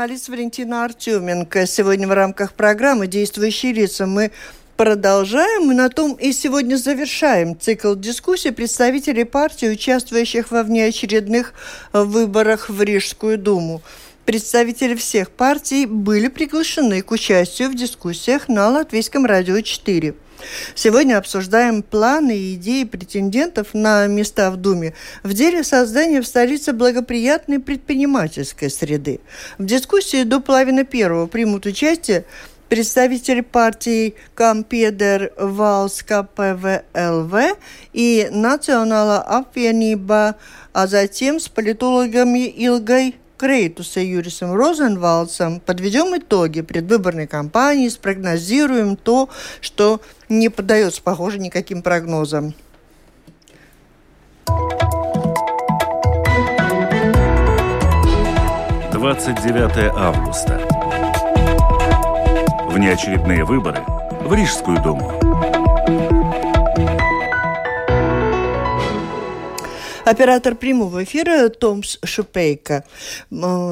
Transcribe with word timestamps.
журналист 0.00 0.30
Валентина 0.30 0.84
Артеменко. 0.86 1.66
Сегодня 1.66 2.08
в 2.08 2.12
рамках 2.12 2.54
программы 2.54 3.06
«Действующие 3.06 3.74
лица» 3.74 4.06
мы 4.06 4.30
продолжаем. 4.78 5.70
И 5.70 5.74
на 5.74 5.90
том 5.90 6.14
и 6.14 6.32
сегодня 6.32 6.76
завершаем 6.76 7.60
цикл 7.60 7.94
дискуссий 7.94 8.50
представителей 8.50 9.24
партий, 9.24 9.68
участвующих 9.68 10.50
во 10.52 10.62
внеочередных 10.62 11.52
выборах 11.92 12.70
в 12.70 12.82
Рижскую 12.82 13.36
думу. 13.36 13.82
Представители 14.24 14.94
всех 14.94 15.30
партий 15.30 15.84
были 15.84 16.28
приглашены 16.28 17.02
к 17.02 17.10
участию 17.10 17.68
в 17.68 17.74
дискуссиях 17.74 18.48
на 18.48 18.70
Латвийском 18.70 19.26
радио 19.26 19.60
4. 19.60 20.14
Сегодня 20.74 21.18
обсуждаем 21.18 21.82
планы 21.82 22.36
и 22.36 22.54
идеи 22.54 22.84
претендентов 22.84 23.68
на 23.74 24.06
места 24.06 24.50
в 24.50 24.56
Думе 24.56 24.94
в 25.22 25.32
деле 25.32 25.64
создания 25.64 26.20
в 26.20 26.26
столице 26.26 26.72
благоприятной 26.72 27.60
предпринимательской 27.60 28.70
среды. 28.70 29.20
В 29.58 29.64
дискуссии 29.64 30.24
до 30.24 30.40
половины 30.40 30.84
первого 30.84 31.26
примут 31.26 31.66
участие 31.66 32.24
представители 32.70 33.40
партии 33.40 34.14
Кампедер 34.34 35.32
Валс 35.36 36.02
КПВЛВ 36.04 37.58
и 37.92 38.28
Национала 38.30 39.18
Апвиениба, 39.18 40.36
а 40.72 40.86
затем 40.86 41.40
с 41.40 41.48
политологами 41.48 42.46
Илгой 42.46 43.16
Крейтуса 43.40 44.00
Юрисом 44.00 44.54
Розенвалдсом 44.54 45.60
подведем 45.60 46.14
итоги 46.14 46.60
предвыборной 46.60 47.26
кампании, 47.26 47.88
спрогнозируем 47.88 48.96
то, 48.96 49.30
что 49.62 50.02
не 50.28 50.50
поддается, 50.50 51.00
похоже, 51.02 51.38
никаким 51.38 51.80
прогнозам. 51.80 52.52
Двадцать 58.92 59.42
девятое 59.42 59.90
августа. 59.96 60.60
Внеочередные 62.68 63.46
выборы 63.46 63.82
в 64.20 64.34
Рижскую 64.34 64.82
думу. 64.82 65.19
Оператор 70.10 70.56
прямого 70.56 71.04
эфира 71.04 71.48
Томс 71.50 71.96
Шупейко. 72.02 72.84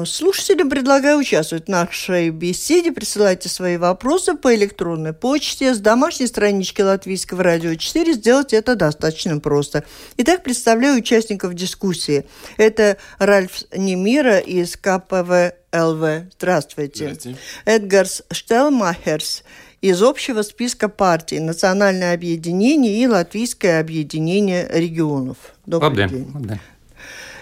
Слушателям 0.05 0.69
предлагаю 0.69 1.17
участвовать 1.17 1.65
в 1.65 1.67
нашей 1.67 2.29
беседе. 2.29 2.93
Присылайте 2.93 3.49
свои 3.49 3.75
вопросы 3.75 4.35
по 4.35 4.55
электронной 4.55 5.11
почте 5.11 5.73
с 5.73 5.79
домашней 5.79 6.27
странички 6.27 6.81
Латвийского 6.81 7.43
радио 7.43 7.75
4. 7.75 8.13
Сделать 8.13 8.53
это 8.53 8.75
достаточно 8.75 9.37
просто. 9.41 9.83
Итак, 10.15 10.43
представляю 10.43 10.99
участников 10.99 11.55
дискуссии. 11.55 12.25
Это 12.55 12.95
Ральф 13.17 13.63
Немира 13.75 14.37
из 14.37 14.77
КПВ 14.77 15.55
ЛВ. 15.73 16.31
Здравствуйте. 16.37 17.09
Здравствуйте. 17.09 17.37
Эдгарс 17.65 18.23
Штелмахерс 18.31 19.43
из 19.81 20.01
общего 20.01 20.41
списка 20.41 20.89
партий 20.89 21.39
«Национальное 21.39 22.13
объединение» 22.13 23.01
и 23.01 23.07
«Латвийское 23.07 23.79
объединение 23.79 24.67
регионов». 24.71 25.37
Добрый 25.65 26.07
день. 26.07 26.59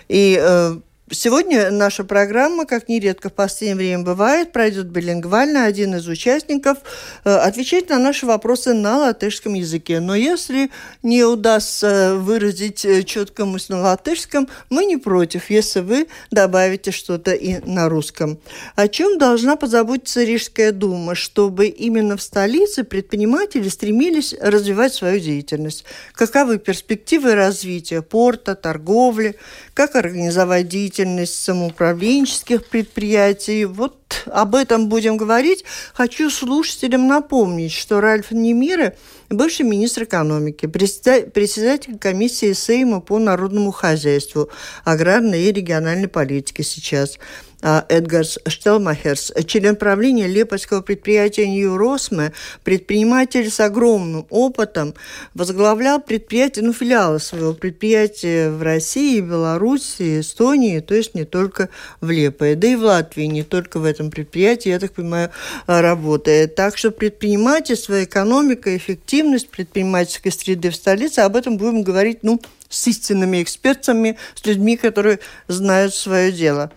И 0.07 0.37
э, 0.39 0.77
Сегодня 1.09 1.71
наша 1.71 2.03
программа, 2.03 2.65
как 2.65 2.89
нередко 2.89 3.29
в 3.29 3.33
последнее 3.33 3.77
время 3.77 4.03
бывает, 4.03 4.51
пройдет 4.51 4.87
билингвально. 4.87 5.63
Один 5.63 5.95
из 5.95 6.05
участников 6.05 6.79
э, 7.23 7.33
отвечает 7.33 7.87
на 7.87 7.97
наши 7.97 8.25
вопросы 8.25 8.73
на 8.73 8.97
латышском 8.97 9.53
языке. 9.53 10.01
Но 10.01 10.15
если 10.15 10.69
не 11.03 11.23
удастся 11.23 12.17
выразить 12.17 12.83
э, 12.83 13.03
четко 13.03 13.45
мысль 13.45 13.75
на 13.75 13.83
латышском, 13.83 14.49
мы 14.69 14.83
не 14.83 14.97
против, 14.97 15.49
если 15.49 15.79
вы 15.79 16.07
добавите 16.29 16.91
что-то 16.91 17.31
и 17.31 17.59
на 17.65 17.87
русском. 17.87 18.37
О 18.75 18.89
чем 18.89 19.17
должна 19.17 19.55
позаботиться 19.55 20.25
Рижская 20.25 20.73
дума, 20.73 21.15
чтобы 21.15 21.67
именно 21.67 22.17
в 22.17 22.21
столице 22.21 22.83
предприниматели 22.83 23.69
стремились 23.69 24.35
развивать 24.41 24.93
свою 24.93 25.21
деятельность? 25.21 25.85
Каковы 26.11 26.57
перспективы 26.57 27.33
развития 27.33 28.01
порта, 28.01 28.55
торговли, 28.55 29.37
как 29.73 29.95
организовать 29.95 30.67
деятельность 30.67 30.96
самоуправленческих 31.05 32.65
предприятий. 32.65 33.65
Вот 33.65 34.23
об 34.25 34.55
этом 34.55 34.89
будем 34.89 35.17
говорить. 35.17 35.63
Хочу 35.93 36.29
слушателям 36.29 37.07
напомнить, 37.07 37.71
что 37.71 38.01
Ральф 38.01 38.31
Немира– 38.31 38.95
бывший 39.29 39.63
министр 39.65 40.03
экономики, 40.03 40.65
председатель 40.65 41.97
комиссии 41.97 42.53
Сейма 42.53 43.01
по 43.01 43.19
народному 43.19 43.71
хозяйству, 43.71 44.49
аграрной 44.85 45.43
и 45.43 45.51
региональной 45.51 46.07
политике 46.07 46.63
сейчас– 46.63 47.19
Эдгарс 47.61 48.37
Штелмахерс, 48.47 49.33
член 49.47 49.75
правления 49.75 50.27
лепойского 50.27 50.81
предприятия 50.81 51.47
Нью-Росме, 51.47 52.33
предприниматель 52.63 53.49
с 53.49 53.59
огромным 53.59 54.27
опытом, 54.29 54.93
возглавлял 55.33 55.99
предприятие, 55.99 56.65
ну, 56.65 56.73
филиалы 56.73 57.19
своего 57.19 57.53
предприятия 57.53 58.51
в 58.51 58.61
России, 58.61 59.19
Беларуси, 59.21 60.19
Эстонии, 60.19 60.81
то 60.81 60.93
есть 60.93 61.15
не 61.15 61.25
только 61.25 61.69
в 61.99 62.11
Лепое, 62.11 62.55
да 62.55 62.67
и 62.67 62.75
в 62.75 62.83
Латвии, 62.83 63.23
не 63.23 63.43
только 63.43 63.79
в 63.79 63.85
этом 63.85 64.11
предприятии, 64.11 64.69
я 64.69 64.79
так 64.79 64.93
понимаю, 64.93 65.31
работает. 65.65 66.53
Так 66.53 66.77
что 66.77 66.91
предпринимательство, 66.91 68.03
экономика, 68.03 68.75
эффективность 68.77 69.49
предпринимательской 69.49 70.31
среды 70.31 70.69
в 70.69 70.75
столице, 70.75 71.19
об 71.19 71.35
этом 71.35 71.57
будем 71.57 71.81
говорить, 71.81 72.19
ну, 72.21 72.39
с 72.69 72.87
истинными 72.87 73.41
экспертами, 73.41 74.17
с 74.35 74.45
людьми, 74.45 74.77
которые 74.77 75.19
знают 75.47 75.95
свое 75.95 76.31
дело. 76.31 76.71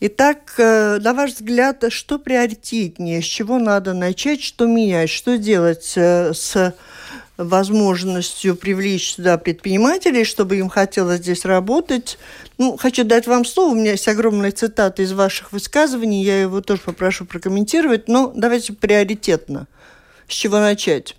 Итак, 0.00 0.54
э, 0.58 0.98
на 1.00 1.12
ваш 1.12 1.32
взгляд, 1.32 1.84
что 1.88 2.20
приоритетнее, 2.20 3.20
с 3.20 3.24
чего 3.24 3.58
надо 3.58 3.94
начать, 3.94 4.40
что 4.40 4.66
менять, 4.66 5.10
что 5.10 5.38
делать 5.38 5.94
э, 5.96 6.32
с 6.34 6.72
возможностью 7.36 8.54
привлечь 8.54 9.14
сюда 9.14 9.38
предпринимателей, 9.38 10.24
чтобы 10.24 10.58
им 10.58 10.68
хотелось 10.68 11.18
здесь 11.18 11.44
работать. 11.44 12.16
Ну, 12.58 12.76
хочу 12.76 13.02
дать 13.02 13.26
вам 13.26 13.44
слово. 13.44 13.72
У 13.72 13.74
меня 13.74 13.92
есть 13.92 14.06
огромная 14.06 14.52
цитата 14.52 15.02
из 15.02 15.12
ваших 15.12 15.50
высказываний. 15.50 16.22
Я 16.22 16.42
его 16.42 16.60
тоже 16.60 16.82
попрошу 16.84 17.24
прокомментировать. 17.24 18.06
Но 18.06 18.32
давайте 18.34 18.74
приоритетно. 18.74 19.66
С 20.28 20.32
чего 20.32 20.60
начать? 20.60 21.16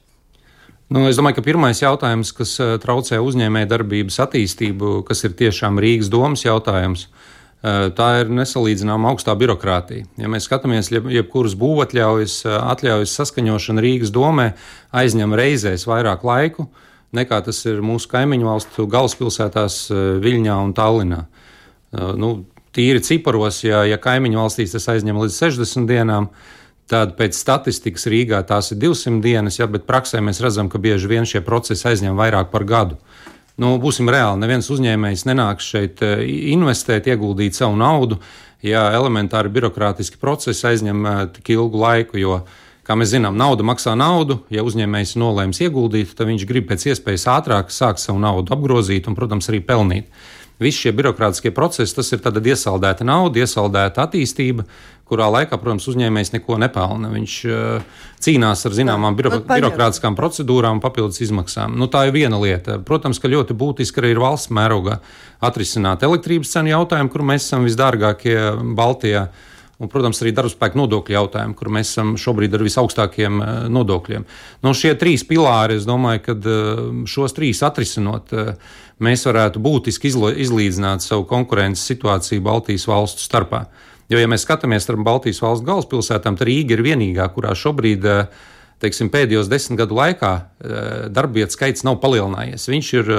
Nu, 0.89 1.05
es 1.05 1.19
domāju, 1.19 1.35
ka 1.37 1.43
pirmais 1.45 1.83
jautājums, 1.83 2.31
kas 2.33 2.55
traucē 2.81 3.19
uzņēmēju 3.21 3.67
darbības 3.69 4.15
attīstību, 4.25 5.03
kas 5.05 5.21
ir 5.21 5.35
tiešām 5.37 5.77
Rīgas 5.77 6.09
domas 6.09 6.41
jautājums, 6.41 7.05
Eh, 7.05 7.37
tā 7.61 8.09
ir 8.21 8.29
nesalīdzināma 8.31 9.09
augstā 9.11 9.33
birokrātija. 9.35 10.05
Ja 10.19 10.29
mēs 10.31 10.45
skatāmies, 10.47 10.91
jeb, 10.93 11.09
jebkuras 11.11 11.57
būvatļaujas, 11.59 12.35
eh, 12.47 12.55
atļaujas 12.55 13.15
saskaņošana 13.19 13.83
Rīgas 13.83 14.13
domē 14.15 14.53
aizņem 14.95 15.35
reizēs 15.35 15.87
vairāk 15.89 16.23
laiku 16.23 16.69
nekā 17.11 17.41
tas 17.43 17.59
ir 17.65 17.81
mūsu 17.81 18.07
kaimiņu 18.11 18.45
valstu 18.47 18.85
galvaspilsētās 18.87 19.81
eh, 19.91 20.05
Viļņā 20.23 20.55
un 20.63 20.73
Tallinā. 20.77 21.25
Nu, 21.89 22.45
tīri 22.69 23.01
ciparos, 23.01 23.63
ja, 23.63 23.81
ja 23.89 23.97
kaimiņu 23.97 24.37
valstīs 24.37 24.75
tas 24.75 24.83
aizņem 24.93 25.17
līdz 25.17 25.37
60 25.41 25.89
dienām, 25.89 26.27
tad 26.85 27.15
pēc 27.17 27.33
statistikas 27.33 28.05
Rīgā 28.05 28.43
tās 28.45 28.69
ir 28.69 28.77
200 28.77 29.23
dienas, 29.25 29.57
ja, 29.57 29.65
bet 29.65 29.87
praksē 29.89 30.21
mēs 30.21 30.37
redzam, 30.45 30.69
ka 30.69 30.77
bieži 30.77 31.09
vien 31.09 31.25
šie 31.25 31.41
procesi 31.41 31.87
aizņem 31.89 32.13
vairāk 32.13 32.51
par 32.53 32.67
gadu. 32.69 32.99
Nu, 33.59 33.73
būsim 33.81 34.07
reāli, 34.07 34.39
neviens 34.39 34.69
uzņēmējs 34.71 35.25
nenāks 35.27 35.67
šeit 35.73 35.99
eh, 36.05 36.23
investēt, 36.53 37.09
ieguldīt 37.11 37.57
savu 37.57 37.75
naudu, 37.79 38.19
ja 38.63 38.85
elementāri 38.95 39.51
birokrātiski 39.51 40.19
procesi 40.21 40.63
aizņem 40.69 41.05
eh, 41.05 41.21
tik 41.35 41.51
ilgu 41.57 41.81
laiku. 41.81 42.19
Jo, 42.21 42.37
kā 42.87 42.95
mēs 42.95 43.11
zinām, 43.11 43.35
nauda 43.37 43.65
maksā 43.67 43.97
naudu. 43.99 44.39
Ja 44.53 44.63
uzņēmējs 44.63 45.17
nolēms 45.19 45.59
ieguldīt, 45.65 46.15
tad 46.15 46.31
viņš 46.31 46.47
grib 46.47 46.69
pēc 46.71 46.87
iespējas 46.93 47.27
ātrāk 47.35 47.73
sākt 47.75 47.99
savu 48.01 48.21
naudu 48.23 48.55
apgrozīt 48.55 49.11
un, 49.11 49.17
protams, 49.19 49.51
arī 49.51 49.59
pelnīt. 49.65 50.07
Visi 50.59 50.85
šie 50.85 50.95
birokrātiskie 50.95 51.51
procesi, 51.55 51.95
tas 51.95 52.09
ir 52.15 52.23
iesaldēta 52.23 53.05
nauda, 53.07 53.43
iesaldēta 53.43 54.07
attīstība, 54.07 54.65
kurā 55.09 55.27
laikā, 55.33 55.57
protams, 55.59 55.87
uzņēmējs 55.91 56.33
neko 56.37 56.59
nepelna. 56.61 57.09
Viņš 57.13 57.35
uh, 57.49 57.99
cīnās 58.21 58.65
ar 58.69 58.77
zināmām 58.77 59.17
biro, 59.17 59.41
birokrātiskām 59.49 60.17
procedūrām 60.19 60.77
un 60.77 60.83
papildus 60.83 61.21
izmaksām. 61.25 61.75
Nu, 61.79 61.89
tā 61.91 62.05
ir 62.07 62.15
viena 62.15 62.39
lieta. 62.41 62.77
Protams, 62.85 63.21
ka 63.21 63.31
ļoti 63.31 63.57
būtiski 63.57 64.03
arī 64.03 64.15
ir 64.15 64.23
valsts 64.23 64.53
mērogā 64.55 64.99
atrisināt 65.45 66.03
elektrības 66.05 66.55
cenu 66.55 66.75
jautājumu, 66.75 67.13
kur 67.13 67.25
mēs 67.25 67.47
esam 67.47 67.67
visdārgākie 67.67 68.37
Baltijā. 68.77 69.29
Un, 69.79 69.87
protams, 69.87 70.19
arī 70.19 70.33
darbspēka 70.35 70.75
nodokļu 70.75 71.15
jautājumu, 71.15 71.55
kur 71.55 71.69
mēs 71.71 71.93
esam 71.93 72.09
šobrīd 72.19 72.57
ar 72.57 72.65
visaugstākiem 72.65 73.37
nodokļiem. 73.71 74.25
Nu, 74.65 74.73
šie 74.75 74.91
trīs 74.99 75.23
pilāri, 75.23 75.77
es 75.79 75.87
domāju, 75.87 76.19
ka 76.25 76.35
šos 77.07 77.35
trīs 77.37 77.63
atrisinot, 77.63 78.33
mēs 78.99 79.23
varētu 79.23 79.63
būtiski 79.63 80.11
izlīdzināt 80.11 81.05
savu 81.05 81.23
konkurences 81.29 81.87
situāciju 81.93 82.43
Baltijas 82.43 82.89
valstu 82.91 83.23
starpā. 83.23 83.69
Jo, 84.09 84.17
ja 84.17 84.29
mēs 84.29 84.41
skatāmies 84.45 84.87
starp 84.87 85.03
Baltijas 85.05 85.41
valstu 85.43 85.67
galvaspilsētām, 85.67 86.37
tad 86.39 86.47
Rīga 86.49 86.73
ir 86.73 86.81
vienīgā, 86.85 87.27
kurā 87.35 87.53
šobrīd 87.57 88.07
teiksim, 88.81 89.11
pēdējos 89.13 89.51
desmit 89.51 89.83
gadu 89.83 89.99
laikā 89.99 90.31
darbvietu 91.13 91.53
skaits 91.53 91.85
nav 91.85 91.99
palielinājies. 92.01 92.65
Viņš 92.71 92.91
ir 92.97 93.11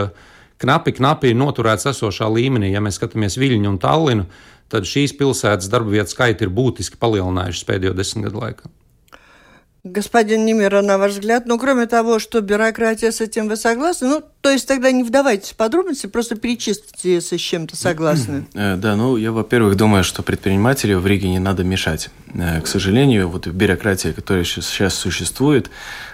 knapi, 0.60 0.96
knapi 0.98 1.34
noturēts 1.38 1.86
esošā 1.92 2.26
līmenī. 2.34 2.72
Ja 2.74 2.82
mēs 2.82 2.98
skatāmies 2.98 3.38
Viļņu 3.38 3.70
un 3.70 3.78
Tallinu, 3.82 4.26
tad 4.72 4.88
šīs 4.88 5.14
pilsētas 5.20 5.70
darba 5.70 5.94
vietu 5.94 6.16
skaiti 6.16 6.46
ir 6.46 6.54
būtiski 6.54 6.98
palielinājušies 7.00 7.70
pēdējo 7.70 7.94
desmit 7.96 8.28
gadu 8.28 8.42
laikā. 8.42 8.74
Господин 9.82 10.44
Немира, 10.44 10.82
на 10.82 10.98
ваш 10.98 11.12
взгляд, 11.12 11.46
ну, 11.46 11.58
кроме 11.58 11.86
того, 11.86 12.18
что 12.18 12.42
бюрократия 12.42 13.10
с 13.10 13.22
этим 13.22 13.48
вы 13.48 13.56
согласны, 13.56 14.08
ну, 14.08 14.22
то 14.42 14.50
есть 14.50 14.68
тогда 14.68 14.92
не 14.92 15.02
вдавайтесь 15.02 15.52
в 15.52 15.56
подробности, 15.56 16.06
просто 16.06 16.36
перечислите, 16.36 17.14
если 17.14 17.38
с 17.38 17.40
чем-то 17.40 17.76
согласны. 17.76 18.46
Э, 18.54 18.76
да, 18.76 18.94
ну, 18.96 19.16
я, 19.16 19.32
во-первых, 19.32 19.76
думаю, 19.76 20.04
что 20.04 20.22
предпринимателю 20.22 20.98
в 20.98 21.06
Риге 21.06 21.30
не 21.30 21.38
надо 21.38 21.64
мешать. 21.64 22.10
Э, 22.34 22.60
к 22.60 22.66
сожалению, 22.66 23.28
вот 23.28 23.46
бюрократия, 23.46 24.12
которая 24.12 24.44
сейчас 24.44 24.94
существует, 24.94 25.70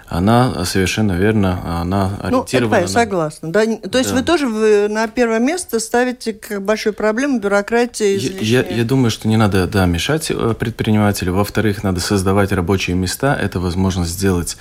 она 0.09 0.65
совершенно 0.65 1.13
верно, 1.13 1.61
она 1.81 2.19
ну, 2.23 2.27
ориентирована... 2.29 2.77
Ну, 2.77 2.83
я 2.83 2.89
согласна. 2.89 3.53
Да? 3.53 3.65
То 3.67 3.99
есть 3.99 4.11
да. 4.11 4.17
вы 4.17 4.23
тоже 4.23 4.47
вы 4.47 4.89
на 4.89 5.09
первое 5.09 5.39
место 5.39 5.81
ставите 5.81 6.33
как 6.33 6.63
большую 6.63 6.93
проблему 6.93 7.39
бюрократии 7.41 8.17
я, 8.17 8.63
я, 8.63 8.77
я 8.77 8.85
думаю, 8.85 9.11
что 9.11 9.29
не 9.29 9.37
надо 9.37 9.67
да, 9.67 9.87
мешать 9.87 10.31
э, 10.31 10.55
предпринимателю. 10.59 11.35
Во-вторых, 11.35 11.83
надо 11.83 12.01
создавать 12.01 12.53
рабочие 12.53 12.97
места. 12.97 13.35
Это 13.35 13.61
возможно 13.61 14.05
сделать 14.05 14.57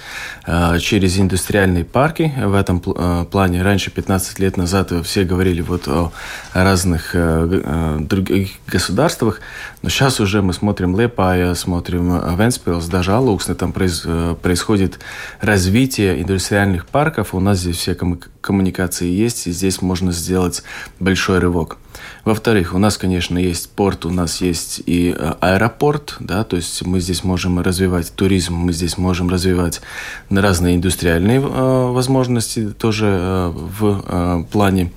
э, 0.45 0.79
через 0.79 1.19
индустриальные 1.19 1.85
парки. 1.85 2.33
В 2.37 2.53
этом 2.53 2.81
э, 2.85 3.25
плане 3.29 3.63
раньше, 3.63 3.91
15 3.91 4.39
лет 4.39 4.57
назад, 4.57 4.91
все 5.03 5.23
говорили 5.23 5.61
вот 5.61 5.87
о 5.87 6.11
разных 6.53 7.11
э, 7.13 7.61
э, 7.63 7.97
других 8.01 8.51
государствах. 8.67 9.41
Но 9.81 9.89
сейчас 9.89 10.19
уже 10.19 10.41
мы 10.41 10.53
смотрим 10.53 10.99
Лепая, 10.99 11.53
смотрим 11.53 12.37
Венспилс, 12.37 12.85
даже 12.87 13.13
Алуксне, 13.13 13.55
там 13.55 13.71
произ, 13.71 14.03
э, 14.05 14.35
происходит 14.41 14.99
развитие 15.41 16.21
индустриальных 16.21 16.87
парков. 16.87 17.33
У 17.33 17.39
нас 17.39 17.59
здесь 17.59 17.77
все 17.77 17.95
коммуникации 17.95 19.09
есть, 19.09 19.47
и 19.47 19.51
здесь 19.51 19.81
можно 19.81 20.11
сделать 20.11 20.63
большой 20.99 21.39
рывок. 21.39 21.77
Во-вторых, 22.23 22.73
у 22.73 22.77
нас, 22.77 22.97
конечно, 22.97 23.37
есть 23.37 23.69
порт, 23.69 24.05
у 24.05 24.09
нас 24.09 24.41
есть 24.41 24.81
и 24.85 25.15
э, 25.17 25.33
аэропорт, 25.39 26.17
да, 26.19 26.43
то 26.43 26.55
есть 26.55 26.85
мы 26.85 26.99
здесь 26.99 27.23
можем 27.23 27.59
развивать 27.59 28.13
туризм, 28.15 28.55
мы 28.55 28.73
здесь 28.73 28.97
можем 28.97 29.29
развивать 29.29 29.81
разные 30.29 30.75
индустриальные 30.75 31.39
э, 31.39 31.91
возможности 31.91 32.69
тоже 32.71 33.05
э, 33.07 33.51
в 33.53 34.03
э, 34.07 34.43
плане 34.51 34.91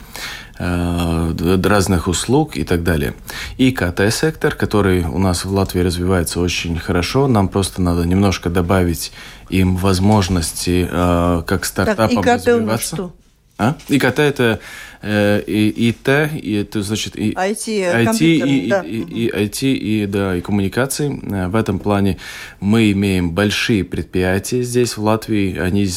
разных 0.58 2.08
услуг 2.08 2.56
и 2.56 2.64
так 2.64 2.82
далее. 2.82 3.14
И 3.58 3.70
КТ-сектор, 3.70 4.54
который 4.54 5.04
у 5.04 5.18
нас 5.18 5.44
в 5.44 5.52
Латвии 5.52 5.80
развивается 5.80 6.40
очень 6.40 6.78
хорошо, 6.78 7.28
нам 7.28 7.48
просто 7.48 7.80
надо 7.80 8.04
немножко 8.04 8.50
добавить 8.50 9.12
им 9.50 9.76
возможности 9.76 10.88
э, 10.90 11.42
как 11.46 11.64
стартапам 11.64 12.22
так, 12.22 12.40
ИКТ 12.40 12.46
развиваться. 12.48 12.96
Что? 12.96 13.14
А? 13.58 13.74
ИКТ 13.88 14.18
это 14.20 14.60
э, 15.02 15.42
и 15.46 15.90
ИТ, 15.90 16.08
и 16.42 16.54
это 16.54 16.82
значит 16.82 17.16
и 17.16 17.32
IT, 17.32 17.66
IT 17.66 18.22
и, 18.22 18.68
да. 18.68 18.80
и, 18.82 18.96
и, 18.96 19.26
и 19.26 19.30
IT 19.30 19.62
и 19.62 20.06
да 20.06 20.36
и 20.36 20.40
коммуникации. 20.40 21.20
Э, 21.30 21.48
в 21.48 21.56
этом 21.56 21.78
плане 21.78 22.18
мы 22.60 22.92
имеем 22.92 23.30
большие 23.32 23.84
предприятия 23.84 24.62
здесь 24.62 24.96
в 24.96 25.02
Латвии. 25.02 25.58
Они 25.58 25.88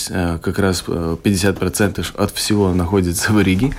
как 0.42 0.60
раз 0.60 0.84
50% 0.88 2.06
от 2.16 2.32
всего 2.32 2.74
находятся 2.74 3.34
в 3.34 3.42
Риге. 3.42 3.72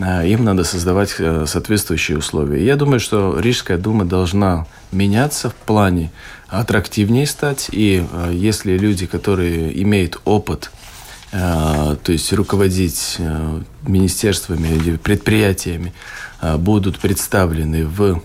Э, 0.00 0.26
им 0.26 0.44
надо 0.44 0.64
создавать 0.64 1.14
э, 1.18 1.44
соответствующие 1.46 2.18
условия. 2.18 2.64
Я 2.64 2.76
думаю, 2.76 3.00
что 3.00 3.38
Рижская 3.38 3.78
дума 3.78 4.04
должна 4.04 4.66
меняться 4.92 5.50
в 5.50 5.54
плане 5.54 6.10
аттрактивнее 6.48 7.26
стать. 7.26 7.68
И 7.72 8.04
э, 8.10 8.30
если 8.32 8.76
люди, 8.76 9.06
которые 9.06 9.80
имеют 9.82 10.20
опыт, 10.24 10.70
то 11.30 11.98
есть 12.06 12.32
руководить 12.32 13.18
министерствами 13.86 14.68
или 14.68 14.96
предприятиями, 14.96 15.92
будут 16.58 16.98
представлены 16.98 17.86
в 17.86 18.22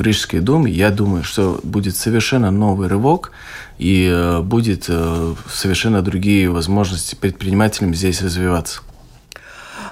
Рижской 0.00 0.40
думе, 0.40 0.72
я 0.72 0.90
думаю, 0.90 1.22
что 1.22 1.60
будет 1.62 1.96
совершенно 1.96 2.50
новый 2.50 2.88
рывок 2.88 3.30
и 3.78 4.40
будет 4.42 4.84
совершенно 4.84 6.02
другие 6.02 6.50
возможности 6.50 7.14
предпринимателям 7.14 7.94
здесь 7.94 8.22
развиваться. 8.22 8.80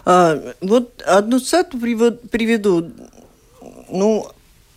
А, 0.04 0.40
вот 0.60 1.02
одну 1.06 1.38
цитату 1.38 1.78
приведу. 1.78 2.90
Ну, 3.88 4.26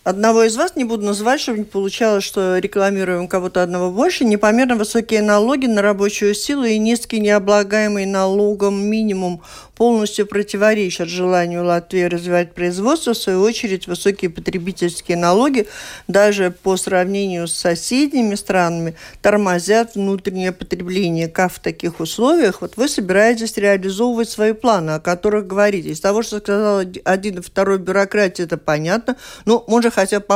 одного 0.06 0.44
из 0.44 0.56
вас 0.56 0.76
не 0.76 0.84
буду 0.84 1.04
называть, 1.04 1.40
чтобы 1.40 1.58
не 1.58 1.64
получалось, 1.64 2.22
что 2.22 2.58
рекламируем 2.58 3.26
кого-то 3.26 3.60
одного 3.60 3.90
больше. 3.90 4.24
Непомерно 4.24 4.76
высокие 4.76 5.20
налоги 5.20 5.66
на 5.66 5.82
рабочую 5.82 6.32
силу 6.32 6.62
и 6.62 6.78
низкий 6.78 7.18
необлагаемый 7.18 8.06
налогом 8.06 8.80
минимум 8.80 9.42
полностью 9.74 10.26
противоречат 10.26 11.08
желанию 11.08 11.64
Латвии 11.64 12.04
развивать 12.04 12.54
производство. 12.54 13.14
В 13.14 13.18
свою 13.18 13.42
очередь, 13.42 13.88
высокие 13.88 14.30
потребительские 14.30 15.16
налоги 15.16 15.66
даже 16.06 16.50
по 16.50 16.76
сравнению 16.76 17.48
с 17.48 17.52
соседними 17.52 18.36
странами 18.36 18.94
тормозят 19.22 19.96
внутреннее 19.96 20.52
потребление. 20.52 21.28
Как 21.28 21.52
в 21.52 21.58
таких 21.58 21.98
условиях 21.98 22.60
вот 22.60 22.76
вы 22.76 22.88
собираетесь 22.88 23.56
реализовывать 23.56 24.30
свои 24.30 24.52
планы, 24.52 24.92
о 24.92 25.00
которых 25.00 25.48
говорите? 25.48 25.90
Из 25.90 26.00
того, 26.00 26.22
что 26.22 26.38
сказал 26.38 26.82
один 27.04 27.38
и 27.38 27.42
второй 27.42 27.78
бюрократия, 27.78 28.44
это 28.44 28.56
понятно. 28.56 29.16
Но 29.44 29.64
можно 29.66 29.90
хотя 29.96 30.20
бы 30.20 30.26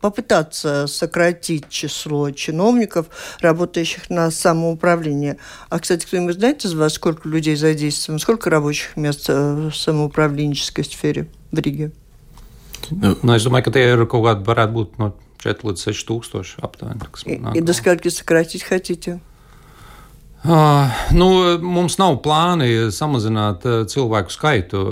попытаться 0.00 0.86
сократить 0.86 1.70
число 1.70 2.30
чиновников, 2.30 3.06
работающих 3.40 4.10
на 4.10 4.30
самоуправление. 4.30 5.38
А, 5.70 5.78
кстати, 5.78 6.04
кто-нибудь 6.04 6.34
знает 6.34 6.62
из 6.66 6.74
вас, 6.74 6.92
сколько 6.92 7.26
людей 7.26 7.56
задействовано, 7.56 8.18
сколько 8.18 8.50
рабочих 8.50 8.94
мест 8.96 9.28
в 9.28 9.72
самоуправленческой 9.72 10.84
sfēra 10.84 11.26
в 11.50 11.58
Rīgā? 11.58 11.90
Nu, 12.90 13.16
nu, 13.22 13.32
es 13.34 13.42
domāju, 13.42 13.64
ka 13.66 13.72
tie 13.74 13.86
ir 13.96 14.04
kaut 14.06 14.22
kādi, 14.28 14.44
varētu 14.46 14.72
būt 14.76 14.98
no 15.00 15.08
4 15.40 15.64
līdz 15.64 15.86
6 15.88 16.06
tūkstoši 16.10 16.60
aptuveni. 16.60 17.56
И 17.56 17.60
до 17.60 17.72
скольки 17.72 18.08
сократить 18.08 18.62
хотите? 18.62 19.20
Uh, 20.46 20.92
nu, 21.10 21.28
mums 21.58 21.96
nav 21.98 22.20
plāni 22.22 22.92
samazināt 22.94 23.64
uh, 23.66 23.80
cilvēku 23.90 24.30
skaitu. 24.30 24.82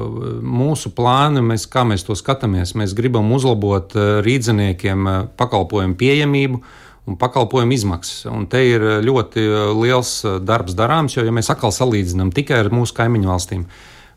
Mūsu 0.43 0.91
plāni, 0.97 1.45
mēs, 1.47 1.69
kā 1.71 1.85
mēs 1.87 2.03
to 2.03 2.17
skatāmies, 2.19 2.75
mēs 2.75 2.97
gribam 2.99 3.31
uzlabot 3.37 3.95
uh, 3.95 4.17
rīzniekiem 4.25 5.07
uh, 5.07 5.21
pakalpojumu 5.39 5.95
pieejamību, 6.01 6.63
un 7.05 7.17
pakalpojumu 7.21 7.73
izmaksas. 7.73 8.25
Un 8.33 8.47
te 8.51 8.63
ir 8.67 8.83
eh, 8.83 9.01
ļoti 9.05 9.43
eh, 9.43 9.57
liels 9.77 10.17
eh, 10.25 10.39
darbs 10.45 10.77
darāms, 10.77 11.17
jo, 11.17 11.25
ja 11.27 11.35
mēs 11.35 11.53
atkal 11.53 11.75
salīdzinām 11.75 12.33
tikai 12.35 12.63
ar 12.63 12.73
mūsu 12.73 12.97
kaimiņu 12.97 13.31
valstīm, 13.31 13.67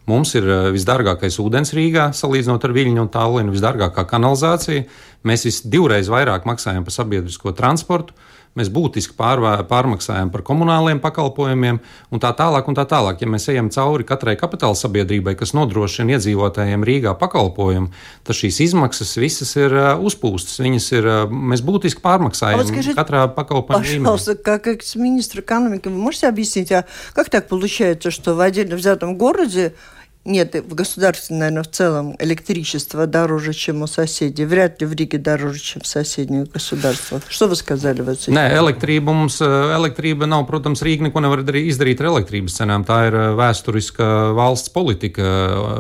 mums 0.07 0.31
ir 0.39 0.47
visdārgākais 0.71 1.39
ūdens 1.43 1.73
Rīgā, 1.75 2.09
salīdzinot 2.15 2.63
ar 2.63 2.75
Viļņu 2.77 3.03
un 3.03 3.11
Tallinu, 3.11 3.51
visdārgākā 3.55 4.05
kanalizācija. 4.07 4.85
Mēs 5.27 5.43
visdivreiz 5.49 6.07
vairāk 6.11 6.47
maksājam 6.47 6.87
par 6.87 6.95
sabiedrisko 6.95 7.51
transportu 7.57 8.15
mēs 8.58 8.68
būtiski 8.72 9.14
pārvā, 9.16 9.54
pārmaksājam 9.68 10.30
par 10.32 10.44
komunāliem 10.46 11.00
pakalpojumiem 11.02 11.78
un 12.12 12.22
tā 12.22 12.32
tālāk. 12.36 12.68
Un 12.68 12.76
tā 12.76 12.84
tālāk. 12.88 13.22
Ja 13.22 13.28
mēs 13.30 13.48
ejam 13.52 13.70
cauri 13.72 14.06
katrai 14.08 14.34
kapitāla 14.40 14.76
sabiedrībai, 14.78 15.34
kas 15.38 15.54
nodrošina 15.56 16.16
iedzīvotājiem 16.16 16.84
Rīgā 16.86 17.14
pakalpojumu, 17.20 17.92
tad 18.26 18.38
šīs 18.38 18.60
izmaksas 18.68 19.14
visas 19.20 19.54
ir 19.56 19.76
uh, 19.76 19.88
uzpūstas. 20.04 20.60
Viņas 20.64 20.90
ir, 20.98 21.08
uh, 21.08 21.38
mēs 21.52 21.64
būtiski 21.64 22.04
pārmaksājam 22.04 22.60
а 22.60 22.62
вот 22.62 22.72
скажите, 22.72 22.96
katrā 22.98 23.26
pakalpojuma 23.32 23.82
Пожалуйста, 23.82 24.36
как 24.36 24.66
экс-министр 24.66 25.40
экономики, 25.40 25.88
вы 25.88 25.96
можете 25.96 26.28
объяснить, 26.28 26.72
а 26.72 26.84
как 27.14 27.30
так 27.30 27.48
получается, 27.48 28.10
что 28.10 28.34
в 28.34 28.40
отдельно 28.40 28.76
взятом 28.76 29.16
городе 29.16 29.74
нет, 30.26 30.54
в 30.54 30.74
государстве, 30.74 31.36
наверное, 31.36 31.64
в 31.64 31.70
целом 31.70 32.14
электричество 32.20 33.06
дороже, 33.06 33.52
чем 33.52 33.82
у 33.82 33.88
соседей. 33.88 34.44
Вряд 34.44 34.80
ли 34.80 34.86
в 34.86 34.92
Риге 34.92 35.18
дороже, 35.18 35.58
чем 35.58 35.82
в 35.82 35.86
соседних 35.86 36.50
государствах. 36.50 37.22
Что 37.28 37.48
вы 37.48 37.56
сказали 37.56 38.02
в 38.02 38.08
этой 38.08 38.30
Nē, 38.30 38.54
elektrība 38.54 39.10
mums, 39.10 39.40
elektrība 39.42 40.28
nav, 40.30 40.46
protams, 40.46 40.84
Rīga 40.86 41.08
neko 41.08 41.24
nevar 41.24 41.42
izdarīt 41.42 42.00
ar 42.00 42.12
elektrības 42.12 42.54
cenām. 42.54 42.86
Tā 42.86 43.00
ir 43.10 43.18
vēsturiska 43.34 44.30
valsts 44.38 44.70
politika, 44.70 45.26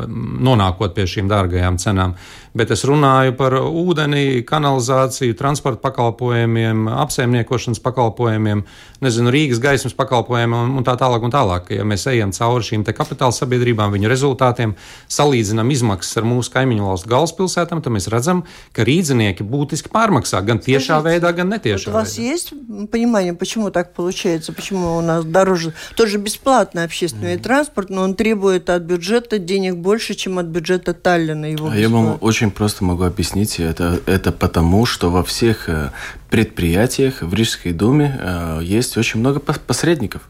nonākot 0.08 0.96
pie 0.96 1.06
šīm 1.06 1.30
dārgajām 1.30 1.78
cenām. 1.78 2.16
Bet 2.56 2.70
es 2.74 2.84
runāju 2.84 3.36
par 3.38 3.56
ūdeni, 3.56 4.42
kanalizāciju, 4.48 5.36
transporta 5.38 5.80
pakalpojumiem, 5.80 6.84
apsaimniekošanas 7.02 7.80
pakalpojumiem, 7.80 8.64
nezinu, 9.00 9.32
Rīgas 9.32 9.60
gaismas 9.62 9.96
pakalpojumiem 9.96 10.58
un, 10.58 10.76
un 10.80 10.86
tā 10.86 10.96
tālāk. 11.00 11.22
Un 11.22 11.32
tālāk. 11.32 11.70
Ja 11.74 11.84
mēs 11.88 12.06
ejam 12.10 12.32
cauri 12.34 12.66
šīm 12.66 12.84
kapitāla 12.84 13.34
sabiedrībām, 13.34 13.92
viņu 13.94 14.10
rezultātiem, 14.10 14.74
salīdzinām 15.12 15.70
izmaksas 15.72 16.20
ar 16.20 16.26
mūsu 16.28 16.52
kaimiņu 16.54 16.88
valstu 16.88 17.10
galvaspilsētām, 17.12 17.82
tad 17.84 17.94
mēs 17.94 18.08
redzam, 18.12 18.44
ka 18.76 18.86
rīznieki 18.86 19.46
būtiski 19.46 19.92
pārmaksā 19.92 20.42
gan 20.46 20.60
tiešā 20.62 20.98
Скажите, 20.98 21.08
veidā, 21.08 21.32
gan 21.36 21.52
netiešā 21.54 21.90
вот 21.90 21.94
у 21.94 21.98
вас 22.00 22.16
veidā. 22.16 22.32
есть 22.32 22.52
понимание, 22.90 23.34
почему 23.34 23.70
так 23.70 23.94
получается, 23.94 24.52
почему 24.52 24.96
у 24.96 25.00
нас 25.00 25.24
дороже, 25.24 25.74
тоже 25.96 26.18
бесплатный 26.18 26.84
общественный 26.84 27.36
mm. 27.36 27.42
транспорт, 27.42 27.90
но 27.90 28.02
он 28.02 28.14
требует 28.14 28.70
от 28.70 28.82
бюджета 28.82 29.38
денег 29.38 29.76
больше, 29.76 30.14
чем 30.14 30.38
от 30.38 30.46
бюджета 30.46 30.94
Таллина. 30.94 31.46
Его 31.46 31.70
а 31.70 31.76
я 31.76 31.88
вам 31.88 32.18
очень 32.20 32.45
просто 32.51 32.83
могу 32.83 33.03
объяснить. 33.03 33.59
Это, 33.59 33.99
это 34.05 34.31
потому, 34.31 34.85
что 34.85 35.09
во 35.09 35.23
всех 35.23 35.69
э, 35.69 35.91
предприятиях 36.29 37.21
в 37.21 37.33
Рижской 37.33 37.71
думе 37.71 38.17
э, 38.19 38.59
есть 38.63 38.97
очень 38.97 39.19
много 39.19 39.39
посредников. 39.39 40.23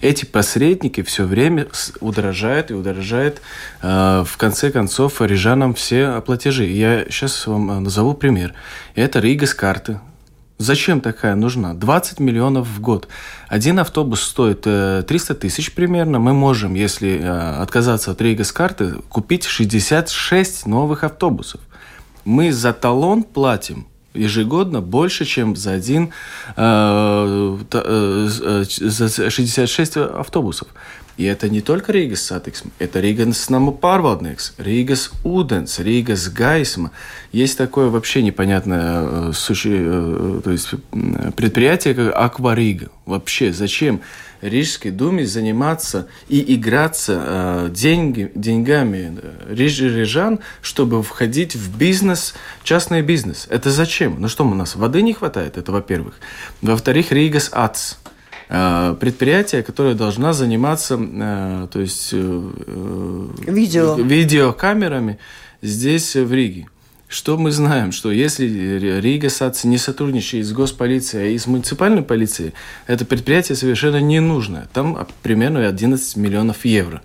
Эти 0.00 0.24
посредники 0.24 1.02
все 1.02 1.24
время 1.24 1.68
удорожают 2.00 2.70
и 2.70 2.74
удорожают, 2.74 3.40
э, 3.82 4.24
в 4.26 4.36
конце 4.36 4.70
концов, 4.70 5.20
рижанам 5.20 5.74
все 5.74 6.20
платежи. 6.20 6.66
Я 6.66 7.04
сейчас 7.08 7.46
вам 7.46 7.82
назову 7.82 8.14
пример. 8.14 8.54
Это 8.94 9.20
Рига 9.20 9.46
с 9.46 9.54
карты. 9.54 10.00
Зачем 10.58 11.00
такая 11.00 11.34
нужна? 11.34 11.74
20 11.74 12.20
миллионов 12.20 12.66
в 12.66 12.80
год. 12.80 13.08
Один 13.48 13.78
автобус 13.78 14.22
стоит 14.22 14.62
300 14.62 15.34
тысяч 15.34 15.74
примерно. 15.74 16.18
Мы 16.18 16.32
можем, 16.32 16.74
если 16.74 17.18
отказаться 17.18 18.12
от 18.12 18.20
Рига 18.22 18.44
с 18.44 18.52
карты, 18.52 18.94
купить 19.08 19.44
66 19.44 20.66
новых 20.66 21.04
автобусов 21.04 21.60
мы 22.26 22.52
за 22.52 22.72
талон 22.72 23.22
платим 23.22 23.86
ежегодно 24.12 24.80
больше, 24.80 25.24
чем 25.24 25.56
за 25.56 25.72
один 25.72 26.10
э, 26.56 27.58
э, 27.72 28.64
за 28.66 29.30
66 29.30 29.96
автобусов. 29.96 30.68
И 31.16 31.24
это 31.24 31.48
не 31.48 31.62
только 31.62 31.92
Рīgas 31.92 32.20
satiksme, 32.30 32.70
это 32.78 33.00
Рīgas 33.00 33.46
nama 33.48 33.72
pārvaldnieks, 33.72 34.52
Рīgas 34.58 35.10
ūdens, 35.24 35.80
Рīgas 35.80 36.30
gaisma. 36.30 36.90
Есть 37.32 37.56
такое 37.56 37.88
вообще 37.88 38.22
непонятное 38.22 39.30
э, 39.30 40.40
то 40.44 40.50
есть 40.50 40.70
предприятие, 41.36 41.94
как 41.94 42.14
Акварига. 42.14 42.90
Вообще, 43.06 43.52
зачем 43.52 44.02
Рижской 44.42 44.90
думе 44.90 45.24
заниматься 45.24 46.08
и 46.28 46.54
играться 46.54 47.22
э, 47.24 47.68
деньги, 47.70 48.30
деньгами 48.34 49.18
рижан, 49.48 50.40
чтобы 50.60 51.02
входить 51.02 51.54
в 51.54 51.76
бизнес, 51.78 52.34
частный 52.62 53.02
бизнес. 53.02 53.46
Это 53.50 53.70
зачем? 53.70 54.16
Ну 54.18 54.28
что, 54.28 54.46
у 54.46 54.54
нас 54.54 54.76
воды 54.76 55.02
не 55.02 55.14
хватает, 55.14 55.56
это 55.56 55.72
во-первых. 55.72 56.14
Во-вторых, 56.60 57.12
Ригас 57.12 57.48
АЦ 57.52 57.98
э, 58.04 58.15
предприятие, 58.48 59.62
которое 59.62 59.94
должна 59.94 60.32
заниматься 60.32 60.98
э, 61.00 61.68
то 61.72 61.80
есть, 61.80 62.10
э, 62.12 63.28
Видео. 63.46 63.94
видеокамерами 63.96 65.18
здесь, 65.62 66.14
в 66.14 66.32
Риге. 66.32 66.68
Что 67.08 67.38
мы 67.38 67.52
знаем? 67.52 67.92
Что 67.92 68.10
если 68.10 68.46
Рига 69.00 69.30
САЦ 69.30 69.64
не 69.64 69.78
сотрудничает 69.78 70.44
с 70.44 70.52
госполицией 70.52 71.34
и 71.34 71.38
с 71.38 71.46
муниципальной 71.46 72.02
полицией, 72.02 72.52
это 72.88 73.04
предприятие 73.04 73.54
совершенно 73.54 74.00
не 74.00 74.18
нужно. 74.18 74.68
Там 74.72 75.06
примерно 75.22 75.66
11 75.68 76.16
миллионов 76.16 76.64
евро. 76.64 77.02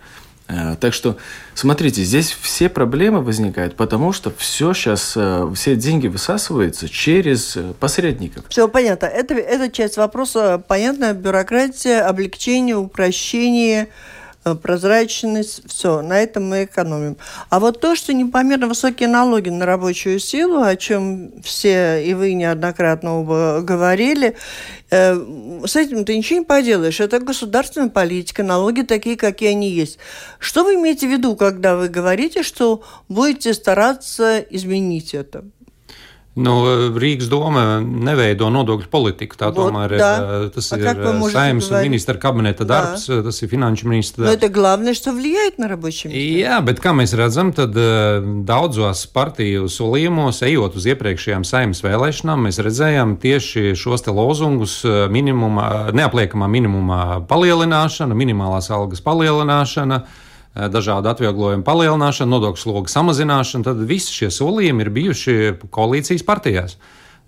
Э, 0.51 0.75
так 0.79 0.93
что, 0.93 1.17
смотрите, 1.53 2.03
здесь 2.03 2.31
все 2.41 2.67
проблемы 2.69 3.21
возникают, 3.21 3.75
потому 3.75 4.11
что 4.11 4.31
все 4.35 4.73
сейчас, 4.73 5.13
э, 5.15 5.51
все 5.55 5.75
деньги 5.75 6.07
высасываются 6.07 6.89
через 6.89 7.55
э, 7.55 7.73
посредников. 7.79 8.45
Все 8.49 8.67
понятно. 8.67 9.05
Это, 9.05 9.35
эта 9.35 9.71
часть 9.71 9.97
вопроса 9.97 10.61
понятна. 10.67 11.13
Бюрократия, 11.13 12.01
облегчение, 12.01 12.75
упрощение– 12.75 13.87
прозрачность, 14.43 15.61
все, 15.67 16.01
на 16.01 16.19
этом 16.19 16.49
мы 16.49 16.63
экономим. 16.63 17.17
А 17.49 17.59
вот 17.59 17.79
то, 17.79 17.95
что 17.95 18.13
непомерно 18.13 18.67
высокие 18.67 19.07
налоги 19.07 19.49
на 19.49 19.65
рабочую 19.65 20.19
силу, 20.19 20.61
о 20.61 20.75
чем 20.75 21.31
все 21.43 22.03
и 22.03 22.13
вы 22.13 22.33
неоднократно 22.33 23.19
оба 23.19 23.61
говорили, 23.61 24.35
э, 24.89 25.15
с 25.65 25.75
этим 25.75 26.05
ты 26.05 26.17
ничего 26.17 26.39
не 26.39 26.45
поделаешь. 26.45 26.99
Это 26.99 27.19
государственная 27.19 27.89
политика, 27.89 28.43
налоги 28.43 28.81
такие, 28.81 29.15
какие 29.15 29.49
они 29.49 29.69
есть. 29.69 29.99
Что 30.39 30.63
вы 30.63 30.75
имеете 30.75 31.07
в 31.07 31.11
виду, 31.11 31.35
когда 31.35 31.75
вы 31.75 31.87
говорите, 31.87 32.43
что 32.43 32.83
будете 33.07 33.53
стараться 33.53 34.39
изменить 34.39 35.13
это? 35.13 35.43
Nu, 36.36 36.52
Rīgas 37.00 37.30
doma 37.32 37.78
neveido 37.80 38.50
nodokļu 38.52 38.90
politiku. 38.92 39.38
Tā 39.40 39.48
tomēr 39.56 39.94
ir, 39.96 40.02
э, 40.04 40.48
tas 40.52 40.66
ir 40.76 40.82
э, 40.90 41.14
saimnes 41.32 41.70
un 41.72 41.78
ministra 41.80 42.18
kabineta 42.20 42.66
darbs, 42.68 43.06
да. 43.08 43.22
tas 43.24 43.40
ir 43.40 43.48
finanšu 43.48 43.88
ministra 43.88 44.26
darbs. 44.26 44.28
Но 44.28 44.36
это 44.36 44.52
главное, 44.52 44.92
что 44.92 45.12
влияет 45.12 45.56
на 45.56 45.66
рабочие 45.66 46.12
места. 46.12 46.20
Jā, 46.20 46.60
bet 46.60 46.82
kā 46.84 46.92
mēs 46.92 47.16
redzam, 47.16 47.54
tad 47.56 47.72
daudzos 48.44 49.06
partiju 49.16 49.64
solījumos, 49.72 50.42
ejot 50.44 50.76
uz 50.76 50.90
iepriekšējām 50.92 51.48
saimnes 51.48 51.80
vēlēšanām, 51.80 52.44
mēs 52.50 52.60
redzējām 52.60 53.16
tieši 53.16 53.72
šos 53.72 54.04
te 54.04 54.12
lozungus 54.12 54.82
minimuma, 54.84 55.88
neapliekamā 55.96 56.52
minimumā 56.52 57.02
palielināšana, 57.32 58.12
minimālās 58.12 58.68
algas 58.76 59.00
palielināšana. 59.00 60.04
Eh, 60.51 60.67
dažādu 60.67 61.07
atvieglojumu 61.07 61.63
palielināšana, 61.63 62.27
nodokļu 62.33 62.59
slogu 62.59 62.91
samazināšana, 62.91 63.63
tad 63.69 63.85
visi 63.87 64.11
šie 64.11 64.27
solījumi 64.35 64.83
ir 64.83 64.89
bijuši 64.91 65.35
koalīcijas 65.71 66.25
partijās. 66.27 66.75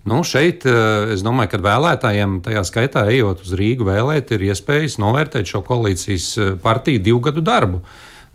Nu, 0.04 0.18
šeit 0.28 0.66
eh, 0.68 1.14
es 1.14 1.24
domāju, 1.24 1.54
ka 1.54 1.62
vēlētājiem, 1.64 2.42
tajā 2.44 2.64
skaitā 2.68 3.06
ejot 3.08 3.40
uz 3.46 3.54
Rīgu 3.56 3.88
vēlēt, 3.88 4.34
ir 4.36 4.44
iespējas 4.50 4.98
novērtēt 5.00 5.48
šo 5.48 5.62
koalīcijas 5.64 6.26
eh, 6.36 6.52
partiju 6.60 7.00
divu 7.06 7.22
gadu 7.30 7.46
darbu. 7.46 7.80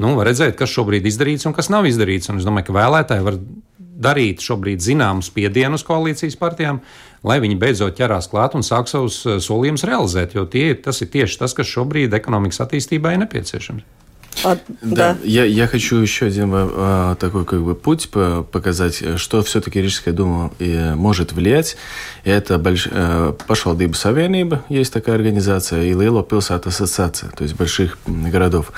Nu, 0.01 0.15
var 0.17 0.31
redzēt, 0.31 0.57
kas 0.57 0.73
šobrīd 0.73 1.05
ir 1.05 1.11
izdarīts 1.11 1.45
un 1.45 1.53
kas 1.53 1.69
nav 1.69 1.85
izdarīts. 1.85 2.31
Un 2.33 2.41
es 2.41 2.49
domāju, 2.49 2.71
ka 2.71 2.77
vēlētāji 2.79 3.27
var 3.29 3.37
darīt 3.77 4.41
šobrīd 4.41 4.81
zināmu 4.81 5.21
spiedienu 5.21 5.77
uz 5.77 5.85
koalīcijas 5.85 6.39
partijām, 6.39 6.81
lai 7.21 7.37
viņi 7.43 7.61
beidzot 7.61 7.99
ķerās 7.99 8.31
klāt 8.31 8.57
un 8.57 8.65
sāk 8.65 8.89
savus 8.89 9.21
solījumus 9.43 9.85
realizēt. 9.85 10.33
Jo 10.39 10.49
tie, 10.49 10.71
tas 10.73 11.03
ir 11.05 11.13
tieši 11.13 11.43
tas, 11.43 11.53
kas 11.53 11.69
šobrīd 11.77 12.15
ekonomikas 12.15 12.63
attīstībai 12.65 13.19
ir 13.19 13.27
nepieciešams. 13.27 14.08
А, 14.43 14.57
да, 14.81 15.13
да. 15.13 15.17
Я, 15.23 15.43
я 15.43 15.67
хочу 15.67 15.97
еще 15.97 16.27
один 16.27 16.51
а, 16.53 17.15
такой 17.15 17.45
как 17.45 17.61
бы 17.61 17.75
путь 17.75 18.09
показать, 18.09 19.03
что 19.19 19.41
все-таки 19.43 19.81
Рижская 19.81 20.13
дума 20.13 20.51
и 20.59 20.93
может 20.95 21.33
влиять. 21.33 21.77
И 22.23 22.29
это 22.29 22.57
больш... 22.57 22.87
А, 22.91 23.33
Пашвалдыба 23.47 23.93
Савенība, 23.93 24.61
есть 24.69 24.93
такая 24.93 25.15
организация, 25.15 25.83
и 25.83 25.93
Лейло 25.93 26.23
Пилсат 26.23 26.67
Ассоциация, 26.67 27.29
то 27.31 27.43
есть 27.43 27.55
больших 27.55 27.97
городов. 28.05 28.71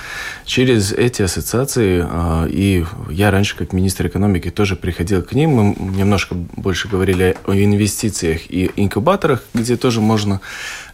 Через 0.45 0.91
эти 0.91 1.21
ассоциации, 1.21 2.05
а, 2.07 2.45
и 2.47 2.85
я 3.09 3.31
раньше 3.31 3.55
как 3.55 3.73
министр 3.73 4.07
экономики 4.07 4.49
тоже 4.49 4.75
приходил 4.75 5.21
к 5.21 5.33
ним, 5.33 5.51
мы 5.51 5.75
немножко 5.79 6.35
больше 6.35 6.87
говорили 6.87 7.35
о 7.45 7.53
инвестициях 7.53 8.41
и 8.49 8.71
инкубаторах, 8.75 9.43
где 9.53 9.77
тоже 9.77 10.01
можно 10.01 10.41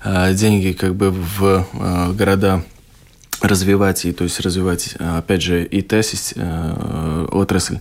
а, 0.03 0.33
деньги 0.33 0.73
как 0.73 0.95
бы 0.95 1.11
в 1.11 1.65
а, 1.73 2.11
города 2.13 2.63
развивать 3.41 4.05
и 4.05 4.11
то 4.11 4.23
есть 4.23 4.39
развивать 4.39 4.95
опять 4.99 5.41
же 5.41 5.63
и 5.63 5.81
тесить 5.81 6.33
э, 6.35 7.27
отрасль 7.31 7.79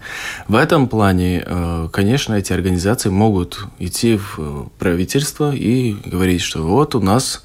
в 0.49 0.55
этом 0.55 0.89
плане 0.89 1.43
э, 1.47 1.89
конечно 1.93 2.35
эти 2.35 2.53
организации 2.53 3.09
могут 3.09 3.65
идти 3.79 4.17
в 4.19 4.69
правительство 4.79 5.55
и 5.55 5.95
говорить 6.05 6.43
что 6.43 6.63
вот 6.63 6.95
у 6.95 7.01
нас 7.01 7.43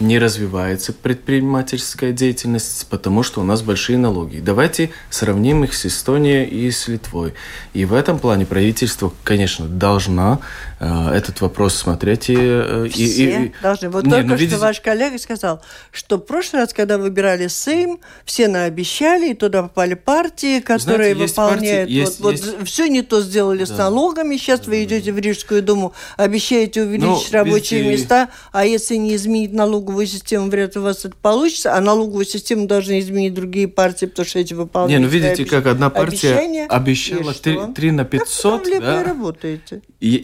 не 0.00 0.18
развивается 0.18 0.92
предпринимательская 0.92 2.12
деятельность, 2.12 2.86
потому 2.88 3.22
что 3.22 3.42
у 3.42 3.44
нас 3.44 3.60
большие 3.62 3.98
налоги. 3.98 4.40
Давайте 4.40 4.90
сравним 5.10 5.64
их 5.64 5.74
с 5.74 5.86
Эстонией 5.86 6.44
и 6.44 6.70
с 6.70 6.88
Литвой. 6.88 7.34
И 7.74 7.84
в 7.84 7.92
этом 7.92 8.18
плане 8.18 8.46
правительство, 8.46 9.12
конечно, 9.24 9.68
должно 9.68 10.40
э, 10.40 10.69
этот 10.80 11.42
вопрос 11.42 11.74
смотреть. 11.74 12.30
И, 12.30 12.36
э, 12.38 12.88
Все 12.90 13.04
и, 13.04 13.46
и, 13.46 13.52
должны. 13.62 13.90
Вот 13.90 14.04
не, 14.04 14.10
только 14.10 14.26
ну, 14.28 14.34
видите... 14.34 14.56
что 14.56 14.64
ваш 14.64 14.80
коллега 14.80 15.18
сказал, 15.18 15.62
что 15.92 16.16
в 16.16 16.20
прошлый 16.20 16.62
раз, 16.62 16.72
когда 16.72 16.96
выбирали 16.96 17.48
Сейм, 17.48 18.00
все 18.24 18.48
наобещали, 18.48 19.32
и 19.32 19.34
туда 19.34 19.64
попали 19.64 19.92
партии, 19.92 20.60
которые 20.60 21.14
Знаете, 21.14 21.32
выполняют. 21.32 21.88
Партии, 21.88 21.92
есть, 21.92 22.20
вот, 22.20 22.32
есть... 22.32 22.44
вот 22.46 22.66
все 22.66 22.88
не 22.88 23.02
то 23.02 23.20
сделали 23.20 23.64
да. 23.64 23.74
с 23.74 23.76
налогами. 23.76 24.36
Сейчас 24.38 24.60
да, 24.60 24.70
вы 24.70 24.84
идете 24.84 25.12
в 25.12 25.18
Рижскую 25.18 25.62
думу, 25.62 25.92
обещаете 26.16 26.82
увеличить 26.82 27.32
ну, 27.32 27.38
рабочие 27.38 27.82
видите... 27.82 28.02
места, 28.02 28.28
а 28.52 28.64
если 28.64 28.96
не 28.96 29.14
изменить 29.16 29.52
налоговую 29.52 30.06
систему, 30.06 30.48
вряд 30.48 30.76
ли 30.76 30.80
у 30.80 30.84
вас 30.84 31.04
это 31.04 31.14
получится, 31.20 31.74
а 31.74 31.80
налоговую 31.82 32.24
систему 32.24 32.66
должны 32.66 33.00
изменить 33.00 33.34
другие 33.34 33.68
партии, 33.68 34.06
потому 34.06 34.26
что 34.26 34.38
эти 34.38 34.54
выполняют 34.54 34.98
Не, 34.98 35.06
ну 35.06 35.12
видите, 35.12 35.44
как 35.44 35.66
одна 35.66 35.90
партия 35.90 36.36
обещания, 36.36 36.66
обещала 36.66 37.34
3, 37.34 37.74
3 37.74 37.90
на 37.90 38.04
500. 38.06 38.68
Как 38.70 38.80
да? 38.80 39.04
работаете? 39.04 39.82
И 40.00 40.16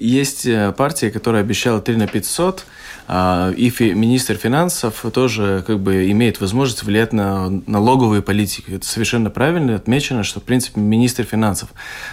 есть 0.46 0.76
партия, 0.76 1.10
которая 1.10 1.42
обещала 1.42 1.80
3 1.80 1.96
на 1.96 2.06
500, 2.06 2.60
а, 2.60 2.62
и 3.08 3.70
фи, 3.70 3.92
министр 3.92 4.34
финансов 4.34 5.04
тоже 5.12 5.62
как 5.66 5.78
бы 5.78 6.10
имеет 6.10 6.40
возможность 6.40 6.82
влиять 6.82 7.12
на 7.12 7.48
налоговые 7.66 8.22
политики. 8.22 8.72
Это 8.72 8.86
совершенно 8.86 9.30
правильно 9.30 9.76
отмечено, 9.76 10.24
что, 10.24 10.40
в 10.40 10.42
принципе, 10.42 10.80
министр 10.80 11.24
финансов. 11.24 11.68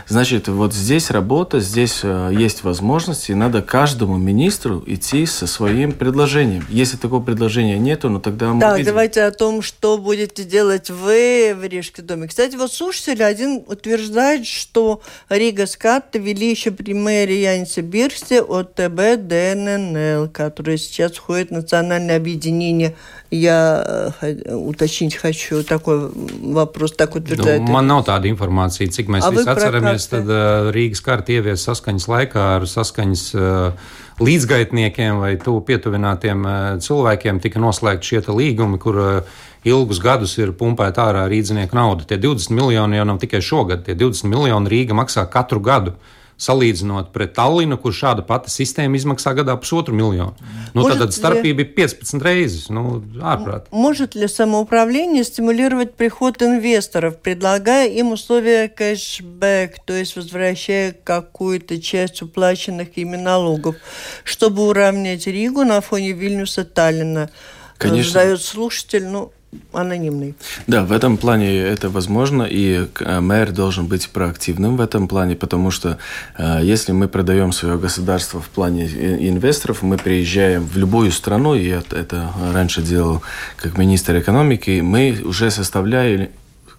Значит, 0.08 0.48
вот 0.48 0.74
здесь 0.74 1.10
работа, 1.10 1.60
здесь 1.60 2.02
э, 2.04 2.32
есть 2.38 2.64
возможности, 2.64 3.32
и 3.32 3.36
надо 3.36 3.62
каждому 3.62 4.18
министру 4.18 4.84
идти 4.86 5.26
со 5.26 5.48
своим 5.48 5.92
предложением. 5.94 6.66
Если 6.70 6.98
такого 6.98 7.24
предложения 7.24 7.80
нету, 7.80 8.10
ну 8.10 8.20
тогда 8.20 8.54
мы 8.54 8.62
Так, 8.62 8.78
видим. 8.78 8.92
давайте 8.92 9.24
о 9.24 9.32
том, 9.32 9.62
что 9.62 9.98
будете 9.98 10.44
делать 10.44 10.90
вы 10.90 11.56
в 11.60 11.66
Рижском 11.66 12.06
доме. 12.06 12.28
Кстати, 12.28 12.56
вот 12.56 12.72
слушатель 12.72 13.24
один 13.24 13.64
утверждает, 13.68 14.46
что 14.46 15.02
Рига 15.30 15.66
Скатта 15.66 16.20
вели 16.20 16.52
еще 16.52 16.72
при 16.72 16.94
мэре 16.94 17.42
Янсе 17.42 17.82
Бирсе 17.82 18.42
от 18.42 18.76
ТБ 18.76 19.18
ДННЛ, 19.18 20.30
который 20.30 20.78
сейчас 20.83 21.13
входит 21.13 21.49
в 21.51 21.53
национальное 21.53 22.17
объединение. 22.17 22.95
Я 23.31 24.13
э, 24.21 24.55
уточнить 24.55 25.15
хочу 25.15 25.63
такой 25.63 26.11
вопрос, 26.43 26.93
так 26.93 27.15
утверждает. 27.15 27.61
Nu, 27.61 27.73
man 27.73 27.87
nav 27.87 28.05
tāda 28.07 28.29
informācija, 28.29 28.89
cik 28.89 29.09
mēs 29.09 29.25
A, 29.25 29.31
visi 29.31 29.39
вы 29.39 29.45
про 29.45 29.53
atceramies. 29.53 30.09
karti? 30.09 30.11
Tad 30.11 30.29
uh, 30.29 30.71
Rīgas 30.73 31.03
kārta 31.05 31.35
ievies 31.37 31.65
saskaņas 31.69 32.09
laikā 32.09 32.45
ar 32.57 32.67
saskaņas 32.67 33.25
uh, 33.35 33.73
līdzgaitniekiem 34.19 35.21
vai 35.21 35.37
tuvu 35.37 35.61
pietuvinātiem 35.69 36.47
uh, 36.47 36.55
cilvēkiem 36.81 37.41
tika 37.45 37.61
noslēgti 37.61 38.15
šie 38.15 38.23
te 38.25 38.33
līgumi, 38.33 38.81
kur 38.81 38.99
uh, 39.03 39.39
ilgus 39.69 40.01
gadus 40.03 40.37
ir 40.39 40.53
pumpēta 40.57 41.09
ārā 41.11 41.27
rīdzinieku 41.31 41.77
nauda. 41.77 42.07
Tie 42.09 42.19
20 42.21 42.55
miljoni 42.55 42.99
jau 42.99 43.07
nav 43.09 43.19
tikai 43.23 43.43
šogad, 43.45 43.85
tie 43.87 43.97
20 43.99 44.31
miljoni 44.31 44.73
Rīga 44.73 44.97
maksā 44.97 45.27
katru 45.31 45.61
gadu. 45.61 45.95
Salīdzinot 46.40 47.12
pret 47.14 47.36
Tallinu, 47.38 47.78
kur 47.78 47.94
šāda 47.94 48.24
pati 48.26 48.52
sistēma 48.52 48.98
izmaksā 48.98 49.36
gadā 49.38 49.56
pusotru 49.62 49.94
miljonu. 49.96 50.34
Nu, 50.74 50.82
Может, 50.82 51.00
tad 51.04 51.14
starpība 51.16 51.64
ir 51.64 51.70
15 51.78 52.24
reizes. 52.26 52.70
Nu, 52.74 53.04
ārprāt. 53.22 53.70
Может 53.72 54.16
ли 54.16 54.28
самоуправление 54.28 55.24
стимулировать 55.24 55.96
приход 55.96 56.42
инвесторов, 56.42 57.20
предлагая 57.22 57.88
им 57.90 58.12
условия 58.12 58.68
кэшбэк, 58.68 59.80
то 59.86 59.94
есть 59.94 60.16
возвращая 60.16 60.92
какую-то 60.92 61.80
часть 61.82 62.22
уплаченных 62.22 62.98
ими 62.98 63.16
налогов, 63.16 63.76
чтобы 64.24 64.68
уравнять 64.68 65.28
Ригу 65.28 65.64
на 65.64 65.82
фоне 65.82 66.14
Вильнюса 66.14 66.66
Таллина? 66.66 67.30
Конечно. 67.78 68.12
Задает 68.12 68.42
слушатель, 68.42 69.06
ну, 69.06 69.32
анонимный. 69.72 70.36
Да, 70.68 70.84
в 70.84 70.92
этом 70.92 71.18
плане 71.18 71.58
это 71.58 71.90
возможно, 71.90 72.44
и 72.44 72.88
э, 73.00 73.20
мэр 73.20 73.52
должен 73.52 73.88
быть 73.88 74.10
проактивным 74.10 74.78
в 74.78 74.82
этом 74.82 75.08
плане, 75.08 75.36
потому 75.36 75.72
что 75.72 75.98
э, 76.38 76.60
если 76.64 76.92
мы 76.92 77.08
продаем 77.08 77.52
свое 77.52 77.78
государство 77.78 78.42
в 78.42 78.50
плане 78.50 78.86
инвесторов, 79.30 79.82
мы 79.82 79.98
приезжаем 79.98 80.66
в 80.66 80.78
любую 80.78 81.12
страну, 81.12 81.56
и 81.56 81.68
это, 81.68 81.96
это 81.96 82.32
раньше 82.54 82.82
делал 82.82 83.22
как 83.58 83.78
министр 83.78 84.20
экономики, 84.20 84.82
мы 84.82 85.22
уже 85.24 85.52
составляли 85.52 86.32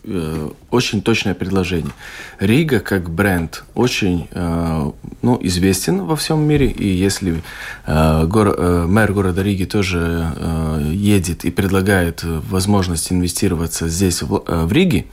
э, 0.04 0.50
очень 0.70 1.02
точное 1.02 1.34
предложение. 1.34 1.92
Рига 2.38 2.80
как 2.80 3.10
бренд 3.10 3.64
очень 3.74 4.28
э, 4.30 4.90
ну, 5.22 5.38
известен 5.42 6.04
во 6.04 6.16
всем 6.16 6.40
мире, 6.40 6.68
и 6.68 6.86
если 6.88 7.42
э, 7.86 8.26
гор- 8.26 8.86
мэр 8.86 9.12
города 9.12 9.42
Риги 9.42 9.64
тоже 9.64 10.80
едет 10.92 11.44
и 11.44 11.50
предлагает 11.50 12.22
возможность 12.24 13.12
инвестироваться 13.12 13.88
здесь, 13.88 14.22
в, 14.22 14.42
в 14.46 14.72
Риге, 14.72 15.06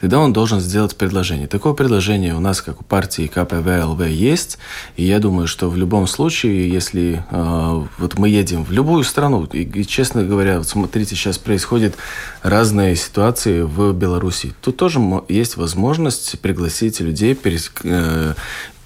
тогда 0.00 0.18
он 0.18 0.32
должен 0.32 0.60
сделать 0.60 0.96
предложение. 0.96 1.46
Такое 1.46 1.72
предложение 1.72 2.34
у 2.34 2.40
нас, 2.40 2.62
как 2.62 2.80
у 2.80 2.84
партии 2.84 3.26
КПВЛВ, 3.26 4.06
есть, 4.06 4.58
и 4.96 5.04
я 5.04 5.18
думаю, 5.18 5.46
что 5.46 5.68
в 5.68 5.76
любом 5.76 6.06
случае, 6.06 6.68
если 6.68 7.24
э, 7.30 7.84
вот 7.98 8.18
мы 8.18 8.28
едем 8.28 8.64
в 8.64 8.72
любую 8.72 9.04
страну, 9.04 9.44
и, 9.44 9.62
и, 9.62 9.86
честно 9.86 10.24
говоря, 10.24 10.58
вот 10.58 10.68
смотрите, 10.68 11.14
сейчас 11.16 11.38
происходят 11.38 11.96
разные 12.42 12.96
ситуации 12.96 13.62
в 13.62 13.92
Беларуси, 13.92 14.54
тут 14.60 14.76
тоже 14.76 15.00
есть 15.28 15.56
возможность 15.56 16.38
пригласить 16.40 17.00
людей, 17.00 17.34
перес- 17.34 17.70
э, 17.84 18.34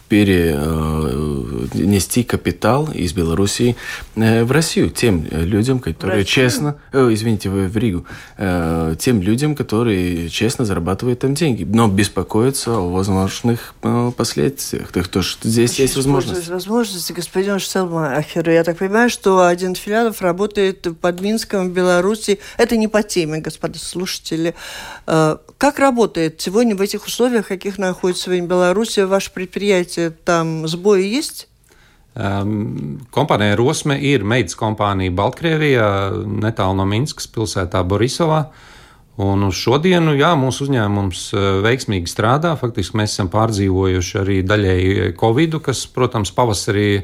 перенести 0.08 2.24
капитал 2.24 2.88
из 2.92 3.12
Беларуси 3.12 3.76
э, 4.16 4.42
в 4.44 4.52
Россию 4.52 4.90
тем 4.90 5.26
э, 5.30 5.44
людям, 5.44 5.78
которые 5.78 6.20
Россию? 6.20 6.48
честно, 6.48 6.76
э, 6.92 7.08
извините, 7.12 7.50
в 7.50 7.68
в 7.68 7.76
Ригу, 7.76 8.04
э, 8.38 8.94
тем 8.98 9.20
людям, 9.22 9.54
которые 9.54 10.28
честно 10.30 10.64
зарабатывают 10.64 11.18
там 11.20 11.34
деньги, 11.34 11.64
но 11.64 11.86
беспокоятся 11.88 12.78
о 12.78 12.90
возможных 12.90 13.74
э, 13.82 14.12
последствиях. 14.16 14.90
Так 14.92 15.04
что 15.04 15.20
ж 15.22 15.36
здесь 15.42 15.78
есть 15.78 15.96
возможность. 15.96 16.48
возможности, 16.48 17.12
господин 17.12 17.58
Штелмахер. 17.58 18.48
Я 18.48 18.64
так 18.64 18.78
понимаю, 18.78 19.10
что 19.10 19.46
один 19.46 19.74
филиалов 19.74 20.22
работает 20.22 20.86
под 21.00 21.20
Минском 21.20 21.68
в 21.68 21.72
Беларуси. 21.72 22.38
Это 22.56 22.76
не 22.76 22.88
по 22.88 23.02
теме, 23.02 23.40
господа 23.40 23.78
слушатели. 23.78 24.54
Э, 25.06 25.36
Как 25.58 25.78
работает 25.78 26.40
сегодня 26.40 26.74
в 26.76 26.80
этих 26.80 27.06
условиях, 27.06 27.44
в 27.44 27.48
каких 27.48 27.76
находится 27.78 28.24
сегодня 28.24 28.46
Беларусь, 28.46 28.98
ваше 28.98 29.30
предприятие? 29.32 29.97
Там 30.25 30.67
сбои 30.67 31.07
есть? 31.07 31.47
Um, 32.13 32.99
kompānija 33.09 33.55
Rosme 33.57 33.95
ir 33.97 34.21
meitas 34.21 34.53
kompānija 34.53 35.09
Baltkrievijā, 35.17 35.87
netālu 36.43 36.77
no 36.77 36.85
Minskas 36.85 37.25
pilsētā 37.25 37.81
Borisovā. 37.89 38.43
Un 39.23 39.45
uz 39.45 39.57
šodienu, 39.61 40.15
jā, 40.17 40.31
mūsu 40.37 40.65
uzņēmums 40.65 41.23
eh, 41.33 41.47
veiksmīgi 41.65 42.09
strādā. 42.09 42.55
Faktiski 42.57 42.97
mēs 42.97 43.13
esam 43.13 43.29
pārdzīvojuši 43.33 44.15
arī 44.21 44.37
daļēji 44.45 45.11
Covid, 45.19 45.59
kas, 45.65 45.83
protams, 45.93 46.31
pavasarī 46.33 47.03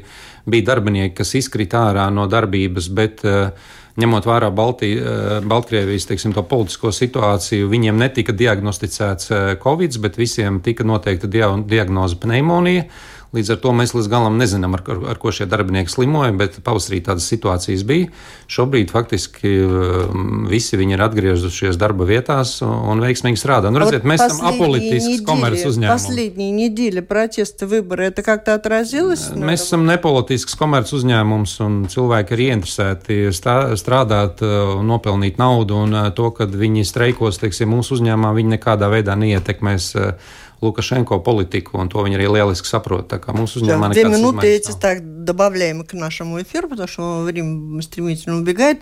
bija 0.50 0.68
darbinieki, 0.72 1.14
kas 1.20 1.36
izkrita 1.38 1.84
ārā 1.92 2.08
no 2.14 2.26
darbības, 2.30 2.90
bet 2.94 3.22
eh, 3.26 3.70
ņemot 4.01 4.27
vērā 4.27 4.51
Baltī, 4.55 4.93
eh, 4.99 5.39
Baltkrievijas 5.47 6.07
teiksim, 6.09 6.33
politisko 6.35 6.91
situāciju, 6.91 7.69
viņiem 7.71 7.99
netika 7.99 8.35
diagnosticēts 8.35 9.31
eh, 9.31 9.55
Covid, 9.63 9.99
bet 10.03 10.19
visiem 10.19 10.59
tika 10.61 10.83
noteikta 10.83 11.27
dia 11.31 11.51
diagnoze 11.67 12.19
pneimonija. 12.19 12.89
Līdz 13.34 13.52
ar 13.54 13.58
to 13.62 13.70
mēs 13.78 13.92
līdz 13.94 14.08
galam 14.10 14.38
nezinām, 14.40 14.72
ar, 14.74 14.82
ar, 14.90 15.02
ar 15.12 15.18
ko 15.22 15.30
šie 15.30 15.46
darbinieki 15.46 15.92
slimoja, 15.92 16.32
bet 16.34 16.56
pavasarī 16.66 16.98
tādas 17.06 17.28
situācijas 17.30 17.84
bija. 17.86 18.08
Šobrīd 18.50 18.90
faktiski 18.90 19.52
um, 19.62 20.48
visi 20.50 20.78
viņi 20.80 20.96
ir 20.96 21.04
atgriezušies 21.04 21.78
darba 21.78 22.08
vietās 22.08 22.56
un, 22.66 22.74
un 22.90 23.04
veiksmīgi 23.04 23.38
strādā. 23.38 23.70
Nu, 23.70 23.78
redziet, 23.84 24.02
mēs 24.08 24.24
esam 24.26 24.50
apolitisks 24.50 25.22
komerces 25.28 25.68
uzņēmums. 25.70 26.08
Последние 26.10 26.50
недели 26.50 27.00
протеста, 27.00 27.68
выборы, 27.70 28.10
это 28.10 28.22
как-то 28.26 28.54
отразилось? 28.54 29.28
на 29.30 29.52
Mēs 29.52 29.62
esam 29.68 29.86
nepolitisks 29.86 30.58
komerces 30.58 30.98
uzņēmums, 30.98 31.56
un 31.62 31.78
cilvēki 31.92 32.34
ir 32.34 32.44
ieinteresēti 32.48 33.22
stā- 33.36 33.76
strādāt 33.78 34.42
uh, 34.42 34.74
un 34.80 34.90
nopelnīt 34.90 35.38
naudu. 35.38 35.78
Un 35.86 35.94
uh, 35.94 36.10
to, 36.10 36.32
kad 36.34 36.50
viņi 36.50 36.82
streikos, 36.88 37.38
teiksim, 37.38 37.70
mūsu 37.70 38.00
uzņēmumā, 38.00 38.34
viņi 38.36 38.56
nekādā 38.58 38.90
veidā 38.90 39.14
neietekmēs 39.14 39.92
uh, 39.94 40.38
Lukašenko 40.61 41.19
politiku, 41.23 41.77
un 41.81 41.89
to 41.91 42.03
viņi 42.05 42.17
arī 42.19 42.29
lieliski 42.31 42.69
saprot. 42.69 43.09
Tā 43.11 43.19
kā 43.19 43.35
mūsu 43.35 43.59
uzņēmumā 43.61 43.91
Две 43.93 44.05
минуты 44.05 44.47
эти 44.47 44.71
так 44.79 45.03
добавляем 45.25 45.83
к 45.83 45.93
нашему 45.93 46.41
эфиру, 46.41 46.69
потому 46.69 46.87
что 46.87 47.21
время 47.21 47.81
стремительно 47.81 48.37
убегает. 48.37 48.79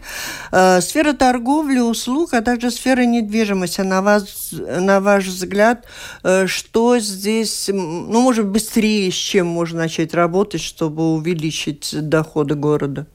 Э, 0.52 0.82
Сфера 0.82 1.14
торговли, 1.14 1.80
услуг, 1.80 2.34
а 2.34 2.42
также 2.42 2.70
сфера 2.70 3.06
недвижимости. 3.06 3.82
На, 3.82 4.02
вас, 4.02 4.52
на 4.52 5.00
ваш 5.00 5.26
взгляд, 5.26 5.86
э, 6.24 6.48
что 6.48 7.00
здесь, 7.00 7.70
ну, 7.72 8.22
может, 8.22 8.48
быстрее, 8.48 9.12
с 9.12 9.16
чем 9.16 9.48
можно 9.48 9.80
начать 9.80 10.14
работать, 10.14 10.62
чтобы 10.62 11.14
увеличить 11.14 11.90
доходы 11.94 12.56
города? 12.56 13.08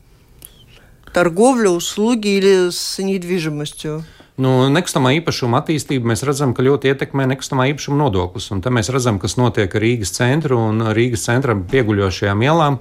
Торговля, 1.12 1.70
услуги 1.70 2.28
или 2.28 2.70
с 2.70 2.98
недвижимостью? 2.98 4.04
Nu, 4.38 4.68
nekustamā 4.70 5.16
īpašuma 5.16 5.58
attīstība 5.58 6.12
mēs 6.12 6.22
redzam, 6.22 6.52
ka 6.54 6.62
ļoti 6.62 6.92
ietekmē 6.92 7.24
nekustamā 7.32 7.64
īpašuma 7.72 7.98
nodoklis. 8.04 8.46
Un 8.54 8.60
te 8.62 8.70
mēs 8.70 8.90
redzam, 8.94 9.18
kas 9.18 9.34
notiek 9.34 9.72
Rīgas 9.74 10.14
centru 10.14 10.60
un 10.68 10.84
Rīgas 10.94 11.26
centram 11.26 11.64
pieguļošajām 11.66 12.44
ielām, 12.46 12.78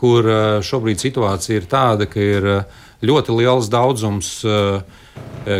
kur 0.00 0.24
eh, 0.24 0.44
šobrīd 0.64 1.04
situācija 1.04 1.60
ir 1.60 1.68
tāda, 1.68 2.08
ka 2.08 2.24
ir 2.24 2.48
eh, 2.54 2.80
ļoti 3.04 3.36
liels 3.36 3.68
daudzums 3.68 4.30
eh, 4.48 5.02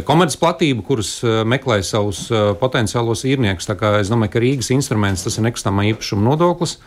komercplatību, 0.09 0.81
kuras 0.89 1.11
meklē 1.45 1.83
savus 1.85 2.25
potenciālos 2.59 3.27
īrniekus. 3.29 3.69
Es 4.01 4.09
domāju, 4.09 4.33
ka 4.33 4.41
Rīgas 4.41 4.73
instruments 4.73 5.27
tas 5.27 5.37
ir 5.37 5.45
nekustamā 5.45 5.85
īpašuma 5.91 6.25
nodoklis 6.25 6.79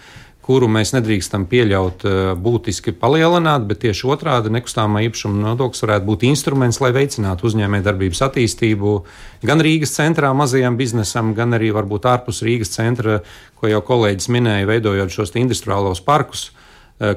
kuru 0.47 0.69
mēs 0.71 0.93
nedrīkstam 0.95 1.45
pieļaut 1.51 2.05
eh, 2.07 2.17
būtiski 2.39 2.93
palielināt, 2.95 3.65
bet 3.67 3.81
tieši 3.83 4.07
otrādi 4.13 4.51
nekustamā 4.55 5.03
īpašuma 5.09 5.43
nodoklis 5.43 5.83
varētu 5.83 6.07
būt 6.07 6.27
instruments, 6.29 6.79
lai 6.83 6.93
veicinātu 6.95 7.49
uzņēmējdarbības 7.49 8.23
attīstību 8.29 8.93
gan 9.47 9.63
Rīgas 9.63 9.97
centrā 9.97 10.31
mazajam 10.37 10.79
biznesam, 10.79 11.33
gan 11.37 11.57
arī 11.57 11.73
varbūt 11.75 12.07
ārpus 12.07 12.43
Rīgas 12.47 12.71
centra, 12.77 13.19
ko 13.59 13.71
jau 13.71 13.83
kolēģis 13.83 14.31
minēja, 14.31 14.69
veidojot 14.71 15.11
šos 15.13 15.35
industriālos 15.35 16.03
parkus. 16.05 16.51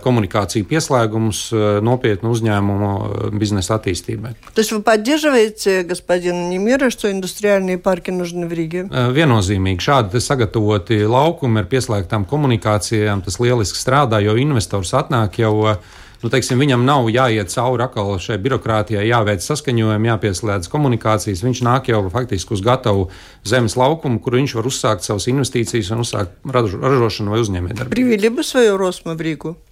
коммуникāciju 0.01 0.65
pieslēgumus 0.65 1.51
nopietnu 1.85 2.31
uzņēmumu 2.33 2.91
biznesa 3.37 3.77
attīstībai. 3.77 4.33
То 4.53 4.61
есть 4.61 4.71
вы 4.71 4.81
поддерживаете, 4.81 5.83
господин 5.83 6.49
Немира, 6.49 6.89
что 6.89 7.11
индустриальные 7.11 7.77
парки 7.77 8.09
нужны 8.09 8.47
в 8.47 8.53
Риге? 8.53 8.87
Viennozīmīgi 8.89 9.85
šādi 9.85 10.21
sagatavoti 10.23 11.03
laukumi 11.05 11.61
ar 11.61 11.69
pieslēgtām 11.69 12.25
komunikācijām, 12.25 13.21
tas 13.21 13.37
lieliski 13.39 13.77
strādā, 13.77 14.23
jo 14.25 14.33
investors 14.41 14.95
atnāk 14.97 15.37
jau 15.43 15.77
nu, 16.23 16.31
teiksim, 16.33 16.57
viņam 16.57 16.81
nav 16.87 17.05
jāiet 17.13 17.53
cauri 17.53 17.85
atkal 17.85 18.15
šai 18.17 18.39
birokrātijai, 18.41 19.05
jāveic 19.05 19.45
saskaņojumi, 19.45 20.09
jāpieslēdz 20.09 20.71
komunikācijas. 20.73 21.45
Viņš 21.45 21.61
nāk 21.67 21.91
jau 21.93 22.01
faktiski 22.09 22.57
uz 22.57 22.65
gatavu 22.65 23.11
zemes 23.45 23.77
laukumu, 23.77 24.17
kur 24.23 24.39
viņš 24.39 24.57
var 24.57 24.71
uzsākt 24.71 25.05
savas 25.05 25.29
investīcijas 25.29 25.93
un 25.93 26.01
uzsākt 26.01 26.41
ražošanu 26.49 27.35
vai 27.35 27.45
uzņēmējdarbību. 27.45 27.93
Привели 27.93 28.33
бы 28.33 28.43
свою 28.43 28.77
Росму 28.77 29.13
в 29.13 29.21
Ригу? 29.21 29.53
Uh, 29.53 29.68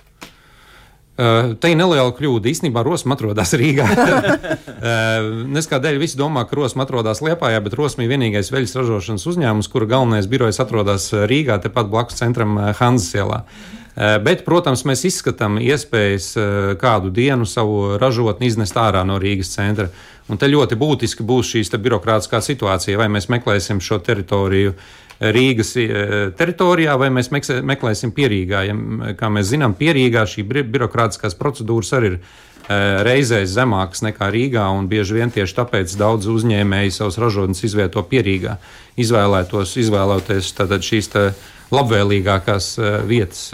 te 1.18 1.72
ir 1.72 1.78
neliela 1.78 2.12
kļūda. 2.14 2.46
Īstenībā 2.52 2.84
Rosma 2.86 3.16
atrodas 3.16 3.54
Rīgā. 3.58 3.86
uh, 3.94 5.30
Neskādēļ 5.54 5.98
visi 5.98 6.20
domā, 6.20 6.44
ka 6.46 6.58
Rosma 6.60 6.86
atrodas 6.86 7.22
Liepājā, 7.24 7.58
bet 7.64 7.74
Rosma 7.78 8.06
ir 8.06 8.12
vienīgais 8.12 8.52
veļas 8.54 8.76
ražošanas 8.78 9.26
uzņēmums, 9.32 9.70
kura 9.72 9.90
galvenais 9.90 10.30
birojs 10.30 10.62
atrodas 10.62 11.10
Rīgā, 11.12 11.58
tepat 11.64 11.90
blakus 11.90 12.20
centram 12.22 12.54
Hanzas 12.78 13.18
ielā. 13.18 13.42
Uh, 13.42 13.78
bet, 14.22 14.44
protams, 14.46 14.84
mēs 14.86 15.02
izskatām 15.08 15.58
iespējas 15.58 16.30
kādu 16.78 17.10
dienu 17.14 17.48
savu 17.50 17.96
ražotni 17.98 18.46
iznest 18.46 18.78
ārā 18.78 19.02
no 19.06 19.18
Rīgas 19.18 19.50
centra. 19.56 19.90
Un 20.28 20.38
te 20.38 20.46
ļoti 20.46 20.76
būtiski 20.76 21.24
būs 21.26 21.54
šīs 21.54 21.72
birokrātiskā 21.80 22.42
situācija, 22.44 22.98
vai 23.00 23.08
mēs 23.10 23.30
meklēsim 23.32 23.80
šo 23.80 23.98
teritoriju 24.04 24.74
Rīgas 25.18 25.72
e, 25.82 25.86
teritorijā, 26.38 26.94
vai 27.00 27.08
mēs 27.10 27.30
meklēsim 27.32 28.12
pierīgā. 28.14 28.62
Ja, 28.68 28.76
kā 29.18 29.30
mēs 29.34 29.50
zinām, 29.50 29.74
pierīgā 29.78 30.22
šī 30.30 30.44
birokrātiskās 30.46 31.34
procedūras 31.38 31.90
arī 31.98 32.12
ir 32.12 32.16
e, 32.18 32.22
reizēs 33.08 33.50
zemākas 33.56 34.04
nekā 34.06 34.30
Rīgā, 34.34 34.68
un 34.78 34.86
bieži 34.90 35.18
vien 35.18 35.34
tieši 35.34 35.58
tāpēc 35.58 35.96
daudz 35.98 36.30
uzņēmēji 36.30 36.94
savus 36.94 37.18
ražotnes 37.18 37.64
izvieto 37.66 38.04
pierīgā, 38.06 38.56
izvēlētos, 39.00 39.74
izvēloties 39.82 40.54
šīs 40.92 41.14
labvēlīgākās 41.74 42.74
e, 42.78 42.92
vietas. 43.10 43.48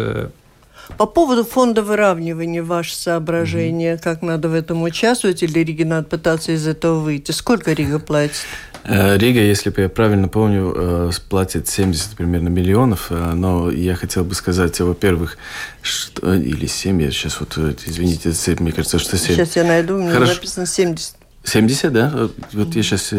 По 0.96 1.06
поводу 1.06 1.44
фонда 1.44 1.82
выравнивания, 1.82 2.62
ваше 2.62 2.94
соображение, 2.96 3.94
mm-hmm. 3.94 4.02
как 4.02 4.22
надо 4.22 4.48
в 4.48 4.54
этом 4.54 4.82
участвовать, 4.82 5.42
или 5.42 5.58
Риге 5.58 5.84
надо 5.84 6.06
пытаться 6.06 6.52
из 6.52 6.66
этого 6.66 7.00
выйти? 7.00 7.32
Сколько 7.32 7.72
Рига 7.72 7.98
платит? 7.98 8.36
Э, 8.84 9.16
Рига, 9.16 9.40
если 9.40 9.72
я 9.76 9.88
правильно 9.88 10.28
помню, 10.28 10.74
э, 10.76 11.10
платит 11.28 11.68
70 11.68 12.16
примерно 12.16 12.48
миллионов, 12.48 13.06
э, 13.10 13.32
но 13.34 13.70
я 13.70 13.94
хотел 13.94 14.24
бы 14.24 14.34
сказать, 14.34 14.78
во-первых, 14.78 15.38
что, 15.80 16.34
или 16.34 16.66
7, 16.66 17.00
я 17.02 17.10
сейчас 17.10 17.40
вот, 17.40 17.56
извините, 17.86 18.32
мне 18.58 18.72
кажется, 18.72 18.98
что 18.98 19.16
7. 19.16 19.34
Сейчас 19.34 19.56
я 19.56 19.64
найду, 19.64 19.96
у 19.96 19.98
меня 20.00 20.12
Хорошо. 20.12 20.34
написано 20.34 20.66
70. 20.66 21.14
70, 21.44 21.92
да? 21.92 22.28
Вот 22.54 22.74
я 22.74 22.82
сейчас, 22.82 23.10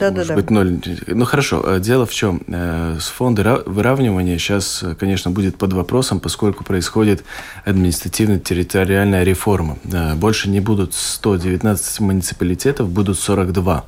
да, 0.00 0.10
может 0.10 0.28
да, 0.28 0.34
быть, 0.34 0.50
ноль. 0.50 0.78
Ну, 1.06 1.24
хорошо. 1.26 1.62
Э, 1.66 1.80
дело 1.80 2.06
в 2.06 2.14
чем? 2.14 2.40
Э, 2.46 2.96
с 2.98 3.08
фонда 3.08 3.62
выравнивания 3.66 4.38
сейчас, 4.38 4.82
э, 4.82 4.94
конечно, 4.98 5.30
будет 5.30 5.56
под 5.56 5.74
вопросом, 5.74 6.18
поскольку 6.18 6.64
происходит 6.64 7.24
административно-территориальная 7.66 9.22
реформа. 9.22 9.76
Больше 10.16 10.48
не 10.48 10.60
будут 10.60 10.94
119 10.94 12.00
муниципалитетов, 12.00 12.88
будут 12.88 13.18
42. 13.18 13.84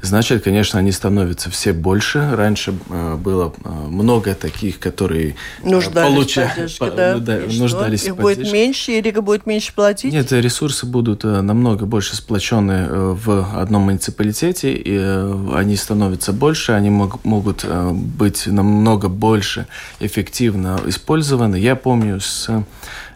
Значит, 0.00 0.42
конечно, 0.42 0.78
они 0.78 0.90
становятся 0.90 1.50
все 1.50 1.74
больше. 1.74 2.34
Раньше 2.34 2.72
было 2.72 3.52
много 3.88 4.34
таких, 4.34 4.78
которые 4.78 5.36
нуждались 5.62 6.14
получали, 6.14 6.66
в 6.66 6.96
да? 6.96 7.18
да, 7.18 7.40
нуждались 7.50 8.04
Их 8.04 8.14
в 8.14 8.16
будет 8.16 8.50
меньше, 8.50 8.92
и 8.92 9.02
Рига 9.02 9.20
будет 9.20 9.44
меньше 9.44 9.74
платить? 9.74 10.12
Нет, 10.12 10.32
ресурсы 10.32 10.86
будут 10.86 11.24
намного 11.24 11.84
больше 11.84 12.16
сплоченные 12.16 12.88
в 12.88 13.25
одном 13.28 13.82
муниципалитете, 13.82 14.74
и 14.74 14.96
э, 14.98 15.48
они 15.54 15.76
становятся 15.76 16.32
больше, 16.32 16.72
они 16.72 16.90
мог, 16.90 17.24
могут 17.24 17.64
э, 17.64 17.90
быть 17.92 18.46
намного 18.46 19.08
больше 19.08 19.66
эффективно 20.00 20.80
использованы. 20.86 21.56
Я 21.56 21.76
помню 21.76 22.20
с 22.20 22.64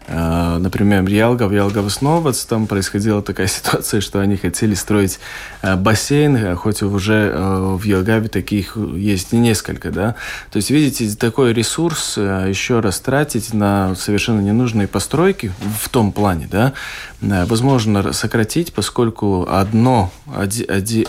например, 0.07 1.07
Ялгов, 1.07 1.51
Ялгов 1.51 2.01
Новац, 2.01 2.43
там 2.45 2.67
происходила 2.67 3.21
такая 3.21 3.47
ситуация, 3.47 4.01
что 4.01 4.19
они 4.19 4.37
хотели 4.37 4.73
строить 4.73 5.19
э, 5.61 5.75
бассейн, 5.75 6.35
э, 6.35 6.55
хоть 6.55 6.81
уже 6.81 7.33
в 7.35 7.83
Елгаве 7.83 8.27
таких 8.27 8.77
есть 8.77 9.31
не 9.31 9.39
несколько, 9.39 9.91
да. 9.91 10.15
То 10.51 10.57
есть, 10.57 10.69
видите, 10.71 11.15
такой 11.15 11.53
ресурс 11.53 12.17
еще 12.17 12.79
раз 12.79 12.99
тратить 12.99 13.53
на 13.53 13.95
совершенно 13.95 14.41
ненужные 14.41 14.87
постройки 14.87 15.51
в 15.79 15.89
том 15.89 16.11
плане, 16.11 16.47
да, 16.49 16.73
возможно 17.21 18.13
сократить, 18.13 18.73
поскольку 18.73 19.47
одно, 19.49 20.11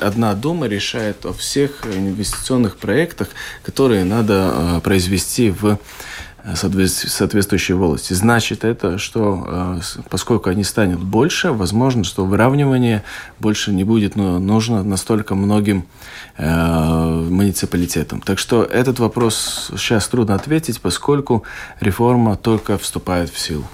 одна 0.00 0.34
дума 0.34 0.66
решает 0.66 1.24
о 1.24 1.32
всех 1.32 1.86
инвестиционных 1.86 2.76
проектах, 2.76 3.28
которые 3.62 4.04
надо 4.04 4.80
произвести 4.82 5.50
в 5.50 5.78
соответствующей 6.54 7.74
волости. 7.74 8.14
Значит, 8.14 8.64
это, 8.64 8.98
что 8.98 9.46
э, 9.46 9.80
поскольку 10.10 10.50
они 10.50 10.64
станут 10.64 11.02
больше, 11.02 11.52
возможно, 11.52 12.04
что 12.04 12.24
выравнивание 12.24 13.04
больше 13.38 13.72
не 13.72 13.84
будет 13.84 14.16
ну, 14.16 14.38
нужно 14.38 14.82
настолько 14.82 15.34
многим 15.34 15.86
э, 16.36 17.26
муниципалитетам. 17.30 18.20
Так 18.20 18.38
что 18.38 18.64
этот 18.64 18.98
вопрос 18.98 19.70
сейчас 19.76 20.08
трудно 20.08 20.34
ответить, 20.34 20.80
поскольку 20.80 21.44
реформа 21.80 22.36
только 22.36 22.76
вступает 22.76 23.30
в 23.30 23.38
силу. 23.38 23.64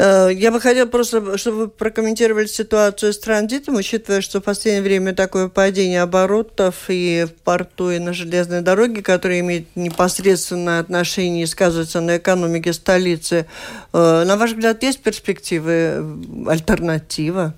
Э, 0.00 0.30
я 0.32 0.52
бы 0.52 0.60
хотела 0.60 0.86
просто, 0.86 1.36
чтобы 1.38 1.56
вы 1.56 1.68
прокомментировали 1.68 2.46
ситуацию 2.46 3.12
с 3.12 3.18
транзитом, 3.18 3.74
учитывая, 3.74 4.20
что 4.20 4.40
в 4.40 4.44
последнее 4.44 4.82
время 4.82 5.12
такое 5.12 5.48
падение 5.48 6.02
оборотов 6.02 6.84
и 6.86 7.26
в 7.28 7.42
порту, 7.42 7.90
и 7.90 7.98
на 7.98 8.12
железной 8.12 8.60
дороге, 8.60 9.02
которые 9.02 9.40
имеют 9.40 9.66
непосредственное 9.74 10.78
отношение 10.78 11.42
и 11.42 11.46
сказываются 11.46 12.00
на 12.00 12.18
экономике 12.18 12.72
столицы. 12.72 13.46
Э, 13.92 14.22
на 14.24 14.36
ваш 14.36 14.52
взгляд, 14.52 14.84
есть 14.84 15.02
перспективы, 15.02 16.04
альтернатива? 16.46 17.54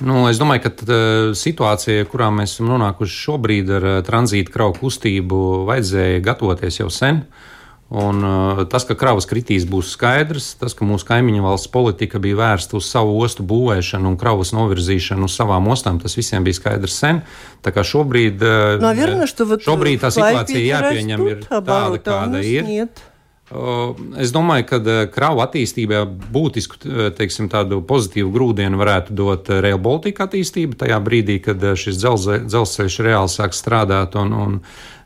Nu, 0.00 0.30
es 0.32 0.38
domāju, 0.40 0.62
ka 0.64 0.70
tā, 0.72 0.98
situācija, 1.36 2.06
kurā 2.08 2.30
mēs 2.32 2.54
esam 2.54 2.70
nonākuši 2.72 3.18
šobrīd 3.26 3.68
ar 3.76 3.84
tranzīta 4.06 4.48
kravu 4.48 4.78
kustību, 4.80 5.66
vajadzēja 5.68 6.22
gatavoties 6.24 6.80
jau 6.80 6.88
sen. 6.88 7.20
Uh, 7.20 7.50
Un, 7.95 8.17
uh, 8.25 8.59
tas, 8.65 8.81
ka 8.81 8.95
kravas 8.97 9.27
kritīs, 9.29 9.67
būs 9.69 9.91
skaidrs. 9.93 10.55
Tas, 10.57 10.73
ka 10.73 10.87
mūsu 10.89 11.05
kaimiņu 11.05 11.43
valsts 11.45 11.69
politika 11.69 12.17
bija 12.19 12.39
vērsta 12.39 12.79
uz 12.79 12.89
savu 12.89 13.13
ostu 13.21 13.45
būvēšanu 13.45 14.09
un 14.09 14.17
kravas 14.17 14.55
novirzīšanu 14.57 15.29
uz 15.29 15.35
savām 15.37 15.69
ostām, 15.69 16.01
tas 16.01 16.17
visiem 16.17 16.43
bija 16.47 16.57
skaidrs 16.57 16.97
sen. 16.97 17.21
Tā 17.61 17.75
kā 17.75 17.85
šobrīd, 17.85 18.41
uh, 18.41 18.81
Наверное, 18.81 19.29
что 19.29 19.45
вот 19.45 19.61
šobrīd 19.61 20.01
tā 20.01 20.09
situācija 20.09 20.65
jāpieņem 20.65 21.27
ir 21.29 21.45
tāda, 21.45 22.01
kāda 22.01 22.41
ir. 22.41 22.65
Нет. 22.65 23.05
Es 23.50 24.30
domāju, 24.30 24.66
ka 24.68 24.78
uh, 24.78 25.00
kravu 25.10 25.42
attīstībā 25.42 26.04
būtisku 26.30 26.76
uh, 26.86 27.00
teiksim, 27.16 27.48
pozitīvu 27.50 28.30
grūdienu 28.30 28.78
varētu 28.78 29.16
dot 29.18 29.50
Rail 29.50 29.80
Baltica 29.82 30.28
attīstība. 30.28 30.78
Tajā 30.84 31.00
brīdī, 31.02 31.40
kad 31.42 31.58
šis 31.58 31.98
dzelzceļš 31.98 33.00
reāli 33.02 33.32
sāk 33.32 33.56
strādāt 33.58 34.14
un, 34.20 34.36
un 34.36 34.60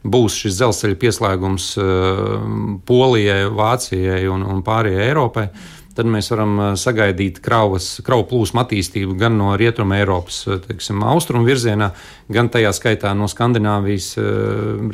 būs 0.05 0.37
šis 0.43 0.59
dzelzceļa 0.59 1.01
pieslēgums 1.01 1.71
Polijai, 2.85 3.47
Vācijai 3.49 4.27
un, 4.29 4.45
un 4.45 4.61
pārējai 4.67 5.09
Eiropai, 5.09 5.47
tad 5.95 6.09
mēs 6.11 6.31
varam 6.33 6.55
eh, 6.59 6.73
sagaidīt 6.81 7.41
kravas, 7.45 8.01
kravu 8.07 8.27
plūsmu 8.31 8.63
attīstību 8.65 9.17
gan 9.21 9.39
no 9.39 9.53
Rietumē 9.59 10.01
Eiropas, 10.03 10.41
eh, 10.49 10.59
teiksim, 10.65 11.05
austrumu 11.07 11.47
virzienā, 11.49 11.93
gan 12.35 12.51
tajā 12.53 12.73
skaitā 12.75 13.13
no 13.17 13.29
Skandināvijas 13.31 14.15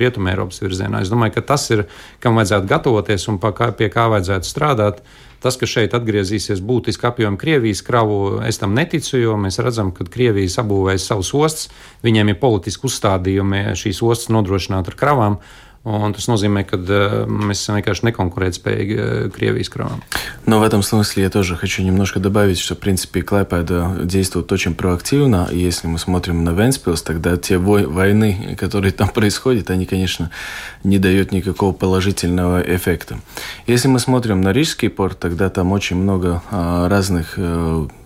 Rietumē 0.01 0.35
Eiropas 0.35 0.61
virzienā. 0.63 1.03
Es 1.05 1.13
domāju, 1.13 1.39
ka 1.39 1.47
tas 1.53 1.69
ir, 1.71 1.87
kam 2.21 2.39
vajadzētu 2.41 2.71
gatavoties 2.71 3.29
un 3.31 3.41
pie 3.41 3.91
kā 3.93 4.09
vajadzētu 4.11 4.49
strādāt. 4.49 5.05
Tas, 5.41 5.57
ka 5.57 5.65
šeit 5.65 5.95
atgriezīsies 5.97 6.61
būtiski 6.61 7.07
apjomi 7.09 7.39
Krievijas 7.41 7.81
kravu, 7.81 8.43
es 8.45 8.59
tam 8.61 8.75
neticu, 8.77 9.15
jo 9.17 9.39
mēs 9.41 9.57
redzam, 9.65 9.89
ka 9.97 10.05
Krievija 10.05 10.53
sabūvēs 10.53 11.07
savus 11.09 11.31
ostas, 11.33 11.71
viņiem 12.05 12.35
ir 12.35 12.41
politiski 12.43 12.85
uzstādījumi 12.91 13.71
šīs 13.81 14.03
ostas 14.05 14.29
nodrošināt 14.35 14.93
ar 14.93 14.99
kravām. 15.01 15.39
Un 15.83 16.13
tas 16.13 16.27
nozīmē, 16.29 16.67
ka 16.69 16.77
mēs 16.77 17.63
esam 17.63 17.79
vienkārši 17.79 18.05
неконкурентоспējīgi 18.11 19.31
Кривийс 19.33 19.71
кровом. 19.73 20.03
Но 20.45 20.59
в 20.61 20.63
этом 20.63 20.83
смысле 20.83 21.23
я 21.23 21.31
тоже 21.31 21.57
хочу 21.57 21.83
немножко 21.83 22.21
добавить, 22.21 22.59
что, 22.59 22.75
в 22.75 22.79
принципе, 22.79 23.23
Клайпеда 23.23 24.01
действует 24.05 24.53
очень 24.53 24.75
проактивно. 24.75 25.49
И 25.51 25.59
если 25.59 25.87
мы 25.87 25.99
смотрим 25.99 26.45
на 26.45 26.51
Венспилс, 26.51 27.01
тогда 27.01 27.39
те 27.39 27.57
войны, 27.57 28.57
которые 28.61 28.93
там 28.93 29.09
происходят, 29.09 29.71
они, 29.71 29.87
конечно, 29.87 30.31
не 30.85 30.99
дают 30.99 31.33
никакого 31.33 31.73
положительного 31.73 32.61
эффекта. 32.61 33.19
Если 33.67 33.89
мы 33.89 34.01
смотрим 34.01 34.43
на 34.43 34.53
Рижский 34.53 34.91
порт, 34.91 35.19
тогда 35.19 35.49
там 35.49 35.73
очень 35.73 35.97
много 35.97 36.43
разных 36.51 37.39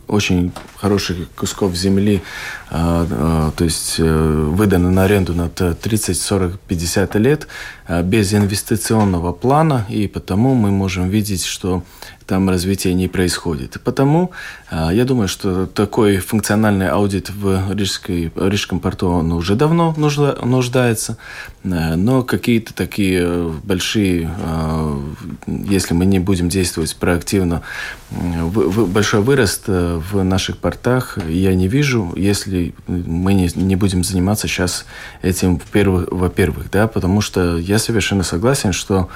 очень 0.08 0.52
хороших 0.76 1.30
кусков 1.36 1.74
земли, 1.74 2.22
то 2.70 3.52
есть 3.58 3.98
выданы 3.98 4.90
на 4.90 5.04
аренду 5.04 5.34
на 5.34 5.48
30, 5.48 6.20
40, 6.20 6.58
50 6.60 7.14
лет 7.16 7.48
без 8.02 8.32
инвестиционного 8.34 9.32
плана, 9.32 9.86
и 9.88 10.06
потому 10.08 10.54
мы 10.54 10.70
можем 10.70 11.08
видеть, 11.08 11.44
что 11.44 11.82
там 12.26 12.48
развития 12.48 12.94
не 12.94 13.08
происходит. 13.08 13.80
Потому 13.84 14.30
а, 14.70 14.92
я 14.92 15.04
думаю, 15.04 15.28
что 15.28 15.66
такой 15.66 16.16
функциональный 16.18 16.88
аудит 16.88 17.30
в 17.30 17.72
Рижской, 17.72 18.32
Рижском 18.34 18.80
порту 18.80 19.08
он 19.08 19.32
уже 19.32 19.54
давно 19.54 19.94
нужда, 19.96 20.36
нуждается, 20.42 21.18
э, 21.62 21.94
но 21.94 22.22
какие-то 22.22 22.74
такие 22.74 23.52
большие, 23.62 24.30
а, 24.38 25.00
если 25.46 25.94
мы 25.94 26.06
не 26.06 26.18
будем 26.18 26.48
действовать 26.48 26.96
проактивно, 26.96 27.62
большой 28.10 29.20
вырост 29.20 29.64
э, 29.66 30.00
в 30.10 30.22
наших 30.22 30.58
портах 30.58 31.18
я 31.28 31.54
не 31.54 31.68
вижу, 31.68 32.12
если 32.16 32.74
мы 32.86 33.34
не, 33.34 33.50
не 33.54 33.76
будем 33.76 34.02
заниматься 34.02 34.48
сейчас 34.48 34.86
этим, 35.22 35.60
во-первых, 35.72 36.70
да, 36.70 36.88
потому 36.88 37.20
что 37.20 37.58
я 37.58 37.78
совершенно 37.78 38.22
согласен, 38.22 38.72
что 38.72 39.08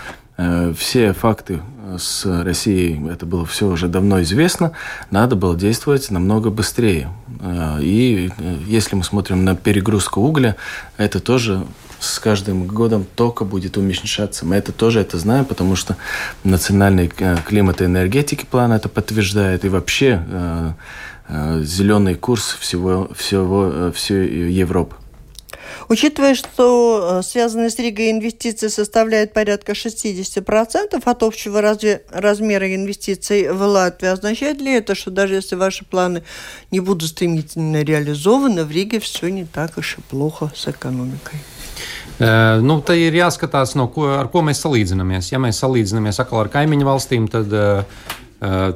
все 0.75 1.13
факты 1.13 1.61
с 1.97 2.25
Россией, 2.45 3.09
это 3.11 3.25
было 3.25 3.47
все 3.47 3.67
уже 3.67 3.89
давно 3.89 4.21
известно, 4.23 4.73
надо 5.11 5.37
было 5.37 5.57
действовать 5.57 6.11
намного 6.11 6.51
быстрее. 6.51 7.09
Э, 7.41 7.79
и 7.81 8.31
э, 8.37 8.57
если 8.67 8.97
мы 8.97 9.05
смотрим 9.05 9.45
на 9.45 9.57
перегрузку 9.57 10.21
угля, 10.21 10.57
это 10.97 11.21
тоже 11.21 11.65
с 12.01 12.19
каждым 12.19 12.67
годом 12.67 13.07
только 13.17 13.45
будет 13.45 13.77
уменьшаться. 13.77 14.45
Мы 14.45 14.57
это 14.57 14.73
тоже 14.73 15.01
это 15.01 15.19
знаем, 15.19 15.45
потому 15.45 15.77
что 15.77 15.97
национальный 16.45 17.09
климат 17.09 17.81
и 17.81 17.87
энергетики 17.87 18.45
план 18.45 18.73
это 18.73 18.89
подтверждает. 18.89 19.65
И 19.65 19.69
вообще 19.69 20.23
зеленый 21.29 22.15
курс 22.15 22.57
всего, 22.61 23.11
всего, 23.17 23.91
всей 23.93 24.53
Европы. 24.53 24.95
Учитывая, 25.89 26.35
что 26.35 27.19
э, 27.19 27.23
связанные 27.23 27.71
с 27.71 27.79
Ригой 27.79 28.11
инвестиции 28.11 28.69
составляют 28.69 29.33
порядка 29.33 29.73
60% 29.73 31.03
от 31.05 31.23
общего 31.23 31.61
разви- 31.61 32.01
размера 32.11 32.75
инвестиций 32.75 33.51
в 33.51 33.63
Латвию, 33.63 34.13
означает 34.13 34.61
ли 34.61 34.73
это, 34.73 34.95
что 34.95 35.11
даже 35.11 35.35
если 35.35 35.57
ваши 35.57 35.85
планы 35.85 36.23
не 36.71 36.81
будут 36.81 37.11
стремительно 37.11 37.83
реализованы, 37.83 38.65
в 38.65 38.71
Риге 38.71 39.01
все 39.01 39.29
не 39.29 39.45
так 39.45 39.79
уж 39.79 39.99
и 39.99 40.01
плохо 40.03 40.53
с 40.55 40.69
экономикой? 40.69 41.39
Nu, 42.19 42.81
tā 42.83 42.97
ir 42.99 43.15
jāskatās, 43.15 43.77
no 43.79 43.87
ko, 43.95 44.09
ar 44.19 44.27
ko 44.33 44.43
mēs 44.43 44.59
salīdzinamies. 44.65 45.29
Ja 45.31 45.39
mēs 45.39 45.61
salīdzinamies 45.63 46.19
atkal 46.19 46.41
ar 46.43 46.49
kaimiņu 46.51 46.89
valstīm, 46.89 47.29
tad 47.31 47.55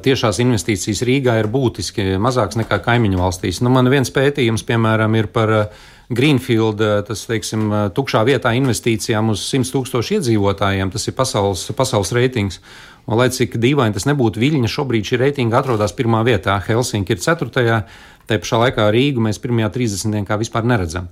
tiešās 0.03 0.39
investīcijas 0.43 1.03
Rīgā 1.07 1.35
ir 1.41 1.49
būtiski 1.51 2.15
mazākas 2.23 2.61
nekā 2.61 2.79
kaimiņu 2.83 3.19
valstīs. 3.19 3.59
Nu, 3.59 3.71
man 3.71 3.91
viens 3.91 4.11
pētījums, 4.15 4.63
piemēram, 4.67 5.15
ir 5.19 5.27
par 5.31 5.51
uh, 5.55 5.83
Greenfield, 6.09 6.81
eh, 6.81 7.01
tas 7.07 7.25
teiksim, 7.25 7.67
eh, 7.71 7.89
tukšā 7.95 8.23
vietā 8.27 8.51
investīcijām 8.57 9.29
uz 9.29 9.43
100 9.47 9.71
tūkstošu 9.71 10.19
iedzīvotājiem, 10.19 10.91
tas 10.91 11.07
ir 11.07 11.13
pasaules, 11.13 11.71
pasaules 11.75 12.11
reitings. 12.11 12.59
Un, 13.07 13.17
lai 13.17 13.29
cik 13.29 13.57
dīvaini 13.59 13.93
tas 13.93 14.05
nebūtu, 14.05 14.39
Viļņa 14.39 14.69
šobrīd 14.71 15.03
šī 15.03 15.19
reitinga 15.19 15.59
atrodas 15.59 15.91
pirmā 15.91 16.23
vietā, 16.23 16.61
Helsinki 16.63 17.11
ir 17.11 17.17
ceturtajā, 17.17 17.83
te 18.27 18.37
pašā 18.37 18.59
laikā 18.63 18.91
Rīgu 18.91 19.19
mēs 19.19 19.39
pirmajā 19.39 19.71
30. 19.71 20.25
kā 20.25 20.37
vispār 20.39 20.63
neredzam. 20.63 21.07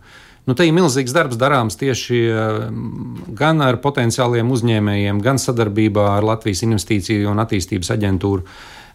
Nu, 0.47 0.55
te 0.57 0.65
ir 0.65 0.73
milzīgs 0.73 1.13
darbs 1.13 1.37
darāms 1.37 1.77
tieši 1.77 2.19
eh, 2.25 2.69
gan 3.37 3.61
ar 3.61 3.77
potenciāliem 3.83 4.49
uzņēmējiem, 4.51 5.21
gan 5.21 5.37
sadarbībā 5.37 6.17
ar 6.17 6.25
Latvijas 6.25 6.63
Investīciju 6.65 7.29
un 7.29 7.43
attīstības 7.43 7.93
aģentūru. 7.93 8.47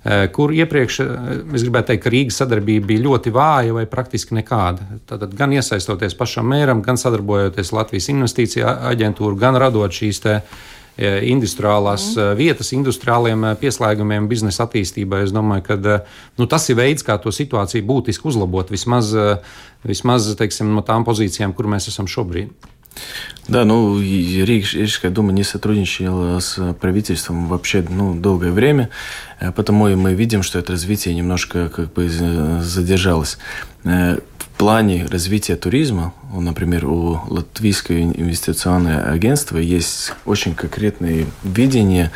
Eh, 0.07 0.29
kur 0.31 0.53
iepriekš 0.55 1.01
eh, 1.03 1.09
es 1.57 1.65
gribētu 1.67 1.91
teikt, 1.91 2.05
ka 2.05 2.11
Rīgas 2.13 2.39
sadarbība 2.39 2.93
bija 2.93 3.03
ļoti 3.09 3.33
vāja 3.35 3.75
vai 3.75 3.89
praktiski 3.91 4.37
nekāda. 4.39 4.85
Tātad 5.09 5.33
gan 5.35 5.55
iesaistoties 5.57 6.15
pašam 6.15 6.47
mēram, 6.53 6.83
gan 6.85 7.01
sadarbojoties 7.01 7.73
Latvijas 7.75 8.07
investīcija 8.13 8.77
aģentūru, 8.93 9.35
gan 9.41 9.59
radot 9.59 9.91
šīs 9.91 10.23
eh, 10.31 10.39
industriālās 11.27 12.13
mm. 12.15 12.39
vietas, 12.39 12.71
industriāliem 12.77 13.49
pieslēgumiem, 13.59 14.31
biznesa 14.31 14.69
attīstībai. 14.69 15.25
Es 15.27 15.35
domāju, 15.35 15.67
ka 15.67 15.99
nu, 16.39 16.47
tas 16.47 16.71
ir 16.71 16.79
veids, 16.79 17.05
kā 17.05 17.19
to 17.19 17.35
situāciju 17.35 17.89
būtiski 17.91 18.31
uzlabot, 18.31 18.71
vismaz, 18.71 19.11
vismaz 19.85 20.31
teiksim, 20.39 20.71
no 20.77 20.87
tām 20.87 21.05
pozīcijām, 21.09 21.53
kur 21.57 21.69
mēs 21.73 21.91
esam 21.91 22.07
šobrīd. 22.09 22.55
Да, 23.49 23.65
ну, 23.65 24.01
Рижская 24.01 25.11
дума 25.11 25.33
не 25.33 25.45
сотрудничала 25.45 26.41
с 26.41 26.75
правительством 26.75 27.47
вообще 27.47 27.85
ну, 27.89 28.15
долгое 28.15 28.51
время, 28.51 28.91
э, 29.39 29.53
потому 29.53 29.89
и 29.89 29.95
мы 29.95 30.15
видим, 30.15 30.43
что 30.43 30.59
это 30.59 30.73
развитие 30.73 31.15
немножко 31.15 31.69
как 31.69 31.93
бы 31.93 32.09
задержалось. 32.09 33.39
Плане 34.59 35.07
развития 35.07 35.55
туризма, 35.57 36.15
например, 36.33 36.87
у 36.87 37.21
Латвийского 37.29 38.01
инвестиционного 38.01 39.11
агентства 39.11 39.59
есть 39.59 40.13
очень 40.25 40.55
конкретные 40.55 41.27
видения 41.45 42.11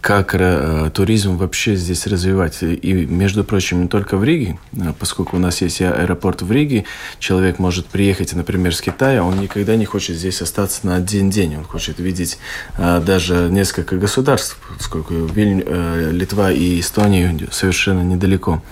как 0.00 0.34
э, 0.34 0.90
туризм 0.94 1.36
вообще 1.36 1.74
здесь 1.74 2.06
развивать. 2.06 2.58
И, 2.62 2.92
между 2.92 3.42
прочим, 3.44 3.82
не 3.82 3.88
только 3.88 4.16
в 4.16 4.24
Риге, 4.24 4.58
э, 4.72 4.92
поскольку 4.98 5.36
у 5.36 5.40
нас 5.40 5.60
есть 5.60 5.82
аэропорт 5.82 6.42
в 6.42 6.52
Риге, 6.52 6.84
человек 7.18 7.58
может 7.58 7.86
приехать, 7.86 8.32
например, 8.32 8.74
с 8.74 8.80
Китая, 8.80 9.24
он 9.24 9.40
никогда 9.40 9.74
не 9.76 9.84
хочет 9.86 10.16
здесь 10.16 10.40
остаться 10.40 10.86
на 10.86 10.96
один 10.96 11.30
день, 11.30 11.56
он 11.56 11.64
хочет 11.64 11.98
видеть 11.98 12.38
э, 12.76 13.02
даже 13.04 13.48
несколько 13.50 13.96
государств, 13.96 14.56
поскольку 14.76 15.14
Вильню, 15.14 15.64
э, 15.66 16.10
Литва 16.12 16.52
и 16.52 16.80
Эстония 16.80 17.36
совершенно 17.50 18.02
недалеко. 18.02 18.62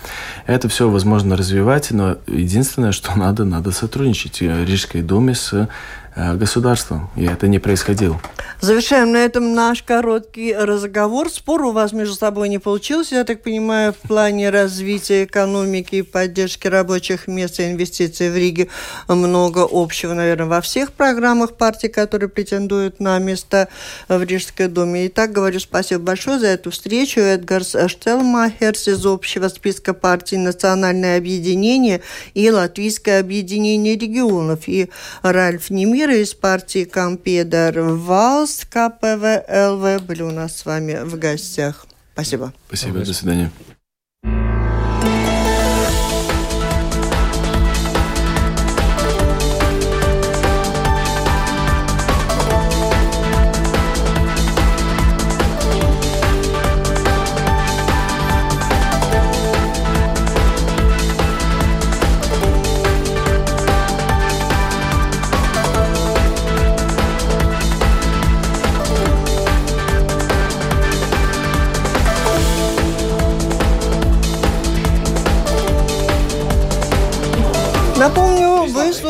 Это 0.46 0.68
все 0.68 0.88
возможно 0.88 1.37
развивать, 1.37 1.90
но 1.90 2.18
единственное, 2.29 2.92
что 2.92 3.06
надо, 3.14 3.45
надо 3.45 3.71
сотрудничать. 3.71 4.40
В 4.40 4.64
Рижской 4.64 5.03
думе 5.03 5.35
с 5.35 5.53
Э, 5.53 5.69
государством, 6.16 7.11
и 7.16 7.24
это 7.24 7.46
не 7.48 7.59
происходило. 7.59 8.20
Завершаем 8.61 9.12
на 9.12 9.18
этом 9.18 9.55
наш 9.55 9.83
короткий 9.83 10.55
разговор. 10.55 11.29
Спор 11.29 11.62
у 11.62 11.72
вас 11.72 11.92
между 11.92 12.14
собой 12.14 12.48
не 12.48 12.59
получился, 12.59 13.16
я 13.16 13.24
так 13.24 13.42
понимаю, 13.42 13.92
в 13.92 14.09
плане 14.09 14.48
развития 14.48 15.24
экономики 15.24 15.96
и 15.96 16.02
поддержки 16.02 16.66
рабочих 16.66 17.29
мест 17.29 17.61
и 17.61 17.70
инвестиций 17.70 18.31
в 18.31 18.37
Риге 18.37 18.68
много 19.09 19.66
общего, 19.70 20.14
наверное, 20.14 20.46
во 20.46 20.62
всех 20.62 20.92
программах 20.92 21.57
партий, 21.57 21.88
которые 21.88 22.31
претендуют 22.31 22.98
на 22.98 23.18
место 23.18 23.68
в 24.09 24.22
Рижской 24.22 24.68
думе. 24.68 25.09
Итак, 25.09 25.33
говорю 25.33 25.61
спасибо 25.61 26.00
большое 26.00 26.38
за 26.38 26.46
эту 26.46 26.70
встречу. 26.70 27.20
Эдгарс 27.20 27.76
Штелмахерс 27.88 28.88
из 28.88 29.05
общего 29.05 29.48
списка 29.48 29.92
партий 29.92 30.38
«Национальное 30.38 31.18
объединение» 31.18 32.00
и 32.33 32.50
«Латвийское 32.50 33.20
объединение 33.20 33.96
регионов» 33.96 34.61
и 34.66 34.88
Ральф 35.22 35.68
Немир 35.68 36.06
Из 36.07 36.35
партии 36.35 36.85
Компедер 36.85 37.81
Валс 37.81 38.64
КПВ 38.64 40.01
были 40.07 40.23
у 40.23 40.31
нас 40.31 40.57
с 40.57 40.64
вами 40.64 41.05
в 41.05 41.19
гостях. 41.19 41.87
Спасибо. 42.14 42.53
Спасибо, 42.69 43.01
до 43.01 43.12
свидания. 43.12 43.51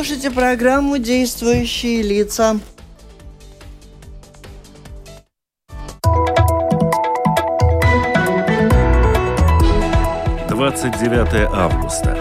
Слушаете 0.06 0.30
программу 0.30 0.98
«Действующие 0.98 2.00
лица». 2.00 2.60
Двадцать 10.48 10.96
девятое 11.00 11.50
августа. 11.52 12.16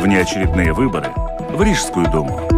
Внеочередные 0.00 0.72
выборы 0.72 1.12
в 1.50 1.62
Рижскую 1.62 2.10
думу. 2.10 2.57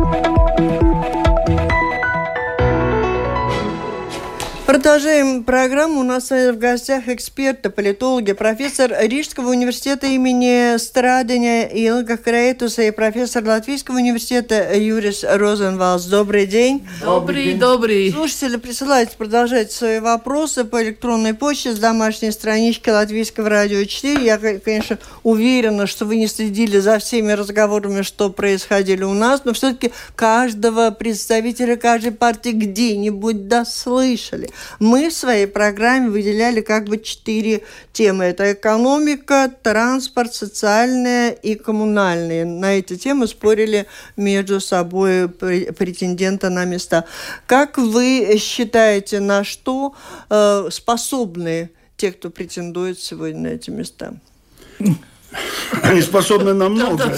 Продолжаем 4.71 5.43
программу. 5.43 5.99
У 5.99 6.05
нас 6.05 6.31
в 6.31 6.53
гостях 6.53 7.09
эксперты, 7.09 7.71
политологи, 7.71 8.31
профессор 8.35 8.93
Рижского 9.01 9.51
университета 9.51 10.07
имени 10.07 10.79
Страдания 10.79 11.65
Илга 11.65 12.17
Краетуса 12.17 12.83
и 12.83 12.93
профессор 12.93 13.45
Латвийского 13.45 13.97
университета 13.97 14.73
Юрис 14.77 15.25
Розенвалс. 15.25 16.05
Добрый 16.05 16.47
день. 16.47 16.87
Добрый, 17.03 17.55
добрый. 17.55 18.13
Слушатели, 18.13 18.59
присылайте, 18.59 19.17
продолжайте 19.19 19.75
свои 19.75 19.99
вопросы 19.99 20.63
по 20.63 20.81
электронной 20.81 21.35
почте 21.35 21.75
с 21.75 21.79
домашней 21.81 22.31
странички 22.31 22.91
Латвийского 22.91 23.49
радио 23.49 23.85
4. 23.85 24.25
Я, 24.25 24.39
конечно, 24.39 25.01
уверена, 25.25 25.89
что 25.89 26.05
вы 26.05 26.15
не 26.15 26.29
следили 26.29 26.79
за 26.79 27.01
всеми 27.01 27.33
разговорами, 27.33 28.03
что 28.03 28.31
происходили 28.31 29.03
у 29.03 29.15
нас, 29.15 29.41
но 29.45 29.53
все-таки 29.53 29.91
каждого 30.15 30.93
представителя 30.93 31.75
каждой 31.75 32.13
партии 32.13 32.51
где-нибудь 32.51 33.49
дослышали. 33.49 34.49
Мы 34.79 35.09
в 35.09 35.13
своей 35.13 35.47
программе 35.47 36.09
выделяли 36.09 36.61
как 36.61 36.87
бы 36.87 36.99
четыре 36.99 37.63
темы. 37.93 38.25
Это 38.25 38.53
экономика, 38.53 39.53
транспорт, 39.63 40.35
социальная 40.35 41.31
и 41.31 41.55
коммунальные. 41.55 42.45
На 42.45 42.79
эти 42.79 42.97
темы 42.97 43.27
спорили 43.27 43.87
между 44.17 44.61
собой 44.61 45.29
претенденты 45.29 46.49
на 46.49 46.65
места. 46.65 47.05
Как 47.47 47.79
вы 47.79 48.37
считаете, 48.39 49.21
на 49.21 49.45
что 49.45 49.95
э, 50.29 50.69
способны 50.71 51.71
те, 51.97 52.13
кто 52.13 52.31
претендует 52.31 52.99
сегодня 52.99 53.41
на 53.41 53.47
эти 53.49 53.71
места? 53.71 54.15
Они 55.83 56.03
способны 56.03 56.55
на 56.55 56.69
много. 56.69 57.13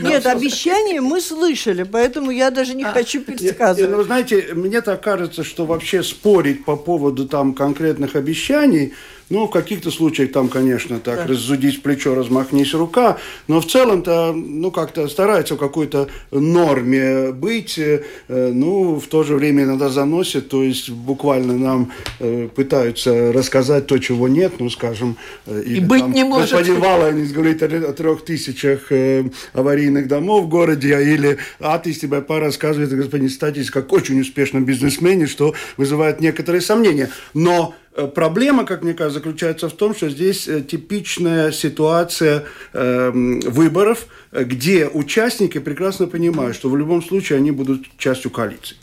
Нет, 0.00 0.26
обещания 0.26 1.00
мы 1.00 1.20
слышали, 1.20 1.84
поэтому 1.84 2.30
я 2.30 2.50
даже 2.50 2.74
не 2.74 2.84
а, 2.84 2.92
хочу 2.92 3.20
пересказывать. 3.20 3.90
Ну, 3.90 4.02
знаете, 4.02 4.48
мне 4.54 4.80
так 4.80 5.02
кажется, 5.02 5.44
что 5.44 5.64
вообще 5.64 6.02
спорить 6.02 6.64
по 6.64 6.76
поводу 6.76 7.28
там 7.28 7.54
конкретных 7.54 8.16
обещаний 8.16 8.94
ну, 9.30 9.46
в 9.46 9.50
каких-то 9.50 9.90
случаях 9.90 10.32
там, 10.32 10.48
конечно, 10.48 10.98
так, 10.98 11.18
да. 11.18 11.26
разудись 11.26 11.76
плечо, 11.76 12.14
размахнись 12.14 12.74
рука, 12.74 13.18
но 13.48 13.60
в 13.60 13.66
целом-то, 13.66 14.32
ну, 14.32 14.70
как-то 14.70 15.08
старается 15.08 15.54
в 15.54 15.58
какой-то 15.58 16.08
норме 16.30 17.32
быть, 17.32 17.78
э, 17.78 18.02
ну, 18.28 19.00
в 19.00 19.06
то 19.06 19.22
же 19.22 19.36
время 19.36 19.64
иногда 19.64 19.88
заносит, 19.88 20.48
то 20.48 20.62
есть 20.62 20.90
буквально 20.90 21.56
нам 21.56 21.92
э, 22.20 22.48
пытаются 22.54 23.32
рассказать 23.32 23.86
то, 23.86 23.98
чего 23.98 24.28
нет, 24.28 24.54
ну, 24.58 24.70
скажем. 24.70 25.16
Э, 25.46 25.62
и, 25.64 25.76
и 25.76 25.80
быть 25.80 26.00
там, 26.00 26.12
не 26.12 26.24
может. 26.24 26.50
Господин 26.50 26.80
Валайнис 26.80 27.32
говорит 27.32 27.62
о, 27.62 27.66
о 27.66 27.92
трех 27.92 28.24
тысячах 28.24 28.90
э, 28.90 29.24
аварийных 29.52 30.08
домов 30.08 30.46
в 30.46 30.48
городе, 30.48 30.96
а 30.96 31.00
или 31.00 31.38
Атис 31.60 31.98
тебе 31.98 32.22
рассказывает 32.28 32.90
господин 32.90 33.28
Статис 33.28 33.70
как 33.70 33.92
очень 33.92 34.20
успешном 34.20 34.64
бизнесмене, 34.64 35.26
что 35.26 35.54
вызывает 35.76 36.20
некоторые 36.20 36.60
сомнения. 36.60 37.10
Но 37.34 37.74
проблема, 38.14 38.64
как 38.64 38.82
мне 38.82 38.94
кажется, 38.94 39.18
заключается 39.18 39.68
в 39.68 39.72
том, 39.72 39.94
что 39.94 40.08
здесь 40.08 40.48
э, 40.48 40.62
типичная 40.62 41.52
ситуация 41.52 42.44
эм, 42.72 43.40
выборов, 43.40 44.06
э, 44.32 44.44
где 44.44 44.88
участники 44.88 45.58
прекрасно 45.58 46.06
понимают, 46.06 46.56
что 46.56 46.70
в 46.70 46.76
любом 46.76 47.02
случае 47.02 47.38
они 47.38 47.50
будут 47.50 47.86
частью 47.98 48.30
коалиции. 48.30 48.76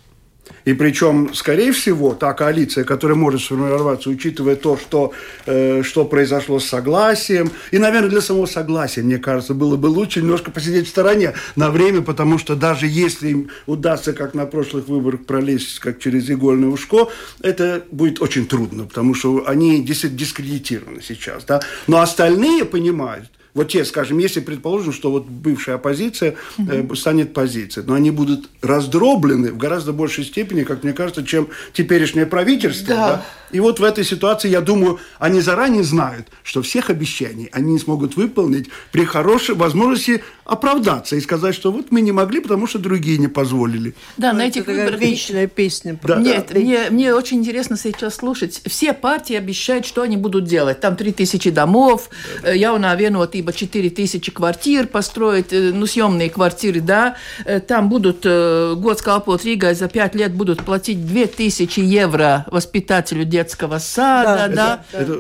И 0.66 0.74
причем, 0.74 1.34
скорее 1.34 1.72
всего, 1.72 2.14
та 2.14 2.34
коалиция, 2.34 2.84
которая 2.84 3.18
может 3.18 3.42
сформироваться, 3.42 4.10
учитывая 4.10 4.56
то, 4.56 4.78
что, 4.78 5.14
э, 5.46 5.84
что 5.84 6.06
произошло 6.06 6.60
с 6.60 6.66
согласием, 6.66 7.52
и, 7.72 7.78
наверное, 7.78 8.10
для 8.10 8.22
самого 8.22 8.46
согласия, 8.46 9.02
мне 9.02 9.18
кажется, 9.18 9.54
было 9.54 9.78
бы 9.78 9.88
лучше 9.88 10.22
немножко 10.22 10.52
посидеть 10.52 10.88
в 10.88 10.90
стороне 10.90 11.34
на 11.56 11.70
время, 11.72 12.02
потому 12.02 12.38
что 12.38 12.56
даже 12.56 12.88
если 12.88 13.30
им 13.30 13.50
удастся, 13.66 14.14
как 14.14 14.34
на 14.34 14.46
прошлых 14.46 14.88
выборах, 14.88 15.26
пролезть 15.26 15.80
как 15.80 16.00
через 16.00 16.30
игольное 16.30 16.70
ушко, 16.70 17.10
это 17.42 17.84
будет 17.92 18.22
очень 18.22 18.46
трудно, 18.46 18.86
потому 18.86 19.14
что 19.14 19.44
они 19.48 19.84
дискредитированы 19.84 21.02
сейчас. 21.02 21.44
Да? 21.46 21.62
Но 21.88 22.00
остальные 22.00 22.66
понимают, 22.66 23.30
вот 23.54 23.70
те, 23.70 23.84
скажем, 23.86 24.18
если 24.20 24.40
предположим, 24.40 24.94
что 24.94 25.12
вот 25.12 25.26
бывшая 25.26 25.76
оппозиция 25.76 26.36
э, 26.58 26.84
станет 26.96 27.34
позицией, 27.34 27.86
но 27.86 27.96
они 27.96 28.12
будут 28.12 28.50
раздроблены 28.62 29.52
в 29.52 29.58
гораздо 29.58 29.94
большей 29.94 30.24
степени, 30.24 30.64
как 30.64 30.84
мне 30.84 30.94
кажется, 30.94 31.26
чем 31.26 31.50
теперешнее 31.74 32.26
правительство. 32.26 32.96
Да. 32.96 33.10
Да? 33.10 33.26
И 33.52 33.60
вот 33.60 33.80
в 33.80 33.84
этой 33.84 34.04
ситуации, 34.04 34.50
я 34.50 34.62
думаю, 34.62 35.00
они 35.18 35.42
заранее 35.42 35.84
знают, 35.84 36.28
что 36.44 36.62
всех 36.62 36.90
обещаний 36.90 37.50
они 37.52 37.74
не 37.74 37.80
смогут 37.80 38.16
выполнить 38.16 38.70
при 38.92 39.06
хорошей 39.06 39.56
возможности 39.56 40.24
оправдаться 40.50 41.16
и 41.16 41.22
сказать, 41.22 41.54
что 41.54 41.72
вот 41.72 41.92
мы 41.92 42.02
не 42.02 42.12
могли, 42.12 42.40
потому 42.40 42.68
что 42.68 42.80
другие 42.80 43.18
не 43.18 43.28
позволили. 43.28 43.94
Да, 44.18 44.34
ну, 44.34 44.40
на 44.40 44.48
этих 44.48 44.66
выборах... 44.66 45.00
Вечная 45.00 45.48
песня. 45.48 45.98
Да, 46.04 46.18
Нет, 46.18 46.48
да. 46.52 46.60
Мне, 46.60 46.90
мне 46.90 47.14
очень 47.14 47.38
интересно 47.38 47.78
сейчас 47.78 48.16
слушать. 48.16 48.62
Все 48.66 48.94
партии 48.94 49.36
обещают, 49.36 49.86
что 49.86 50.02
они 50.02 50.18
будут 50.18 50.46
делать. 50.46 50.80
Там 50.80 50.96
3000 50.96 51.52
домов, 51.52 52.10
да, 52.42 52.48
да. 52.48 52.54
я 52.54 52.78
наверное, 52.78 53.20
4 53.54 53.90
тысячи 53.90 54.32
квартир 54.32 54.88
построить, 54.88 55.54
э, 55.54 55.72
ну, 55.74 55.86
съемные 55.86 56.30
квартиры, 56.30 56.82
да. 56.82 57.16
Э, 57.46 57.60
там 57.60 57.90
будут, 57.90 58.22
э, 58.24 58.76
год 58.76 59.00
скалпот 59.00 59.46
Рига 59.46 59.74
за 59.74 59.88
5 59.88 60.16
лет 60.16 60.34
будут 60.34 60.64
платить 60.64 61.06
2000 61.06 61.80
евро 61.80 62.46
воспитателю 62.48 63.26
детского 63.26 63.80
сада, 63.80 64.48
да. 64.54 64.86
да. 64.92 65.00
Это, 65.00 65.14
это 65.14 65.20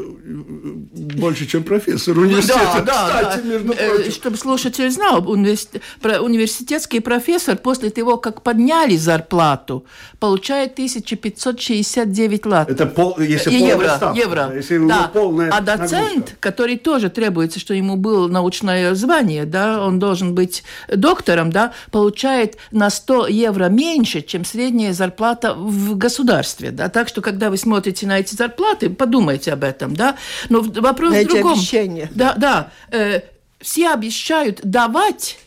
больше, 0.92 1.46
чем 1.46 1.64
профессор 1.64 2.18
университета, 2.18 2.84
да, 2.86 3.08
кстати, 3.08 3.42
да. 3.42 3.44
между 3.44 3.74
прочим. 3.74 4.12
Чтобы 4.12 4.38
слушатель 4.38 4.90
знал, 4.92 5.30
университетский 5.30 7.00
профессор 7.00 7.58
после 7.58 7.90
того, 7.90 8.18
как 8.18 8.42
подняли 8.42 8.98
зарплату, 8.98 9.86
получает 10.20 10.74
1569 10.74 12.46
лат. 12.46 12.70
Это 12.70 12.86
пол, 12.86 13.20
если 13.20 13.52
евро, 13.52 13.96
ставка, 13.96 14.20
евро. 14.20 14.52
Если 14.56 14.78
да. 14.88 15.10
полная 15.14 15.50
а 15.52 15.62
доцент, 15.62 15.92
нагрузка. 15.92 16.36
который 16.40 16.78
тоже 16.78 17.10
требуется, 17.10 17.60
что 17.60 17.74
ему 17.74 17.96
было 17.96 18.28
научное 18.28 18.94
звание, 18.96 19.46
да, 19.46 19.86
он 19.86 20.00
должен 20.00 20.36
быть 20.36 20.64
доктором, 20.88 21.52
да, 21.52 21.74
получает 21.92 22.58
на 22.72 22.90
100 22.90 23.28
евро 23.28 23.66
меньше, 23.66 24.22
чем 24.22 24.46
средняя 24.46 24.94
зарплата 24.94 25.54
в 25.54 25.98
государстве, 25.98 26.72
да. 26.72 26.90
Так 26.90 27.08
что, 27.08 27.22
когда 27.22 27.50
вы 27.50 27.58
смотрите 27.58 28.08
на 28.08 28.20
эти 28.20 28.36
зарплаты, 28.36 28.90
подумайте 28.90 29.54
об 29.54 29.64
этом, 29.64 29.96
да. 29.96 30.16
Но 30.50 30.62
вопрос 30.78 31.14
на 31.14 31.22
в 31.22 31.28
другом. 31.28 31.54
Обещания. 31.54 32.10
Да, 32.14 32.36
да. 32.36 32.72
Э, 32.92 33.22
все 33.60 33.90
обещают 33.90 34.62
давать 34.64 35.38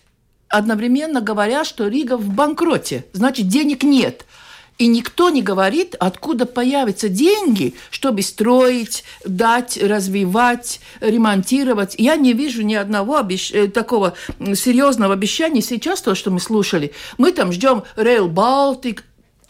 одновременно 0.53 1.21
говоря, 1.21 1.65
что 1.65 1.89
Рига 1.89 2.17
в 2.17 2.29
банкроте, 2.29 3.07
значит, 3.13 3.49
денег 3.49 3.83
нет. 3.83 4.27
И 4.79 4.87
никто 4.87 5.31
не 5.31 5.43
говорит, 5.43 5.95
откуда 5.99 6.45
появятся 6.47 7.09
деньги, 7.09 7.75
чтобы 7.91 8.23
строить, 8.23 9.05
дать, 9.25 9.77
развивать, 9.81 10.81
ремонтировать. 11.01 11.95
Я 11.99 12.17
не 12.17 12.33
вижу 12.33 12.63
ни 12.63 12.75
одного 12.75 13.19
обещ... 13.19 13.53
Э, 13.53 13.69
такого 13.69 14.15
серьезного 14.55 15.15
обещания 15.15 15.63
сейчас, 15.63 16.03
то, 16.03 16.15
что 16.15 16.31
мы 16.31 16.41
слушали. 16.41 16.93
Мы 17.17 17.33
там 17.33 17.53
ждем 17.53 17.85
Rail 17.97 18.29
Baltic, 18.29 19.03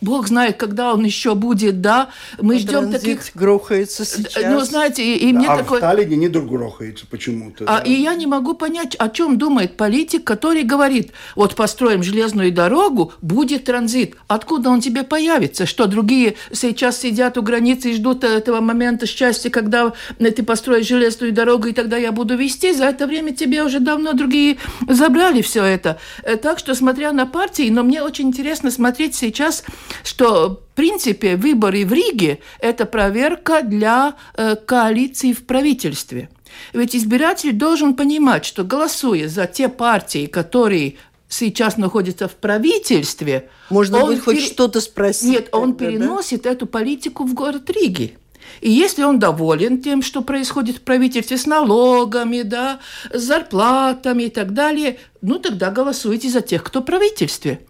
Бог 0.02 0.26
знает, 0.26 0.56
когда 0.56 0.92
он 0.92 1.04
еще 1.04 1.34
будет, 1.34 1.80
да. 1.80 2.10
Мы 2.40 2.56
а 2.56 2.58
ждем 2.58 2.92
таких... 2.92 3.22
грохается 3.34 4.04
сейчас. 4.04 4.44
Ну, 4.44 4.60
знаете, 4.60 5.02
и, 5.04 5.28
и 5.28 5.32
мне 5.32 5.48
а 5.48 5.58
такой... 5.58 5.78
в 5.78 5.80
Таллине 5.80 6.16
не 6.16 6.28
грохается 6.28 7.06
почему-то. 7.08 7.64
А, 7.64 7.78
да? 7.78 7.84
И 7.84 7.92
я 7.92 8.14
не 8.14 8.26
могу 8.26 8.54
понять, 8.54 8.96
о 8.96 9.08
чем 9.08 9.38
думает 9.38 9.76
политик, 9.76 10.24
который 10.24 10.64
говорит, 10.64 11.12
вот 11.36 11.54
построим 11.54 12.02
железную 12.02 12.52
дорогу, 12.52 13.12
будет 13.22 13.64
транзит. 13.64 14.16
Откуда 14.26 14.70
он 14.70 14.80
тебе 14.80 15.04
появится? 15.04 15.66
Что, 15.66 15.86
другие 15.86 16.34
сейчас 16.52 16.98
сидят 16.98 17.38
у 17.38 17.42
границы 17.42 17.90
и 17.90 17.94
ждут 17.94 18.24
этого 18.24 18.60
момента 18.60 19.06
счастья, 19.06 19.50
когда 19.50 19.92
ты 20.18 20.42
построишь 20.42 20.86
железную 20.86 21.32
дорогу, 21.32 21.68
и 21.68 21.72
тогда 21.72 21.96
я 21.96 22.12
буду 22.12 22.36
вести? 22.36 22.72
За 22.72 22.86
это 22.86 23.06
время 23.06 23.32
тебе 23.32 23.62
уже 23.62 23.78
давно 23.78 24.12
другие 24.12 24.58
забрали 24.88 25.42
все 25.42 25.62
это. 25.64 25.98
Э, 26.24 26.36
так 26.36 26.58
что, 26.58 26.74
смотря 26.74 27.12
на 27.12 27.26
партии, 27.26 27.70
но 27.70 27.82
мне 27.82 28.02
очень 28.02 28.28
интересно 28.28 28.70
смотреть 28.70 29.14
сейчас 29.14 29.64
что 30.02 30.62
в 30.72 30.74
принципе 30.74 31.36
выборы 31.36 31.84
в 31.84 31.92
Риге– 31.92 32.38
это 32.60 32.86
проверка 32.86 33.62
для 33.62 34.14
э, 34.34 34.56
коалиции 34.56 35.32
в 35.32 35.44
правительстве. 35.44 36.28
Ведь 36.72 36.94
избиратель 36.94 37.52
должен 37.52 37.94
понимать, 37.94 38.44
что 38.44 38.64
голосуя 38.64 39.28
за 39.28 39.46
те 39.46 39.68
партии, 39.68 40.26
которые 40.26 40.96
сейчас 41.28 41.76
находятся 41.76 42.28
в 42.28 42.34
правительстве, 42.34 43.48
можно 43.70 44.00
будет 44.00 44.22
хоть 44.22 44.42
что-то 44.42 44.80
спросить. 44.80 45.30
Нет, 45.30 45.48
он 45.52 45.74
переносит 45.74 46.42
да? 46.42 46.50
эту 46.50 46.66
политику 46.66 47.24
в 47.24 47.34
город 47.34 47.70
Риги. 47.70 48.18
И 48.60 48.70
если 48.70 49.02
он 49.02 49.18
доволен 49.18 49.80
тем, 49.80 50.02
что 50.02 50.22
происходит 50.22 50.76
в 50.76 50.80
правительстве 50.82 51.38
с 51.38 51.46
налогами, 51.46 52.42
да, 52.42 52.80
с 53.12 53.22
зарплатами 53.22 54.24
и 54.24 54.30
так 54.30 54.52
далее, 54.52 54.98
ну 55.20 55.38
тогда 55.38 55.70
голосуйте 55.70 56.28
за 56.28 56.42
тех, 56.42 56.62
кто 56.62 56.80
в 56.80 56.84
правительстве. 56.84 57.60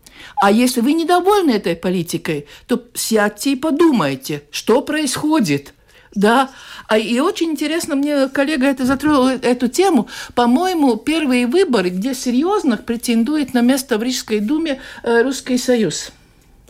А 0.42 0.50
если 0.50 0.80
вы 0.80 0.92
недовольны 0.92 1.52
этой 1.52 1.76
политикой, 1.76 2.46
то 2.66 2.82
сядьте 2.94 3.52
и 3.52 3.56
подумайте, 3.56 4.42
что 4.50 4.82
происходит. 4.82 5.74
Да, 6.14 6.50
а 6.88 6.98
и 6.98 7.20
очень 7.20 7.52
интересно, 7.52 7.94
мне 7.94 8.28
коллега 8.28 8.66
это 8.66 8.85
затронул 8.85 9.28
эту 9.28 9.68
тему. 9.68 10.08
По-моему, 10.35 10.96
первые 10.96 11.46
выборы, 11.46 11.88
где 11.88 12.14
серьезно 12.14 12.76
претендует 12.76 13.54
на 13.54 13.62
место 13.62 13.96
в 13.96 14.02
Рижской 14.02 14.40
думе 14.40 14.80
э, 15.02 15.22
Русский 15.22 15.56
Союз. 15.56 16.12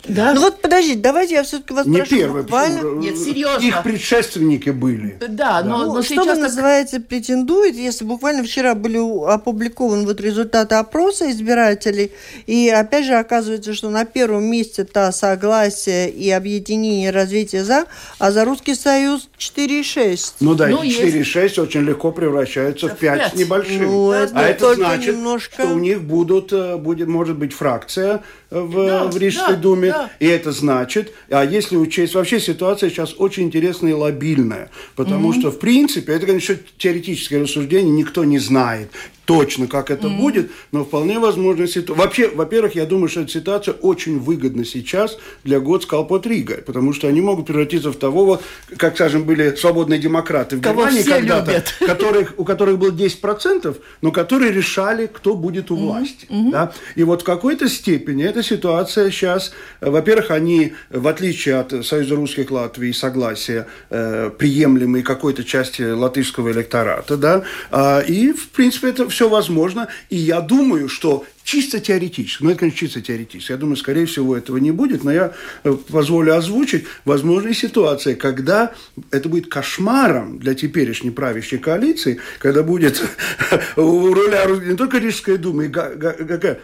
Да? 0.07 0.33
Ну 0.33 0.41
вот 0.41 0.61
подождите, 0.61 0.99
давайте 0.99 1.35
я 1.35 1.43
все-таки 1.43 1.73
вас 1.73 1.85
Не 1.85 1.97
прошу 1.99 2.15
первые, 2.15 2.43
буквально... 2.43 2.81
Нет, 2.99 3.17
серьезно. 3.17 3.65
Их 3.65 3.83
предшественники 3.83 4.69
были. 4.69 5.17
Да, 5.29 5.61
но, 5.63 5.85
Ну, 5.85 5.93
но 5.93 6.01
что 6.01 6.13
сейчас... 6.15 6.25
вы 6.25 6.31
так- 6.33 6.41
называете 6.41 6.99
претендует, 6.99 7.75
если 7.75 8.03
буквально 8.03 8.43
вчера 8.43 8.75
были 8.75 8.97
опубликованы 9.33 10.05
вот 10.05 10.19
результаты 10.19 10.75
опроса 10.75 11.31
избирателей, 11.31 12.11
и 12.47 12.67
опять 12.69 13.05
же 13.05 13.13
оказывается, 13.13 13.73
что 13.73 13.89
на 13.89 14.03
первом 14.05 14.43
месте 14.45 14.83
то 14.83 15.11
согласие 15.11 16.09
и 16.09 16.29
объединение 16.31 17.11
развития 17.11 17.63
за, 17.63 17.85
а 18.19 18.31
за 18.31 18.43
Русский 18.45 18.75
Союз 18.75 19.29
4,6. 19.39 20.33
Ну 20.41 20.55
да, 20.55 20.67
Ну, 20.67 20.83
эти 20.83 20.99
4,6 21.01 21.61
очень 21.61 21.81
легко 21.81 22.11
превращаются 22.11 22.87
в 22.89 22.93
В 22.93 22.97
5 22.97 23.19
пять. 23.19 23.33
с 23.33 23.35
небольшим. 23.35 23.83
Ну, 23.85 24.11
это 24.11 24.33
а 24.35 24.43
это 24.43 24.59
только 24.59 24.75
значит, 24.85 25.15
немножко- 25.15 25.63
что 25.63 25.73
у 25.73 25.79
них 25.79 26.01
будут, 26.01 26.51
э, 26.51 26.75
будет, 26.77 27.07
может 27.07 27.37
быть, 27.37 27.53
фракция 27.53 28.21
в, 28.61 28.85
Да, 28.85 29.03
в 29.05 29.17
Рижской 29.17 29.55
да, 29.55 29.61
думе. 29.61 29.91
да. 29.91 30.11
И 30.19 30.27
это 30.27 30.51
значит, 30.51 31.11
а 31.29 31.43
если 31.43 31.75
учесть, 31.75 32.13
вообще 32.15 32.39
ситуация 32.39 32.89
сейчас 32.89 33.15
очень 33.17 33.43
интересная 33.43 33.91
и 33.91 33.95
лобильная. 33.95 34.69
Потому 34.95 35.33
что, 35.33 35.51
в 35.51 35.59
принципе, 35.59 36.13
это, 36.13 36.25
конечно, 36.25 36.55
теоретическое 36.77 37.41
рассуждение, 37.41 37.91
никто 37.91 38.23
не 38.23 38.39
знает 38.39 38.89
точно, 39.25 39.67
как 39.67 39.89
это 39.89 40.09
будет, 40.09 40.51
но 40.71 40.83
вполне 40.83 41.19
возможно 41.19 41.67
ситуация. 41.67 42.03
Вообще, 42.03 42.27
во-первых, 42.29 42.75
я 42.75 42.85
думаю, 42.85 43.07
что 43.07 43.21
эта 43.21 43.31
ситуация 43.31 43.73
очень 43.73 44.19
выгодна 44.19 44.65
сейчас 44.65 45.17
для 45.43 45.59
год 45.59 45.83
с 45.83 45.85
Калпот 45.85 46.27
Ригой, 46.27 46.57
потому 46.57 46.93
что 46.93 47.07
они 47.07 47.21
могут 47.21 47.47
превратиться 47.47 47.91
в 47.91 47.95
того, 47.95 48.41
как, 48.77 48.95
скажем, 48.95 49.23
были 49.23 49.55
свободные 49.55 49.99
демократы 49.99 50.57
в 50.57 50.61
Кого 50.61 50.85
Германии 50.85 51.03
когда-то, 51.03 51.63
которых, 51.85 52.33
у 52.37 52.43
которых 52.43 52.77
было 52.77 52.91
10%, 52.91 53.77
но 54.01 54.11
которые 54.11 54.51
решали, 54.51 55.07
кто 55.07 55.35
будет 55.35 55.71
у 55.71 55.75
власти. 55.75 56.27
Да? 56.29 56.73
И 56.95 57.03
вот 57.03 57.21
в 57.21 57.25
какой-то 57.25 57.69
степени 57.69 58.23
эта 58.43 58.55
ситуация 58.55 59.11
сейчас, 59.11 59.51
э, 59.81 59.89
во-первых, 59.89 60.31
они, 60.31 60.73
в 60.89 61.07
отличие 61.07 61.55
от 61.55 61.85
Союза 61.85 62.15
русских 62.15 62.51
Латвии, 62.51 62.91
согласия, 62.91 63.65
э, 63.89 64.29
приемлемые 64.37 65.03
какой-то 65.03 65.43
части 65.43 65.81
латышского 65.81 66.51
электората, 66.51 67.17
да, 67.17 67.43
А, 67.71 68.01
и, 68.01 68.31
в 68.33 68.49
принципе, 68.49 68.89
это 68.89 69.07
все 69.09 69.29
возможно, 69.29 69.87
и 70.09 70.17
я 70.17 70.41
думаю, 70.41 70.89
что 70.89 71.25
чисто 71.43 71.79
теоретически, 71.79 72.43
ну 72.43 72.49
это, 72.51 72.59
конечно, 72.59 72.79
чисто 72.79 73.01
теоретически, 73.01 73.51
я 73.51 73.57
думаю, 73.57 73.75
скорее 73.75 74.05
всего, 74.05 74.35
этого 74.37 74.57
не 74.57 74.71
будет, 74.71 75.03
но 75.03 75.11
я 75.11 75.33
э, 75.63 75.73
позволю 75.91 76.35
озвучить 76.35 76.85
возможные 77.05 77.53
ситуации, 77.53 78.13
когда 78.15 78.71
это 79.11 79.29
будет 79.29 79.47
кошмаром 79.47 80.39
для 80.39 80.53
теперешней 80.55 81.11
правящей 81.11 81.59
коалиции, 81.59 82.19
когда 82.39 82.63
будет 82.63 83.01
у 83.77 84.13
руля 84.13 84.45
не 84.45 84.75
только 84.75 84.97
Рижская 84.99 85.37
дума, 85.37 85.63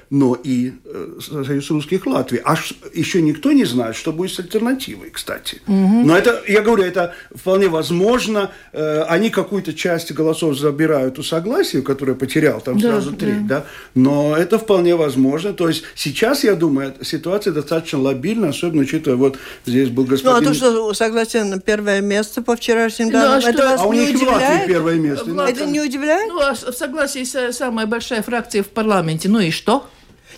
но 0.10 0.36
и 0.44 0.74
э, 0.86 1.20
Союз 1.20 1.70
русских 1.72 2.06
Латвии. 2.06 2.42
А 2.44 2.56
ш- 2.56 2.76
еще 2.94 3.22
никто 3.22 3.52
не 3.52 3.66
знает, 3.66 3.96
что 3.96 4.12
будет 4.14 4.32
с 4.32 4.40
альтернативой, 4.40 5.10
кстати. 5.10 5.62
Но 6.06 6.18
это, 6.18 6.42
я 6.48 6.62
говорю, 6.62 6.84
это 6.84 7.14
вполне 7.36 7.68
возможно. 7.68 8.52
Э, 8.74 9.02
Они 9.04 9.30
какую-то 9.30 9.74
часть 9.74 10.12
голосов 10.12 10.58
забирают 10.58 11.20
у 11.20 11.24
согласия, 11.24 11.82
которое 11.82 12.14
потерял 12.16 12.62
там 12.62 12.80
сразу 12.80 13.12
треть, 13.14 13.48
да. 13.48 13.66
Но 13.96 14.36
это 14.36 14.58
вполне 14.70 14.96
возможно. 14.96 15.52
То 15.54 15.68
есть 15.68 15.84
сейчас, 15.96 16.44
я 16.44 16.54
думаю, 16.54 16.94
ситуация 17.02 17.52
достаточно 17.52 18.00
лобильна, 18.00 18.50
особенно 18.50 18.84
учитывая, 18.84 19.18
вот 19.18 19.40
здесь 19.66 19.90
был 19.90 20.04
Ну, 20.04 20.10
господин... 20.10 20.36
а 20.38 20.42
то, 20.48 20.54
что 20.54 20.94
согласие 20.94 21.44
на 21.44 21.60
первое 21.60 22.02
место 22.02 22.44
по 22.44 22.56
вчерашним 22.56 23.10
Ну, 23.10 23.18
а 23.18 23.22
данным, 23.22 23.42
что- 23.42 23.50
это 23.50 23.64
вас 23.64 23.82
А 23.82 23.86
у 23.88 23.94
не 23.94 24.00
них 24.00 24.10
Латвии 24.10 24.26
удивляет? 24.28 24.68
первое 24.68 24.96
место. 24.96 25.26
В 25.26 25.40
Это 25.40 25.66
не 25.66 25.82
удивляет? 25.82 26.28
Ну, 26.30 26.40
а 26.40 26.54
в 26.54 26.76
согласии 26.78 27.24
с 27.24 27.52
самая 27.54 27.88
большая 27.88 28.22
фракция 28.22 28.62
в 28.62 28.68
парламенте, 28.68 29.28
ну 29.28 29.40
и 29.40 29.50
что? 29.50 29.88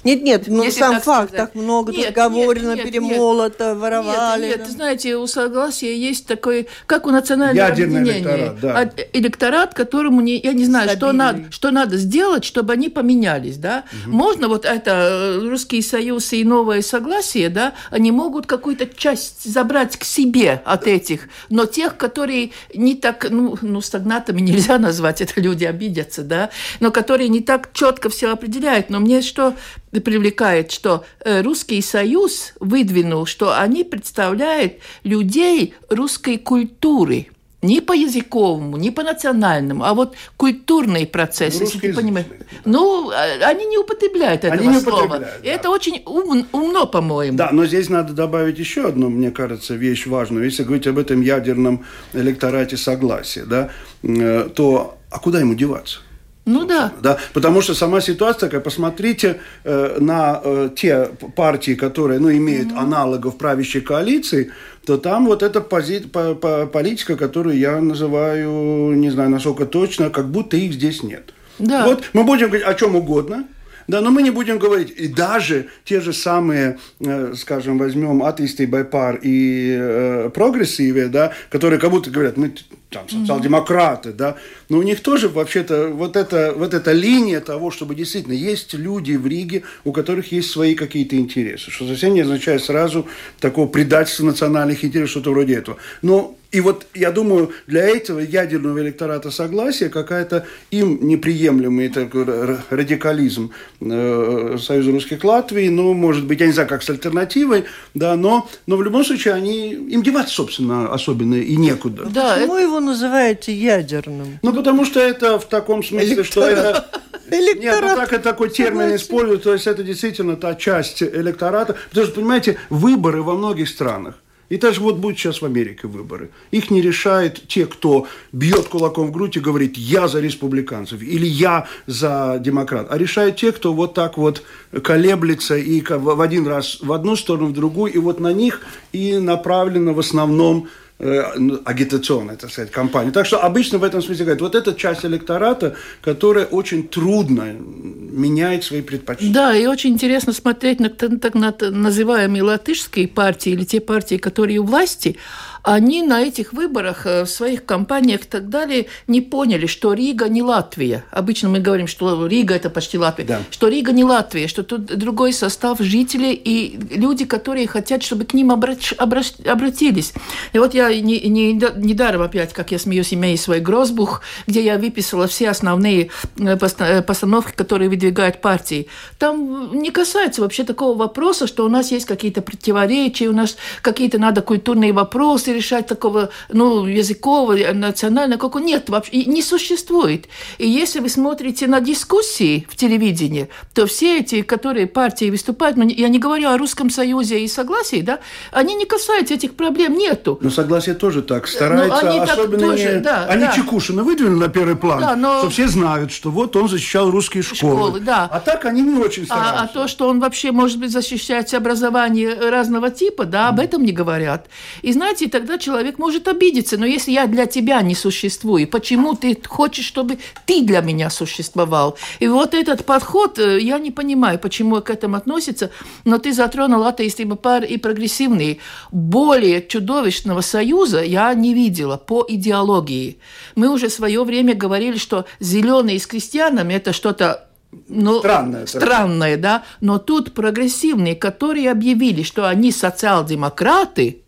Нет, 0.03 0.23
нет, 0.23 0.43
ну 0.47 0.63
Если 0.63 0.79
сам 0.79 0.95
так 0.95 1.03
факт, 1.03 1.29
сказать. 1.29 1.53
так 1.53 1.61
много 1.61 1.91
Нет, 1.91 2.13
договорено, 2.13 2.75
нет, 2.75 2.85
нет, 2.85 2.87
перемолото, 2.87 3.75
воровали. 3.75 4.47
Нет, 4.47 4.59
нет, 4.59 4.69
знаете, 4.69 5.15
у 5.17 5.27
согласия 5.27 5.95
есть 5.95 6.25
такой, 6.25 6.67
как 6.87 7.05
у 7.05 7.11
национального 7.11 7.67
Ядерный 7.67 8.01
объединения. 8.01 8.35
электорат, 8.35 8.59
да. 8.59 8.79
А, 8.79 8.89
электорат, 9.13 9.73
которому 9.73 10.21
не, 10.21 10.37
я 10.39 10.53
не 10.53 10.65
знаю, 10.65 10.89
что 10.89 11.11
надо, 11.11 11.51
что 11.51 11.71
надо 11.71 11.97
сделать, 11.97 12.43
чтобы 12.43 12.73
они 12.73 12.89
поменялись, 12.89 13.57
да. 13.57 13.83
Можно 14.05 14.47
вот 14.47 14.65
это 14.65 14.91
э, 14.91 15.47
Русский 15.47 15.81
Союз 15.81 16.33
и 16.33 16.43
новое 16.43 16.81
согласие, 16.81 17.49
да, 17.49 17.73
они 17.91 18.11
могут 18.11 18.47
какую-то 18.47 18.87
часть 18.87 19.43
забрать 19.43 19.97
к 19.97 20.03
себе 20.03 20.61
от 20.65 20.87
этих, 20.87 21.29
но 21.49 21.65
тех, 21.65 21.97
которые 21.97 22.51
не 22.73 22.95
так, 22.95 23.27
ну, 23.29 23.57
ну 23.61 23.81
стагнатами 23.81 24.41
нельзя 24.41 24.77
назвать, 24.77 25.21
это 25.21 25.39
люди 25.39 25.65
обидятся, 25.65 26.23
да, 26.23 26.49
но 26.79 26.91
которые 26.91 27.29
не 27.29 27.41
так 27.41 27.69
четко 27.73 28.09
все 28.09 28.31
определяют. 28.31 28.89
Но 28.89 28.99
мне 28.99 29.21
что 29.21 29.55
привлекает, 29.99 30.71
что 30.71 31.03
э, 31.19 31.41
Русский 31.41 31.81
Союз 31.81 32.53
выдвинул, 32.59 33.25
что 33.25 33.59
они 33.59 33.83
представляют 33.83 34.73
людей 35.03 35.73
русской 35.89 36.37
культуры. 36.37 37.27
Не 37.63 37.79
по 37.79 37.93
языковому, 37.93 38.77
не 38.77 38.89
по 38.89 39.03
национальному, 39.03 39.83
а 39.83 39.93
вот 39.93 40.15
культурный 40.35 41.05
процесс, 41.05 41.61
если 41.61 41.77
ты 41.77 41.93
понимаешь. 41.93 42.25
Русскоязычный, 42.27 42.61
Ну, 42.65 43.11
э, 43.11 43.43
они 43.43 43.65
не 43.65 43.77
употребляют 43.77 44.43
этого 44.45 44.59
Они 44.59 44.67
не 44.67 44.79
слова. 44.81 45.03
употребляют, 45.03 45.43
да. 45.43 45.49
это 45.51 45.69
очень 45.69 46.01
ум- 46.07 46.47
умно, 46.53 46.87
по-моему. 46.87 47.37
Да, 47.37 47.49
но 47.51 47.67
здесь 47.67 47.87
надо 47.89 48.13
добавить 48.13 48.57
еще 48.57 48.87
одну, 48.87 49.09
мне 49.09 49.29
кажется, 49.29 49.75
вещь 49.75 50.07
важную. 50.07 50.45
Если 50.45 50.63
говорить 50.63 50.87
об 50.87 50.97
этом 50.97 51.21
ядерном 51.21 51.85
электорате 52.13 52.77
согласия, 52.77 53.45
да, 53.45 53.69
э, 54.01 54.49
то 54.55 54.97
а 55.11 55.19
куда 55.19 55.39
ему 55.39 55.53
деваться? 55.53 55.99
Ну 56.45 56.65
да. 56.65 56.91
Да, 57.01 57.17
потому 57.33 57.61
что 57.61 57.75
сама 57.75 58.01
ситуация 58.01 58.47
такая, 58.47 58.61
посмотрите 58.61 59.39
э, 59.63 59.97
на 59.99 60.41
э, 60.43 60.69
те 60.75 61.09
партии, 61.35 61.75
которые 61.75 62.19
ну, 62.19 62.31
имеют 62.31 62.69
аналогов 62.75 63.37
правящей 63.37 63.81
коалиции, 63.81 64.51
то 64.85 64.97
там 64.97 65.27
вот 65.27 65.43
эта 65.43 65.59
пози- 65.59 66.07
по- 66.09 66.33
по- 66.33 66.65
политика, 66.65 67.15
которую 67.15 67.57
я 67.59 67.79
называю, 67.79 68.93
не 68.95 69.11
знаю 69.11 69.29
насколько 69.29 69.65
точно, 69.65 70.09
как 70.09 70.29
будто 70.31 70.57
их 70.57 70.73
здесь 70.73 71.03
нет. 71.03 71.33
Да. 71.59 71.85
Вот 71.85 72.03
мы 72.13 72.23
будем 72.23 72.47
говорить 72.47 72.65
о 72.65 72.73
чем 72.73 72.95
угодно, 72.95 73.45
да, 73.87 74.01
но 74.01 74.11
мы 74.11 74.23
не 74.23 74.31
будем 74.31 74.59
говорить, 74.59 74.91
и 74.91 75.07
даже 75.07 75.67
те 75.83 76.01
же 76.01 76.13
самые, 76.13 76.79
э, 76.99 77.33
скажем, 77.35 77.77
возьмем 77.77 78.23
атеисты, 78.23 78.67
байпар 78.67 79.19
и 79.21 79.75
э, 79.79 80.29
прогрессивы, 80.33 81.07
да, 81.07 81.33
которые 81.49 81.79
как 81.79 81.91
будто 81.91 82.09
говорят, 82.09 82.37
мы 82.37 82.53
там 82.89 83.07
социал-демократы, 83.07 84.11
да, 84.11 84.35
но 84.69 84.77
у 84.77 84.83
них 84.83 85.01
тоже 85.01 85.29
вообще-то 85.29 85.89
вот 85.89 86.15
эта, 86.15 86.53
вот 86.55 86.73
эта 86.73 86.91
линия 86.91 87.39
того, 87.39 87.71
чтобы 87.71 87.95
действительно 87.95 88.33
есть 88.33 88.73
люди 88.73 89.13
в 89.13 89.25
Риге, 89.25 89.63
у 89.85 89.91
которых 89.91 90.31
есть 90.31 90.51
свои 90.51 90.75
какие-то 90.75 91.15
интересы, 91.15 91.71
что 91.71 91.87
совсем 91.87 92.13
не 92.13 92.21
означает 92.21 92.63
сразу 92.63 93.07
такого 93.39 93.67
предательства 93.67 94.25
национальных 94.25 94.83
интересов, 94.83 95.11
что-то 95.11 95.31
вроде 95.31 95.55
этого. 95.55 95.77
Но 96.01 96.35
и 96.51 96.59
вот 96.59 96.85
я 96.93 97.11
думаю, 97.11 97.51
для 97.67 97.87
этого 97.87 98.19
ядерного 98.19 98.79
электората 98.79 99.31
согласия 99.31 99.89
какая-то 99.89 100.45
им 100.69 100.99
неприемлемый 101.07 101.89
такой 101.89 102.25
радикализм 102.69 103.51
э, 103.79 104.57
Союза 104.61 104.91
русских 104.91 105.23
Латвии, 105.23 105.69
ну, 105.69 105.93
может 105.93 106.25
быть, 106.25 106.41
я 106.41 106.47
не 106.47 106.51
знаю, 106.51 106.67
как 106.67 106.83
с 106.83 106.89
альтернативой, 106.89 107.65
да, 107.93 108.15
но, 108.15 108.49
но 108.67 108.75
в 108.75 108.83
любом 108.83 109.05
случае 109.05 109.33
они, 109.33 109.71
им 109.73 110.03
деваться, 110.03 110.35
собственно, 110.35 110.93
особенно 110.93 111.35
и 111.35 111.55
некуда. 111.55 112.05
Да, 112.05 112.35
Почему 112.35 112.57
его 112.57 112.79
называете 112.79 113.53
ядерным? 113.53 114.39
Ну, 114.41 114.53
потому 114.53 114.85
что 114.85 114.99
это 114.99 115.39
в 115.39 115.45
таком 115.45 115.83
смысле, 115.83 116.23
что 116.23 116.43
это... 116.43 116.85
Нет, 117.31 117.39
ну 117.39 117.53
Электорат. 117.63 117.95
так 117.95 118.13
это 118.13 118.23
такой 118.23 118.49
термин 118.49 118.81
Согласен. 118.81 118.95
используют, 118.97 119.43
то 119.43 119.53
есть 119.53 119.65
это 119.65 119.83
действительно 119.83 120.35
та 120.35 120.53
часть 120.55 121.01
электората. 121.01 121.77
Потому 121.89 122.07
что, 122.07 122.15
понимаете, 122.15 122.57
выборы 122.69 123.21
во 123.23 123.35
многих 123.35 123.69
странах, 123.69 124.15
и 124.51 124.57
даже 124.57 124.81
вот 124.81 124.97
будут 124.97 125.17
сейчас 125.17 125.41
в 125.41 125.45
Америке 125.45 125.87
выборы, 125.87 126.29
их 126.51 126.71
не 126.71 126.81
решают 126.81 127.47
те, 127.47 127.65
кто 127.65 128.07
бьет 128.33 128.67
кулаком 128.67 129.07
в 129.07 129.11
грудь 129.13 129.37
и 129.37 129.39
говорит, 129.39 129.77
я 129.77 130.09
за 130.09 130.19
республиканцев, 130.19 131.01
или 131.01 131.25
я 131.25 131.67
за 131.87 132.37
демократ, 132.37 132.87
а 132.89 132.97
решают 132.97 133.37
те, 133.37 133.53
кто 133.53 133.71
вот 133.71 133.93
так 133.93 134.17
вот 134.17 134.43
колеблется 134.83 135.55
и 135.55 135.81
в 135.81 136.19
один 136.19 136.47
раз 136.47 136.79
в 136.81 136.91
одну 136.91 137.15
сторону, 137.15 137.47
в 137.47 137.53
другую, 137.53 137.93
и 137.93 137.97
вот 137.97 138.19
на 138.19 138.33
них 138.33 138.59
и 138.91 139.19
направлено 139.19 139.93
в 139.93 139.99
основном 139.99 140.67
э, 141.01 141.23
ну, 141.37 141.59
агитационная, 141.65 142.35
так 142.35 142.51
сказать, 142.51 142.71
кампания. 142.71 143.11
Так 143.11 143.25
что 143.25 143.39
обычно 143.39 143.79
в 143.79 143.83
этом 143.83 144.01
смысле 144.01 144.25
говорят, 144.25 144.41
вот 144.41 144.55
эта 144.55 144.73
часть 144.73 145.05
электората, 145.05 145.75
которая 146.01 146.45
очень 146.45 146.87
трудно 146.87 147.53
меняет 147.53 148.63
свои 148.63 148.81
предпочтения. 148.81 149.33
Да, 149.33 149.55
и 149.55 149.65
очень 149.65 149.91
интересно 149.91 150.33
смотреть 150.33 150.79
на 150.79 150.89
так 150.89 151.33
называемые 151.33 152.43
латышские 152.43 153.07
партии 153.07 153.51
или 153.51 153.65
те 153.65 153.81
партии, 153.81 154.17
которые 154.17 154.59
у 154.59 154.63
власти, 154.63 155.17
они 155.63 156.01
на 156.01 156.21
этих 156.21 156.53
выборах, 156.53 157.05
э, 157.05 157.23
в 157.23 157.29
своих 157.29 157.65
кампаниях 157.65 158.21
и 158.21 158.27
так 158.27 158.49
далее, 158.49 158.87
не 159.07 159.21
поняли, 159.21 159.67
что 159.67 159.93
Рига 159.93 160.27
не 160.27 160.41
Латвия. 160.41 161.03
Обычно 161.11 161.49
мы 161.49 161.59
говорим, 161.59 161.87
что 161.87 162.25
Рига– 162.27 162.55
это 162.55 162.69
почти 162.69 162.97
Латвия. 162.97 163.25
Да. 163.25 163.39
Что 163.51 163.67
Рига 163.67 163.91
не 163.91 164.03
Латвия, 164.03 164.47
что 164.47 164.63
тут 164.63 164.85
другой 164.85 165.33
состав 165.33 165.79
жителей 165.79 166.33
и 166.33 166.79
люди, 166.95 167.25
которые 167.25 167.67
хотят, 167.67 168.03
чтобы 168.03 168.25
к 168.25 168.33
ним 168.33 168.51
обращ, 168.51 168.93
обращ, 168.97 169.33
обратились. 169.45 170.13
И 170.53 170.59
вот 170.59 170.73
я 170.73 170.89
не, 170.99 171.19
не, 171.21 171.53
недаром 171.53 172.21
опять, 172.21 172.53
как 172.53 172.71
я 172.71 172.79
смеюсь, 172.79 173.13
имею 173.13 173.37
свой 173.37 173.59
грозбух, 173.59 174.21
где 174.47 174.63
я 174.63 174.77
выписала 174.77 175.27
все 175.27 175.49
основные 175.49 176.09
э, 176.37 176.57
э, 176.57 177.01
постановки, 177.01 177.53
которые 177.55 177.89
выдвигают 177.89 178.41
партии. 178.41 178.87
Там 179.19 179.77
не 179.77 179.91
касается 179.91 180.41
вообще 180.41 180.63
такого 180.63 180.97
вопроса, 180.97 181.45
что 181.45 181.65
у 181.65 181.69
нас 181.69 181.91
есть 181.91 182.05
какие-то 182.05 182.41
противоречия, 182.41 183.27
у 183.27 183.33
нас 183.33 183.57
какие-то 183.81 184.17
надо 184.17 184.41
культурные 184.41 184.93
вопросы 184.93 185.50
решать 185.53 185.87
такого, 185.87 186.29
ну, 186.49 186.85
языкового, 186.85 187.55
национального, 187.73 188.49
как 188.49 188.61
нет, 188.61 188.89
вообще 188.89 189.25
не 189.25 189.41
существует. 189.41 190.27
И 190.57 190.67
если 190.67 190.99
вы 190.99 191.09
смотрите 191.09 191.67
на 191.67 191.81
дискуссии 191.81 192.67
в 192.69 192.75
телевидении, 192.75 193.49
то 193.73 193.85
все 193.85 194.19
эти, 194.19 194.41
которые 194.41 194.87
партии 194.87 195.29
выступают, 195.29 195.77
ну, 195.77 195.87
я 195.87 196.07
не 196.09 196.19
говорю 196.19 196.49
о 196.49 196.57
Русском 196.57 196.89
Союзе 196.89 197.39
и 197.39 197.47
согласии, 197.47 198.01
да, 198.01 198.19
они 198.51 198.75
не 198.75 198.85
касаются 198.85 199.33
этих 199.33 199.55
проблем, 199.55 199.97
нету. 199.97 200.39
Но 200.41 200.49
согласие 200.49 200.95
тоже 200.95 201.21
так 201.21 201.47
старается, 201.47 202.09
они 202.09 202.19
особенно 202.19 202.59
так 202.59 202.69
тоже, 202.71 202.93
не... 202.95 202.99
Да, 202.99 203.25
они 203.27 203.45
да. 203.45 203.51
Чекушина 203.51 204.03
выдвинули 204.03 204.39
на 204.39 204.49
первый 204.49 204.75
план, 204.75 204.99
да, 205.01 205.15
но... 205.15 205.39
что 205.39 205.49
все 205.49 205.67
знают, 205.67 206.11
что 206.11 206.31
вот 206.31 206.55
он 206.55 206.67
защищал 206.67 207.09
русские 207.11 207.43
школы. 207.43 207.75
школы 207.75 207.99
да. 207.99 208.29
А 208.31 208.39
так 208.39 208.65
они 208.65 208.81
не 208.81 208.99
очень 208.99 209.25
стараются. 209.25 209.61
А, 209.61 209.63
а 209.63 209.67
то, 209.67 209.87
что 209.87 210.07
он 210.07 210.19
вообще, 210.19 210.51
может 210.51 210.79
быть, 210.79 210.91
защищает 210.91 211.53
образование 211.53 212.49
разного 212.49 212.89
типа, 212.89 213.25
да, 213.25 213.49
об 213.49 213.59
этом 213.59 213.83
не 213.83 213.91
говорят. 213.91 214.47
И 214.81 214.93
знаете, 214.93 215.27
тогда 215.41 215.57
человек 215.57 215.97
может 215.97 216.27
обидеться, 216.27 216.77
но 216.77 216.85
если 216.85 217.11
я 217.11 217.25
для 217.25 217.47
тебя 217.47 217.81
не 217.81 217.95
существую, 217.95 218.67
почему 218.67 219.15
ты 219.15 219.35
хочешь, 219.47 219.85
чтобы 219.85 220.19
ты 220.45 220.61
для 220.61 220.81
меня 220.81 221.09
существовал? 221.09 221.97
И 222.19 222.27
вот 222.27 222.53
этот 222.53 222.85
подход, 222.85 223.39
э, 223.39 223.59
я 223.59 223.79
не 223.79 223.89
понимаю, 223.89 224.37
почему 224.37 224.79
к 224.81 224.91
этому 224.91 225.15
относится, 225.15 225.71
но 226.05 226.19
ты 226.19 226.31
затронул 226.31 226.83
атеисты 226.83 227.25
пар 227.25 227.63
и 227.63 227.77
прогрессивные. 227.77 228.59
Более 228.91 229.65
чудовищного 229.65 230.41
союза 230.41 231.01
я 231.01 231.33
не 231.33 231.55
видела 231.55 231.97
по 231.97 232.23
идеологии. 232.29 233.17
Мы 233.55 233.69
уже 233.69 233.87
в 233.87 233.93
свое 233.93 234.23
время 234.23 234.53
говорили, 234.53 234.99
что 234.99 235.25
зеленые 235.39 235.99
с 235.99 236.05
крестьянами– 236.05 236.73
это 236.75 236.93
что-то 236.93 237.47
ну, 237.87 238.19
странное, 238.19 238.67
странное, 238.67 239.37
да, 239.37 239.63
но 239.79 239.97
тут 239.97 240.33
прогрессивные, 240.33 241.15
которые 241.15 241.71
объявили, 241.71 242.21
что 242.21 242.47
они 242.47 242.71
социал-демократы, 242.71 244.21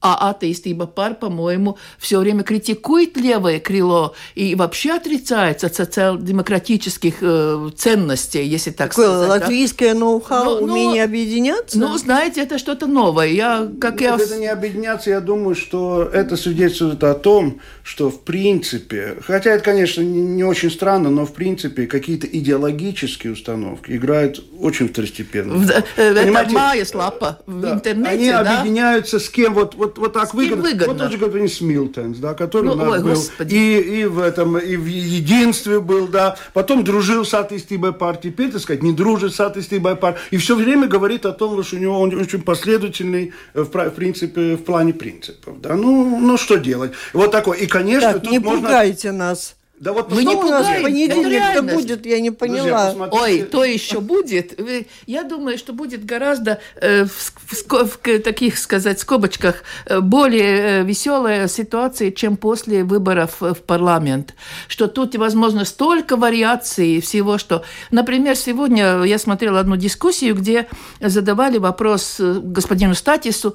а 0.00 0.30
атеистиба 0.30 0.86
пар, 0.86 1.14
по-моему, 1.14 1.76
все 1.98 2.20
время 2.20 2.44
критикует 2.44 3.16
левое 3.16 3.58
крыло 3.58 4.14
и 4.34 4.54
вообще 4.54 4.92
отрицается 4.92 5.68
социал-демократических 5.68 7.14
э, 7.20 7.70
ценностей, 7.76 8.44
если 8.44 8.70
так 8.70 8.90
Такое 8.90 9.08
сказать. 9.08 9.42
латвийское 9.42 9.94
да? 9.94 10.00
ноу-хау, 10.00 10.60
ну, 10.60 10.72
умение 10.72 11.02
ну, 11.02 11.08
объединяться? 11.08 11.78
Ну, 11.78 11.96
знаете, 11.98 12.42
это 12.42 12.58
что-то 12.58 12.86
новое. 12.86 13.28
Я, 13.28 13.68
как 13.80 14.00
Нет, 14.00 14.18
я... 14.18 14.24
это 14.24 14.36
не 14.36 14.46
объединяться, 14.46 15.10
я 15.10 15.20
думаю, 15.20 15.56
что 15.56 16.04
это 16.04 16.36
свидетельствует 16.36 17.02
о 17.02 17.14
том, 17.14 17.60
что 17.82 18.10
в 18.10 18.20
принципе, 18.20 19.16
хотя 19.20 19.50
это, 19.50 19.64
конечно, 19.64 20.02
не, 20.02 20.20
не 20.20 20.44
очень 20.44 20.70
странно, 20.70 21.10
но 21.10 21.26
в 21.26 21.32
принципе 21.32 21.86
какие-то 21.86 22.26
идеологические 22.26 23.32
установки 23.32 23.92
играют 23.92 24.44
очень 24.60 24.88
второстепенно. 24.88 25.54
В, 25.54 25.70
э, 25.70 25.82
это 25.96 26.52
Майяс 26.52 26.94
лапа 26.94 27.40
в 27.46 27.60
да, 27.60 27.74
интернете, 27.74 28.10
Они 28.10 28.30
да? 28.30 28.60
объединяются 28.60 29.18
с 29.18 29.28
кем? 29.28 29.54
Вот, 29.54 29.74
вот 29.74 29.87
вот, 29.88 29.98
вот 29.98 30.12
так 30.12 30.34
выгодно. 30.34 30.62
выгодно. 30.62 30.86
Вот 30.86 30.98
тот 30.98 31.12
же 31.12 31.18
господин 31.18 31.48
Смилтенс, 31.48 32.18
да, 32.18 32.34
который 32.34 32.66
ну, 32.66 32.72
у 32.72 32.76
нас 32.76 32.88
ой, 32.90 33.02
был. 33.02 33.46
И, 33.48 34.00
и 34.00 34.04
в 34.04 34.18
этом, 34.18 34.58
и 34.58 34.76
в 34.76 34.86
единстве 34.86 35.80
был, 35.80 36.08
да. 36.08 36.36
Потом 36.52 36.84
дружил 36.84 37.24
с 37.24 37.34
атеистибой 37.34 37.92
партией. 37.92 38.32
Теперь, 38.32 38.50
так 38.50 38.60
сказать, 38.60 38.82
не 38.82 38.92
дружит 38.92 39.34
с 39.34 39.40
атеистибой 39.40 39.96
партией. 39.96 40.26
И 40.30 40.36
все 40.36 40.54
время 40.56 40.86
говорит 40.88 41.26
о 41.26 41.32
том, 41.32 41.62
что 41.62 41.76
у 41.76 41.78
него 41.78 42.00
он 42.00 42.14
очень 42.14 42.42
последовательный 42.42 43.32
в, 43.54 43.64
в 43.64 43.90
принципе, 43.90 44.56
в 44.56 44.64
плане 44.64 44.92
принципов. 44.92 45.60
Да. 45.60 45.74
Ну, 45.74 46.20
ну, 46.20 46.36
что 46.36 46.56
делать? 46.56 46.92
Вот 47.12 47.30
такой. 47.30 47.58
И, 47.58 47.66
конечно, 47.66 48.12
так, 48.12 48.22
тут 48.22 48.30
не 48.30 48.38
можно... 48.38 48.60
пугайте 48.60 49.12
нас. 49.12 49.56
Да 49.80 49.92
вот 49.92 50.10
Вы 50.10 50.24
не 50.24 50.34
пугаете, 50.34 50.82
понедельник-то 50.82 51.62
будет, 51.62 52.04
я 52.04 52.20
не 52.20 52.30
поняла. 52.30 52.92
Друзья, 52.92 53.08
Ой, 53.12 53.42
то 53.42 53.64
еще 53.64 54.00
будет. 54.00 54.58
Я 55.06 55.22
думаю, 55.22 55.56
что 55.56 55.72
будет 55.72 56.04
гораздо 56.04 56.60
э, 56.76 57.04
в, 57.04 57.32
в, 57.46 57.96
в 57.96 58.18
таких, 58.20 58.58
сказать, 58.58 58.98
скобочках 58.98 59.62
э, 59.86 60.00
более 60.00 60.80
э, 60.80 60.84
веселая 60.84 61.46
ситуация, 61.46 62.10
чем 62.10 62.36
после 62.36 62.82
выборов 62.82 63.36
в 63.40 63.54
парламент. 63.54 64.34
Что 64.66 64.88
тут, 64.88 65.14
возможно, 65.14 65.64
столько 65.64 66.16
вариаций 66.16 67.00
всего, 67.00 67.38
что... 67.38 67.62
Например, 67.92 68.34
сегодня 68.34 69.02
я 69.04 69.18
смотрела 69.18 69.60
одну 69.60 69.76
дискуссию, 69.76 70.34
где 70.34 70.66
задавали 71.00 71.58
вопрос 71.58 72.16
э, 72.18 72.40
господину 72.42 72.94
Статису, 72.94 73.54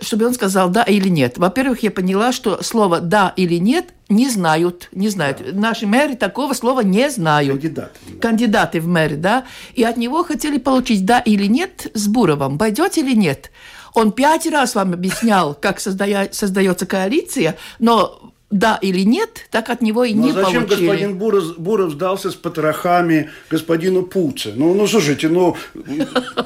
чтобы 0.00 0.26
он 0.26 0.34
сказал 0.34 0.68
«да» 0.68 0.84
или 0.84 1.08
«нет». 1.08 1.38
Во-первых, 1.38 1.82
я 1.82 1.90
поняла, 1.90 2.32
что 2.32 2.62
слово 2.62 3.00
«да» 3.00 3.32
или 3.36 3.56
«нет» 3.56 3.86
не 4.08 4.28
знают, 4.28 4.88
не 4.92 5.08
знают. 5.08 5.38
Да. 5.38 5.52
Наши 5.52 5.86
мэры 5.86 6.16
такого 6.16 6.54
слова 6.54 6.80
не 6.80 7.10
знают. 7.10 7.60
Кандидаты. 7.60 7.98
Кандидаты 8.20 8.80
в 8.80 8.86
мэры, 8.86 9.16
да. 9.16 9.44
И 9.74 9.82
от 9.82 9.96
него 9.96 10.22
хотели 10.22 10.58
получить 10.58 11.04
да 11.04 11.18
или 11.18 11.46
нет 11.46 11.90
с 11.94 12.06
Буровым. 12.06 12.58
Пойдете 12.58 13.00
или 13.00 13.14
нет? 13.14 13.50
Он 13.94 14.12
пять 14.12 14.46
раз 14.46 14.74
вам 14.74 14.92
объяснял, 14.92 15.54
как 15.54 15.80
создая, 15.80 16.28
создается 16.30 16.86
коалиция, 16.86 17.56
но 17.78 18.32
да 18.50 18.78
или 18.80 19.00
нет, 19.00 19.46
так 19.50 19.70
от 19.70 19.80
него 19.82 20.04
и 20.04 20.14
Но 20.14 20.26
не 20.26 20.32
зачем 20.32 20.66
получили. 20.66 20.86
господин 20.86 21.18
Буров, 21.18 21.58
Буров 21.58 21.92
сдался 21.92 22.30
с 22.30 22.34
потрохами 22.34 23.30
господину 23.50 24.02
Пуце? 24.02 24.52
Ну, 24.54 24.72
ну, 24.74 24.86
слушайте, 24.86 25.28
ну, 25.28 25.56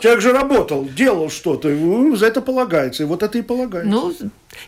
человек 0.00 0.22
же 0.22 0.32
работал, 0.32 0.88
делал 0.96 1.28
что-то, 1.28 1.68
за 2.16 2.26
это 2.26 2.40
полагается, 2.40 3.02
и 3.02 3.06
вот 3.06 3.22
это 3.22 3.36
и 3.36 3.42
полагается. 3.42 3.90
Ну, 3.90 4.14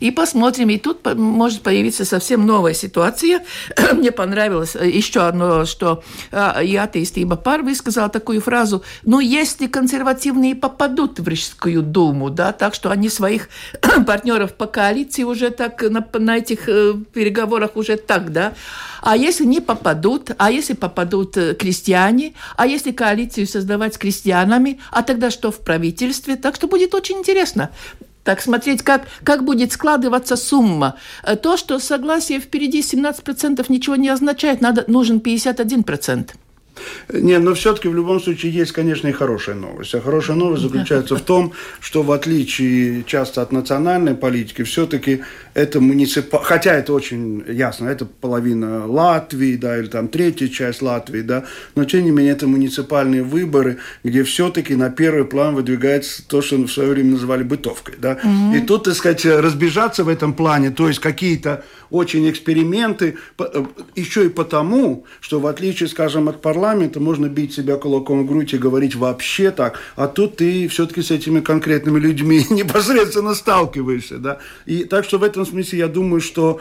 и 0.00 0.10
посмотрим. 0.10 0.70
И 0.70 0.78
тут 0.78 1.04
может 1.16 1.62
появиться 1.62 2.04
совсем 2.04 2.46
новая 2.46 2.74
ситуация. 2.74 3.44
Мне 3.92 4.10
понравилось 4.10 4.76
э, 4.76 4.88
еще 4.88 5.20
одно, 5.20 5.64
что 5.64 6.02
э, 6.30 6.64
и 6.64 6.76
атеист 6.76 7.18
Иба 7.18 7.36
Пар 7.36 7.62
высказал 7.62 8.08
такую 8.10 8.40
фразу. 8.40 8.82
Ну, 9.04 9.20
если 9.20 9.66
консервативные 9.66 10.54
попадут 10.54 11.20
в 11.20 11.28
Рижскую 11.28 11.82
думу, 11.82 12.30
да, 12.30 12.52
так 12.52 12.74
что 12.74 12.90
они 12.90 13.08
своих 13.08 13.48
партнеров 14.06 14.54
по 14.54 14.66
коалиции 14.66 15.24
уже 15.24 15.50
так 15.50 15.82
на, 15.82 16.06
на 16.18 16.38
этих 16.38 16.68
э, 16.68 16.94
переговорах 17.12 17.76
уже 17.76 17.96
так, 17.96 18.32
да. 18.32 18.54
А 19.02 19.16
если 19.16 19.44
не 19.44 19.60
попадут, 19.60 20.30
а 20.38 20.50
если 20.50 20.74
попадут 20.74 21.36
крестьяне, 21.58 22.34
а 22.56 22.66
если 22.66 22.92
коалицию 22.92 23.46
создавать 23.46 23.94
с 23.94 23.98
крестьянами, 23.98 24.80
а 24.90 25.02
тогда 25.02 25.30
что 25.30 25.50
в 25.50 25.58
правительстве? 25.58 26.36
Так 26.36 26.54
что 26.54 26.68
будет 26.68 26.94
очень 26.94 27.18
интересно. 27.18 27.70
Так 28.24 28.40
смотреть, 28.40 28.82
как, 28.82 29.06
как 29.24 29.44
будет 29.44 29.72
складываться 29.72 30.36
сумма. 30.36 30.96
Э, 31.24 31.36
то, 31.36 31.56
что 31.56 31.78
согласие 31.78 32.40
впереди 32.40 32.80
17% 32.80 33.64
ничего 33.68 33.96
не 33.96 34.08
означает, 34.08 34.60
надо, 34.60 34.84
нужен 34.86 35.18
51%. 35.18 36.30
Не, 37.12 37.38
но 37.38 37.54
все-таки 37.54 37.88
в 37.88 37.94
любом 37.94 38.20
случае 38.20 38.52
есть, 38.52 38.72
конечно, 38.72 39.08
и 39.08 39.12
хорошая 39.12 39.54
новость. 39.54 39.94
А 39.94 40.00
хорошая 40.00 40.36
новость 40.36 40.62
заключается 40.62 41.16
в 41.16 41.20
том, 41.20 41.52
что 41.80 42.02
в 42.02 42.12
отличие 42.12 43.04
часто 43.04 43.42
от 43.42 43.52
национальной 43.52 44.14
политики, 44.14 44.62
все-таки 44.62 45.20
это 45.54 45.80
муниципал... 45.80 46.42
Хотя 46.42 46.74
это 46.74 46.92
очень 46.92 47.44
ясно, 47.48 47.88
это 47.88 48.06
половина 48.06 48.86
Латвии, 48.86 49.56
да, 49.56 49.78
или 49.78 49.86
там 49.86 50.08
третья 50.08 50.48
часть 50.48 50.82
Латвии, 50.82 51.22
да, 51.22 51.44
но 51.74 51.84
тем 51.84 52.04
не 52.04 52.10
менее 52.10 52.32
это 52.32 52.46
муниципальные 52.46 53.22
выборы, 53.22 53.78
где 54.04 54.22
все-таки 54.22 54.74
на 54.76 54.90
первый 54.90 55.24
план 55.24 55.54
выдвигается 55.54 56.26
то, 56.26 56.42
что 56.42 56.56
в 56.56 56.68
свое 56.68 56.90
время 56.90 57.12
называли 57.12 57.42
бытовкой, 57.42 57.94
да. 57.98 58.18
Угу. 58.22 58.56
И 58.56 58.60
тут, 58.60 58.84
так 58.84 58.94
сказать, 58.94 59.24
разбежаться 59.24 60.04
в 60.04 60.08
этом 60.08 60.34
плане, 60.34 60.70
то 60.70 60.88
есть 60.88 61.00
какие-то 61.00 61.64
очень 61.92 62.28
эксперименты, 62.30 63.16
э, 63.38 63.64
еще 63.94 64.26
и 64.26 64.28
потому, 64.28 65.04
что 65.20 65.40
в 65.40 65.46
отличие, 65.46 65.88
скажем, 65.88 66.28
от 66.28 66.40
парламента, 66.40 67.00
можно 67.00 67.26
бить 67.26 67.54
себя 67.54 67.76
кулаком 67.76 68.22
в 68.22 68.26
грудь 68.26 68.54
и 68.54 68.58
говорить 68.58 68.96
вообще 68.96 69.50
так, 69.50 69.78
а 69.96 70.08
тут 70.08 70.36
ты 70.36 70.68
все-таки 70.68 71.02
с 71.02 71.10
этими 71.10 71.40
конкретными 71.40 71.98
людьми 71.98 72.44
непосредственно 72.50 73.34
сталкиваешься, 73.34 74.18
да. 74.18 74.38
И 74.66 74.84
так 74.84 75.04
что 75.04 75.18
в 75.18 75.22
этом 75.22 75.44
смысле 75.44 75.78
я 75.78 75.88
думаю, 75.88 76.20
что, 76.20 76.60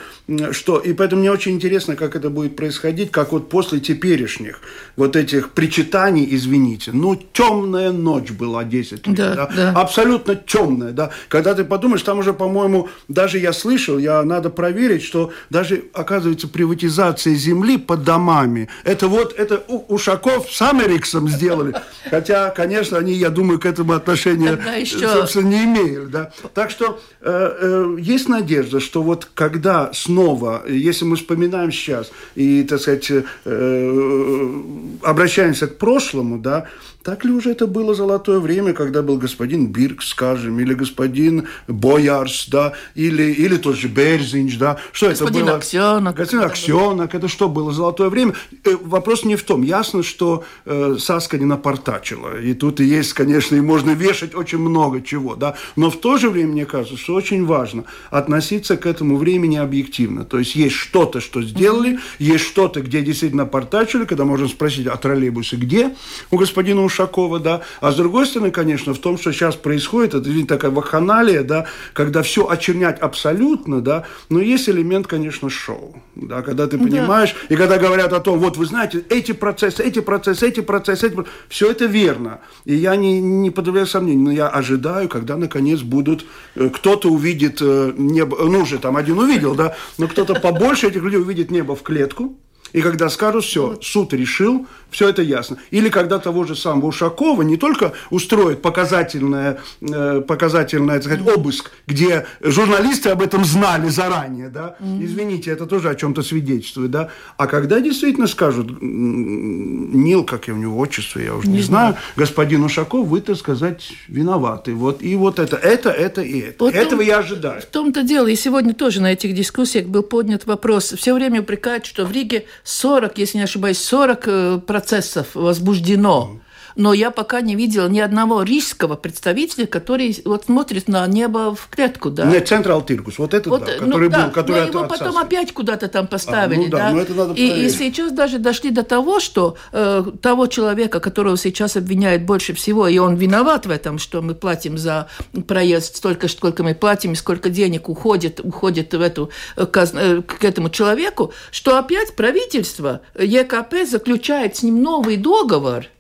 что... 0.52 0.80
И 0.80 0.94
поэтому 0.94 1.22
мне 1.22 1.32
очень 1.32 1.54
интересно, 1.54 1.96
как 1.96 2.16
это 2.16 2.30
будет 2.30 2.56
происходить, 2.56 3.12
как 3.12 3.32
вот 3.32 3.50
после 3.50 3.80
теперешних 3.80 4.60
вот 4.96 5.16
этих 5.16 5.52
причитаний, 5.52 6.28
извините, 6.30 6.92
ну, 6.94 7.16
темная 7.16 7.92
ночь 7.92 8.32
была 8.32 8.64
10 8.64 9.08
лет, 9.08 9.18
да, 9.18 9.36
да? 9.36 9.50
Да. 9.56 9.72
абсолютно 9.72 10.36
темная, 10.36 10.92
да, 10.92 11.12
когда 11.30 11.54
ты 11.54 11.64
подумаешь, 11.64 12.04
там 12.04 12.20
уже, 12.20 12.34
по-моему, 12.34 12.90
даже 13.08 13.38
я 13.38 13.54
слышал, 13.54 13.98
я 13.98 14.24
надо 14.24 14.50
проверить, 14.50 15.04
что 15.04 15.21
даже, 15.50 15.86
оказывается, 15.94 16.48
приватизация 16.48 17.36
земли 17.36 17.78
под 17.78 18.04
домами, 18.04 18.68
это 18.84 19.08
вот, 19.08 19.34
это 19.38 19.64
уж 19.68 20.02
Ушаков 20.02 20.52
с 20.52 20.62
Америксом 20.62 21.28
сделали. 21.30 21.74
Хотя, 22.10 22.50
конечно, 22.50 22.98
они, 22.98 23.14
я 23.14 23.30
думаю, 23.30 23.60
к 23.60 23.66
этому 23.66 23.94
отношения, 23.94 24.58
еще... 24.78 25.08
собственно, 25.08 25.48
не 25.48 25.66
имели. 25.66 26.06
Да? 26.06 26.32
Так 26.54 26.72
что 26.72 27.00
э, 27.22 27.58
э, 27.62 27.98
есть 28.00 28.28
надежда, 28.28 28.80
что 28.80 29.04
вот 29.04 29.28
когда 29.34 29.92
снова, 29.94 30.64
если 30.68 31.06
мы 31.06 31.16
вспоминаем 31.16 31.72
сейчас 31.72 32.12
и, 32.36 32.64
так 32.64 32.82
сказать, 32.82 33.12
э, 33.46 34.62
обращаемся 35.04 35.68
к 35.68 35.78
прошлому, 35.78 36.40
да, 36.40 36.68
так 37.04 37.26
ли 37.26 37.32
уже 37.32 37.52
это 37.52 37.68
было 37.68 37.94
золотое 37.94 38.40
время, 38.40 38.74
когда 38.74 39.02
был 39.02 39.18
господин 39.18 39.68
Бирк, 39.68 40.04
скажем, 40.04 40.60
или 40.60 40.74
господин 40.74 41.48
Боярс, 41.68 42.48
да, 42.50 42.74
или, 42.96 43.24
или 43.24 43.58
тот 43.58 43.76
же 43.76 43.88
Берзинч, 43.88 44.58
да? 44.58 44.78
Что 44.92 45.10
господин 45.10 45.44
это 45.44 45.46
было? 45.46 45.58
Аксенок. 45.58 46.16
Господин 46.16 46.46
Аксенок. 46.46 47.16
Это 47.16 47.28
что 47.28 47.50
было 47.50 47.72
золотое 47.72 48.10
время? 48.10 48.36
Э, 48.64 48.76
вопрос 48.82 49.26
не 49.26 49.36
в 49.36 49.44
том. 49.44 49.64
Ясно, 49.64 50.04
что 50.04 50.44
э, 50.66 50.98
Саска 51.00 51.38
не 51.38 51.46
напортачила. 51.46 52.40
И 52.40 52.54
тут 52.54 52.80
и 52.80 52.86
есть, 52.86 53.14
конечно, 53.14 53.56
и 53.56 53.62
можно 53.62 53.92
вешать 53.92 54.36
очень 54.36 54.60
много 54.60 55.02
чего, 55.02 55.36
да? 55.36 55.56
Но 55.76 55.90
в 55.90 56.00
то 56.00 56.18
же 56.18 56.30
время, 56.30 56.52
мне 56.52 56.66
кажется, 56.66 56.98
что 56.98 57.16
очень 57.16 57.46
важно 57.46 57.86
относиться 58.10 58.78
к 58.78 58.86
этому 58.86 59.18
времени 59.18 59.58
объективно. 59.58 60.26
То 60.26 60.40
есть 60.40 60.56
есть 60.56 60.76
что-то, 60.76 61.20
что 61.22 61.42
сделали, 61.42 61.94
mm-hmm. 61.94 62.00
есть 62.20 62.46
что-то, 62.46 62.82
где 62.82 63.02
действительно 63.02 63.46
портачили, 63.46 64.06
когда 64.06 64.26
можно 64.26 64.48
спросить, 64.48 64.88
а 64.88 64.98
троллейбусы 64.98 65.56
где 65.56 65.96
у 66.30 66.38
господина 66.38 66.84
Ушакова, 66.92 67.40
да, 67.40 67.62
а 67.80 67.92
с 67.92 67.96
другой 67.96 68.26
стороны, 68.26 68.52
конечно, 68.52 68.94
в 68.94 69.00
том, 69.00 69.18
что 69.18 69.32
сейчас 69.32 69.56
происходит, 69.56 70.14
это 70.14 70.30
видите, 70.30 70.48
такая 70.48 70.72
вакханалия, 70.72 71.44
да, 71.44 71.66
когда 71.94 72.22
все 72.22 72.48
очернять 72.48 73.00
абсолютно, 73.00 73.82
да, 73.82 74.06
но 74.30 74.40
есть 74.40 74.68
элемент, 74.70 75.08
конечно, 75.08 75.50
шоу, 75.50 75.96
да, 76.16 76.42
когда 76.42 76.68
ты 76.68 76.78
понимаешь, 76.78 77.34
да. 77.50 77.56
и 77.56 77.58
когда 77.58 77.78
говорят 77.78 78.14
о 78.14 78.20
том, 78.20 78.40
вот 78.40 78.58
вы 78.58 78.66
знаете, 78.66 79.04
эти 79.10 79.32
процессы, 79.32 79.82
эти 79.84 80.02
процессы, 80.02 80.48
эти 80.48 80.60
процессы, 80.60 81.08
эти 81.08 81.16
процессы, 81.16 81.32
все 81.48 81.72
это 81.72 81.86
верно, 81.86 82.40
и 82.66 82.76
я 82.76 82.96
не, 82.96 83.22
не 83.22 83.50
подавляю 83.50 83.88
сомнений, 83.88 84.22
но 84.22 84.32
я 84.32 84.50
ожидаю, 84.50 85.08
когда, 85.08 85.38
наконец, 85.38 85.80
будут, 85.82 86.26
э, 86.56 86.70
кто-то 86.70 87.10
увидит 87.10 87.60
э, 87.62 87.94
небо, 87.98 88.38
ну, 88.42 88.62
уже 88.62 88.78
там 88.78 88.98
один 88.98 89.18
увидел, 89.18 89.56
да, 89.56 89.76
но 89.98 90.08
кто-то 90.08 90.36
побольше 90.36 90.88
этих 90.88 91.02
людей 91.04 91.20
увидит 91.20 91.52
небо 91.52 91.76
в 91.76 91.84
клетку, 91.84 92.38
и 92.74 92.82
когда 92.82 93.10
скажут, 93.10 93.44
все, 93.44 93.78
суд 93.82 94.14
решил, 94.14 94.68
все 94.90 95.10
это 95.10 95.22
ясно. 95.22 95.58
Или 95.72 95.90
когда 95.90 96.20
того 96.20 96.44
же 96.44 96.56
самого 96.56 96.88
Ушакова 96.88 97.42
не 97.42 97.58
только 97.58 97.94
устроит 98.10 98.62
показательное, 98.62 99.60
э, 99.82 100.22
показательное 100.28 100.96
так 101.00 101.06
сказать, 101.06 101.38
обыск, 101.38 101.72
где 101.88 102.26
журналисты 102.42 103.10
об 103.10 103.22
этом 103.22 103.46
знали 103.46 103.90
заранее, 103.90 104.50
да, 104.50 104.76
извините, 105.00 105.52
это 105.52 105.66
тоже 105.66 105.90
о 105.90 105.96
чем-то 105.96 106.24
свидетельствует, 106.24 106.92
да, 106.92 107.10
а 107.38 107.48
когда 107.48 107.80
действительно 107.80 108.28
скажут, 108.28 108.82
Нил, 108.82 110.24
как 110.24 110.48
я 110.48 110.54
у 110.54 110.58
него 110.58 110.78
отчество, 110.80 111.20
я 111.20 111.36
уже 111.36 111.48
не, 111.48 111.58
не 111.58 111.62
знаю, 111.62 111.82
знаю, 111.82 111.98
господин 112.16 112.64
Ушаков, 112.64 113.08
вы, 113.08 113.22
так 113.22 113.38
сказать, 113.38 113.92
виноваты. 114.08 114.74
Вот, 114.74 115.02
и 115.02 115.16
вот 115.16 115.40
это, 115.40 115.56
это, 115.56 115.90
это 115.90 116.22
и 116.22 116.40
это. 116.40 116.64
Вот 116.66 116.74
Этого 116.74 116.98
том, 116.98 117.08
я 117.08 117.20
ожидаю. 117.20 117.62
В 117.62 117.66
том-то 117.66 118.04
дело, 118.04 118.28
и 118.28 118.36
сегодня 118.36 118.74
тоже 118.74 119.02
на 119.02 119.12
этих 119.12 119.34
дискуссиях 119.34 119.88
был 119.88 120.04
поднят 120.04 120.46
вопрос, 120.46 120.94
все 120.98 121.14
время 121.14 121.42
упрекают, 121.42 121.86
что 121.86 122.06
в 122.06 122.12
Риге 122.12 122.46
40, 122.64 123.18
если 123.18 123.38
не 123.38 123.44
ошибаюсь, 123.44 123.80
40 123.80 124.28
э, 124.28 124.60
процессов 124.60 125.36
возбуждено 125.36 126.40
но 126.76 126.94
я 126.94 127.12
пока 127.12 127.42
не 127.42 127.56
видела 127.56 127.88
ни 127.88 128.00
одного 128.00 128.44
рижского 128.44 128.96
представителя, 128.96 129.66
который 129.68 130.18
вот 130.26 130.46
смотрит 130.46 130.88
на 130.88 131.06
небо 131.08 131.56
в 131.56 131.68
клетку, 131.70 132.10
да. 132.10 132.26
Нет, 132.26 132.48
Centrāltirgus, 132.48 133.18
вот 133.18 133.34
этот, 133.34 133.48
вот, 133.48 133.66
да, 133.66 133.72
ну 133.80 133.88
который 133.88 134.10
ну, 134.10 134.16
был, 134.16 134.24
да, 134.24 134.30
который 134.30 134.62
но 134.62 134.68
его 134.68 134.88
потом 134.88 135.18
опять 135.18 135.54
куда-то 135.54 135.88
там 135.88 136.08
поставили, 136.08 136.60
а, 136.60 136.64
ну, 136.64 136.70
да. 136.70 136.78
да? 136.78 136.92
Ну, 136.92 137.00
это 137.00 137.14
надо 137.14 137.34
и, 137.34 137.66
и 137.66 137.70
сейчас 137.70 138.12
даже 138.12 138.40
дошли 138.40 138.70
до 138.70 138.84
того, 138.84 139.20
что 139.20 139.58
э, 139.72 140.04
того 140.22 140.48
человека, 140.48 141.00
которого 141.00 141.38
сейчас 141.38 141.78
обвиняют 141.78 142.24
больше 142.24 142.54
всего, 142.54 142.88
и 142.88 142.98
он 142.98 143.16
виноват 143.16 143.66
в 143.66 143.72
этом, 143.72 144.00
что 144.00 144.22
мы 144.22 144.36
платим 144.36 144.78
за 144.78 145.08
проезд 145.48 145.98
столько, 145.98 146.28
сколько 146.28 146.64
мы 146.64 146.76
платим, 146.76 147.14
и 147.14 147.16
сколько 147.16 147.50
денег 147.50 147.90
уходит, 147.90 148.40
уходит 148.44 148.94
в 148.94 149.02
эту, 149.02 149.30
э, 149.56 149.66
э, 149.66 150.22
к 150.22 150.44
этому 150.44 150.70
человеку, 150.70 151.34
что 151.52 151.78
опять 151.78 152.16
правительство 152.16 153.02
ЕКП 153.18 153.88
заключает 153.88 154.58
с 154.58 154.64
ним 154.64 154.82
новый 154.82 155.18
договор– 155.18 155.86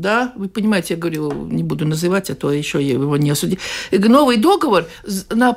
да, 0.00 0.32
вы 0.36 0.48
понимаете, 0.48 0.94
я 0.94 1.00
говорю, 1.00 1.32
не 1.32 1.62
буду 1.62 1.86
называть, 1.86 2.30
а 2.30 2.34
то 2.34 2.52
еще 2.52 2.82
его 2.82 3.16
не 3.16 3.30
осудил. 3.30 3.58
Новый 3.90 4.36
договор 4.36 4.86
на, 5.30 5.56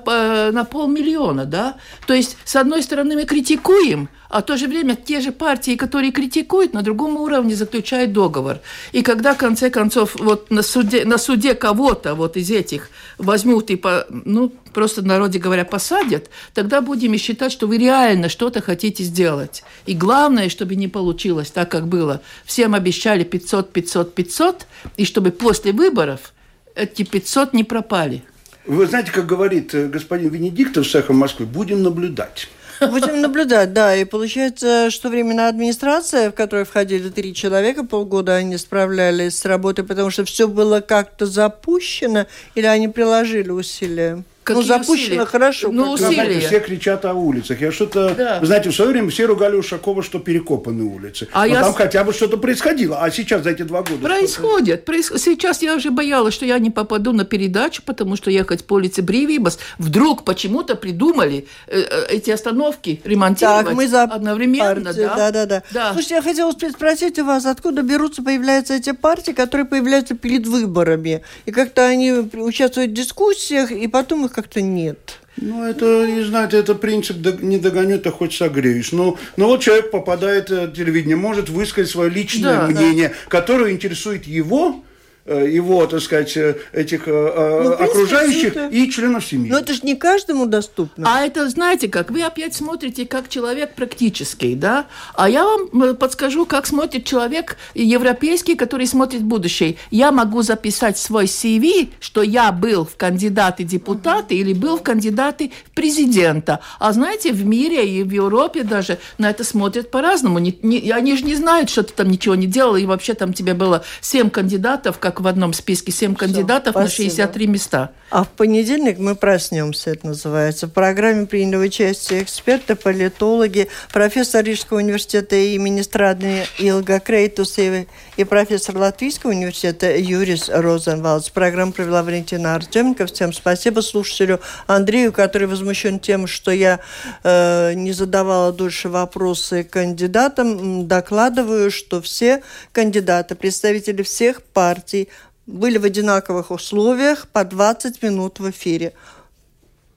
на 0.52 0.64
полмиллиона, 0.64 1.46
да, 1.46 1.76
то 2.08 2.14
есть, 2.14 2.38
с 2.46 2.56
одной 2.56 2.82
стороны, 2.84 3.16
мы 3.16 3.26
критикуем, 3.26 4.10
а 4.30 4.42
в 4.42 4.46
то 4.46 4.58
же 4.58 4.68
время 4.68 4.96
те 4.96 5.22
же 5.22 5.32
партии, 5.32 5.76
которые 5.76 6.12
критикуют, 6.12 6.74
на 6.74 6.84
другом 6.84 7.18
уровне 7.18 7.56
заключают 7.56 8.14
договор. 8.14 8.60
И 8.92 9.02
когда, 9.02 9.34
в 9.34 9.38
конце 9.38 9.70
концов, 9.70 10.16
вот 10.20 10.52
на 10.52 10.62
суде, 10.62 11.04
на 11.04 11.18
суде 11.18 11.56
кого-то 11.56 12.14
вот 12.14 12.38
из 12.38 12.52
этих 12.52 12.90
возьмут 13.18 13.72
и, 13.72 13.76
по, 13.76 14.06
ну, 14.10 14.54
просто, 14.74 15.02
в 15.02 15.06
народе 15.06 15.40
говоря, 15.40 15.66
посадят, 15.66 16.30
тогда 16.54 16.82
будем 16.82 17.18
считать, 17.18 17.52
что 17.52 17.68
вы 17.68 17.78
реально 17.78 18.30
что-то 18.30 18.62
хотите 18.62 19.04
сделать. 19.04 19.64
И 19.86 19.94
главное, 19.94 20.50
чтобы 20.50 20.76
не 20.76 20.88
получилось 20.88 21.52
так, 21.52 21.70
как 21.70 21.88
было. 21.88 22.22
Всем 22.46 22.76
обещали 22.76 23.24
500, 23.24 23.72
500, 23.72 24.16
500, 24.16 24.68
и 24.98 25.06
чтобы 25.06 25.32
после 25.32 25.72
выборов 25.72 26.34
эти 26.76 27.04
500 27.04 27.54
не 27.54 27.64
пропали. 27.64 28.24
Вы 28.66 28.86
знаете, 28.86 29.12
как 29.12 29.26
говорит 29.26 29.74
э, 29.74 29.88
господин 29.88 30.30
Венедиктов 30.30 30.88
с 30.88 30.94
«Эхом 30.94 31.18
Москвы», 31.18 31.46
будем 31.46 31.82
наблюдать. 31.82 32.48
Будем 32.80 33.20
наблюдать, 33.22 33.74
да. 33.74 33.96
И 33.96 34.06
получается, 34.06 34.90
что 34.90 35.10
временная 35.10 35.50
администрация, 35.50 36.32
в 36.32 36.36
которой 36.36 36.64
входили 36.66 37.10
три 37.10 37.34
человека, 37.34 37.84
полгода 37.84 38.36
они 38.36 38.58
справлялись 38.58 39.38
с 39.38 39.46
работой, 39.46 39.84
потому 39.84 40.10
что 40.10 40.24
все 40.24 40.48
было 40.48 40.80
как-то 40.80 41.26
запущено, 41.26 42.28
или 42.56 42.66
они 42.66 42.88
приложили 42.88 43.50
усилия? 43.50 44.24
Какие 44.50 44.68
ну, 44.68 44.68
запущено 44.68 44.96
усилия? 44.96 45.26
хорошо. 45.26 45.72
Ну, 45.72 45.92
усилия. 45.92 46.14
Знаете, 46.14 46.48
все 46.48 46.60
кричат 46.60 47.06
о 47.06 47.14
улицах. 47.14 47.62
Я 47.62 47.72
что-то... 47.72 48.16
Да. 48.16 48.40
Вы 48.40 48.48
знаете, 48.48 48.70
в 48.70 48.76
свое 48.76 48.92
время 48.92 49.10
все 49.10 49.26
ругали 49.26 49.56
Ушакова, 49.56 50.02
что 50.02 50.20
перекопаны 50.20 50.84
улицы. 50.84 51.28
А 51.32 51.42
Но 51.42 51.54
я... 51.54 51.62
там 51.62 51.74
хотя 51.74 52.04
бы 52.04 52.14
что-то 52.14 52.38
происходило. 52.38 53.00
А 53.02 53.12
сейчас 53.12 53.44
за 53.44 53.52
эти 53.52 53.62
два 53.62 53.84
года... 53.84 54.00
Происходит. 54.08 54.86
Проис... 54.86 55.12
Сейчас 55.18 55.62
я 55.62 55.76
уже 55.76 55.92
боялась, 55.92 56.34
что 56.34 56.46
я 56.46 56.58
не 56.58 56.72
попаду 56.72 57.14
на 57.14 57.26
передачу, 57.26 57.84
потому 57.86 58.16
что 58.16 58.32
ехать 58.32 58.66
по 58.66 58.74
улице 58.74 59.02
Бривибас. 59.02 59.60
Вдруг 59.78 60.24
почему-то 60.24 60.76
придумали 60.76 61.46
э, 61.68 61.82
э, 61.82 62.06
эти 62.10 62.32
остановки 62.32 63.02
ремонтировать 63.04 63.68
так, 63.68 63.76
мы 63.76 63.88
за 63.88 64.04
одновременно. 64.04 64.94
Да? 64.94 65.16
Да, 65.16 65.32
да, 65.32 65.46
да, 65.46 65.64
да. 65.72 65.94
Слушайте, 65.94 66.16
я 66.16 66.22
хотела 66.22 66.52
спросить 66.52 67.20
у 67.20 67.26
вас, 67.26 67.46
откуда 67.46 67.84
берутся, 67.84 68.24
появляются 68.24 68.74
эти 68.74 68.94
партии, 68.94 69.32
которые 69.32 69.66
появляются 69.66 70.16
перед 70.16 70.48
выборами? 70.48 71.24
И 71.46 71.52
как-то 71.52 71.86
они 71.86 72.12
участвуют 72.12 72.92
в 72.92 72.94
дискуссиях, 72.94 73.72
и 73.72 73.88
потом 73.88 74.26
их 74.26 74.34
как-то 74.42 74.62
нет. 74.62 75.20
Ну, 75.36 75.64
это, 75.66 76.08
не 76.08 76.24
знаю, 76.24 76.50
это 76.52 76.76
принцип 76.76 77.18
не 77.42 77.58
догоню, 77.58 78.02
а 78.04 78.12
хоть 78.12 78.34
согреешь. 78.34 78.92
Ну, 78.92 79.18
ну 79.38 79.48
вот 79.48 79.62
человек 79.62 79.92
попадает 79.92 80.50
в 80.50 80.72
телевидение, 80.72 81.16
может 81.16 81.50
высказать 81.50 81.90
свое 81.90 82.10
личное 82.10 82.58
да, 82.60 82.68
мнение, 82.68 83.10
да. 83.10 83.16
которое 83.30 83.72
интересует 83.72 84.26
его, 84.26 84.84
Э, 84.84 84.89
его, 85.34 85.86
так 85.86 86.02
сказать, 86.02 86.36
э, 86.38 86.56
этих 86.74 87.08
э, 87.08 87.12
ну, 87.12 87.74
окружающих 87.74 88.56
это... 88.56 88.68
и 88.68 88.90
членов 88.90 89.26
семьи. 89.26 89.52
Но 89.52 89.60
это 89.60 89.74
же 89.74 89.82
не 89.84 89.96
каждому 89.96 90.46
доступно. 90.46 91.08
А 91.12 91.26
это, 91.26 91.48
знаете 91.50 91.88
как, 91.88 92.12
вы 92.12 92.24
опять 92.24 92.56
смотрите 92.56 93.06
как 93.06 93.30
человек 93.30 93.76
практический, 93.76 94.56
да? 94.56 94.88
А 95.16 95.30
я 95.30 95.46
вам 95.46 95.96
подскажу, 95.96 96.46
как 96.46 96.66
смотрит 96.66 97.06
человек 97.06 97.58
европейский, 97.74 98.56
который 98.56 98.88
смотрит 98.88 99.22
будущее. 99.22 99.76
Я 99.92 100.12
могу 100.12 100.42
записать 100.42 100.98
свой 100.98 101.26
CV, 101.26 101.90
что 102.00 102.22
я 102.22 102.52
был 102.52 102.86
в 102.86 102.96
кандидаты 102.96 103.64
депутаты 103.64 104.36
или 104.36 104.54
был 104.54 104.78
в 104.78 104.84
кандидаты 104.84 105.52
в 105.66 105.72
президента. 105.72 106.60
А 106.80 106.92
знаете, 106.92 107.32
в 107.32 107.46
мире 107.46 107.88
и 107.88 108.04
в 108.04 108.12
Европе 108.12 108.64
даже 108.64 108.98
на 109.18 109.30
это 109.30 109.44
смотрят 109.44 109.92
по-разному. 109.92 110.40
Не, 110.40 110.58
не, 110.64 110.92
они 110.92 111.16
же 111.16 111.24
не 111.24 111.36
знают, 111.36 111.70
что 111.70 111.84
ты 111.84 111.94
там 111.94 112.10
ничего 112.10 112.36
не 112.36 112.48
делал, 112.48 112.76
и 112.76 112.86
вообще 112.86 113.14
там 113.14 113.34
тебе 113.34 113.54
было 113.54 113.84
семь 114.02 114.30
кандидатов, 114.30 114.98
как 115.00 115.19
в 115.20 115.28
одном 115.28 115.54
списке 115.54 115.92
7 115.92 116.16
кандидатов 116.16 116.74
Все, 116.74 116.84
на 116.84 116.90
63 116.90 117.48
места. 117.48 117.92
А 118.10 118.24
в 118.24 118.30
понедельник 118.30 118.98
мы 118.98 119.16
проснемся, 119.16 119.92
это 119.92 120.08
называется. 120.08 120.68
В 120.68 120.72
программе 120.72 121.28
приняли 121.28 121.58
участие 121.58 122.24
эксперты, 122.24 122.76
политологи, 122.76 123.68
профессор 123.94 124.44
Рижского 124.44 124.78
университета 124.78 125.36
имени 125.36 125.82
Страдны 125.82 126.46
Илга 126.58 127.00
Крейтусева 127.00 127.86
и 128.18 128.24
профессор 128.24 128.78
Латвийского 128.78 129.32
университета 129.32 129.96
Юрис 129.96 130.50
Розенвалдс. 130.50 131.30
Программу 131.30 131.72
провела 131.72 132.02
Валентина 132.02 132.56
Артеменко. 132.56 133.06
Всем 133.06 133.32
спасибо 133.32 133.82
слушателю 133.82 134.40
Андрею, 134.66 135.14
который 135.14 135.48
возмущен 135.48 136.00
тем, 136.00 136.26
что 136.26 136.52
я 136.52 136.80
э, 137.24 137.74
не 137.74 137.92
задавала 137.92 138.52
дольше 138.52 138.90
вопросы 138.90 139.64
кандидатам. 139.64 140.88
Докладываю, 140.88 141.70
что 141.70 142.02
все 142.02 142.42
кандидаты, 142.72 143.36
представители 143.36 144.02
всех 144.02 144.42
партий, 144.42 145.09
были 145.50 145.78
в 145.78 145.84
одинаковых 145.84 146.52
условиях 146.52 147.28
по 147.28 147.44
20 147.44 148.04
минут 148.04 148.40
в 148.40 148.50
эфире. 148.52 148.94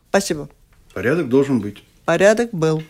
Спасибо. 0.09 0.48
Порядок 0.94 1.28
должен 1.28 1.61
быть. 1.61 1.84
Порядок 2.05 2.50
был. 2.53 2.82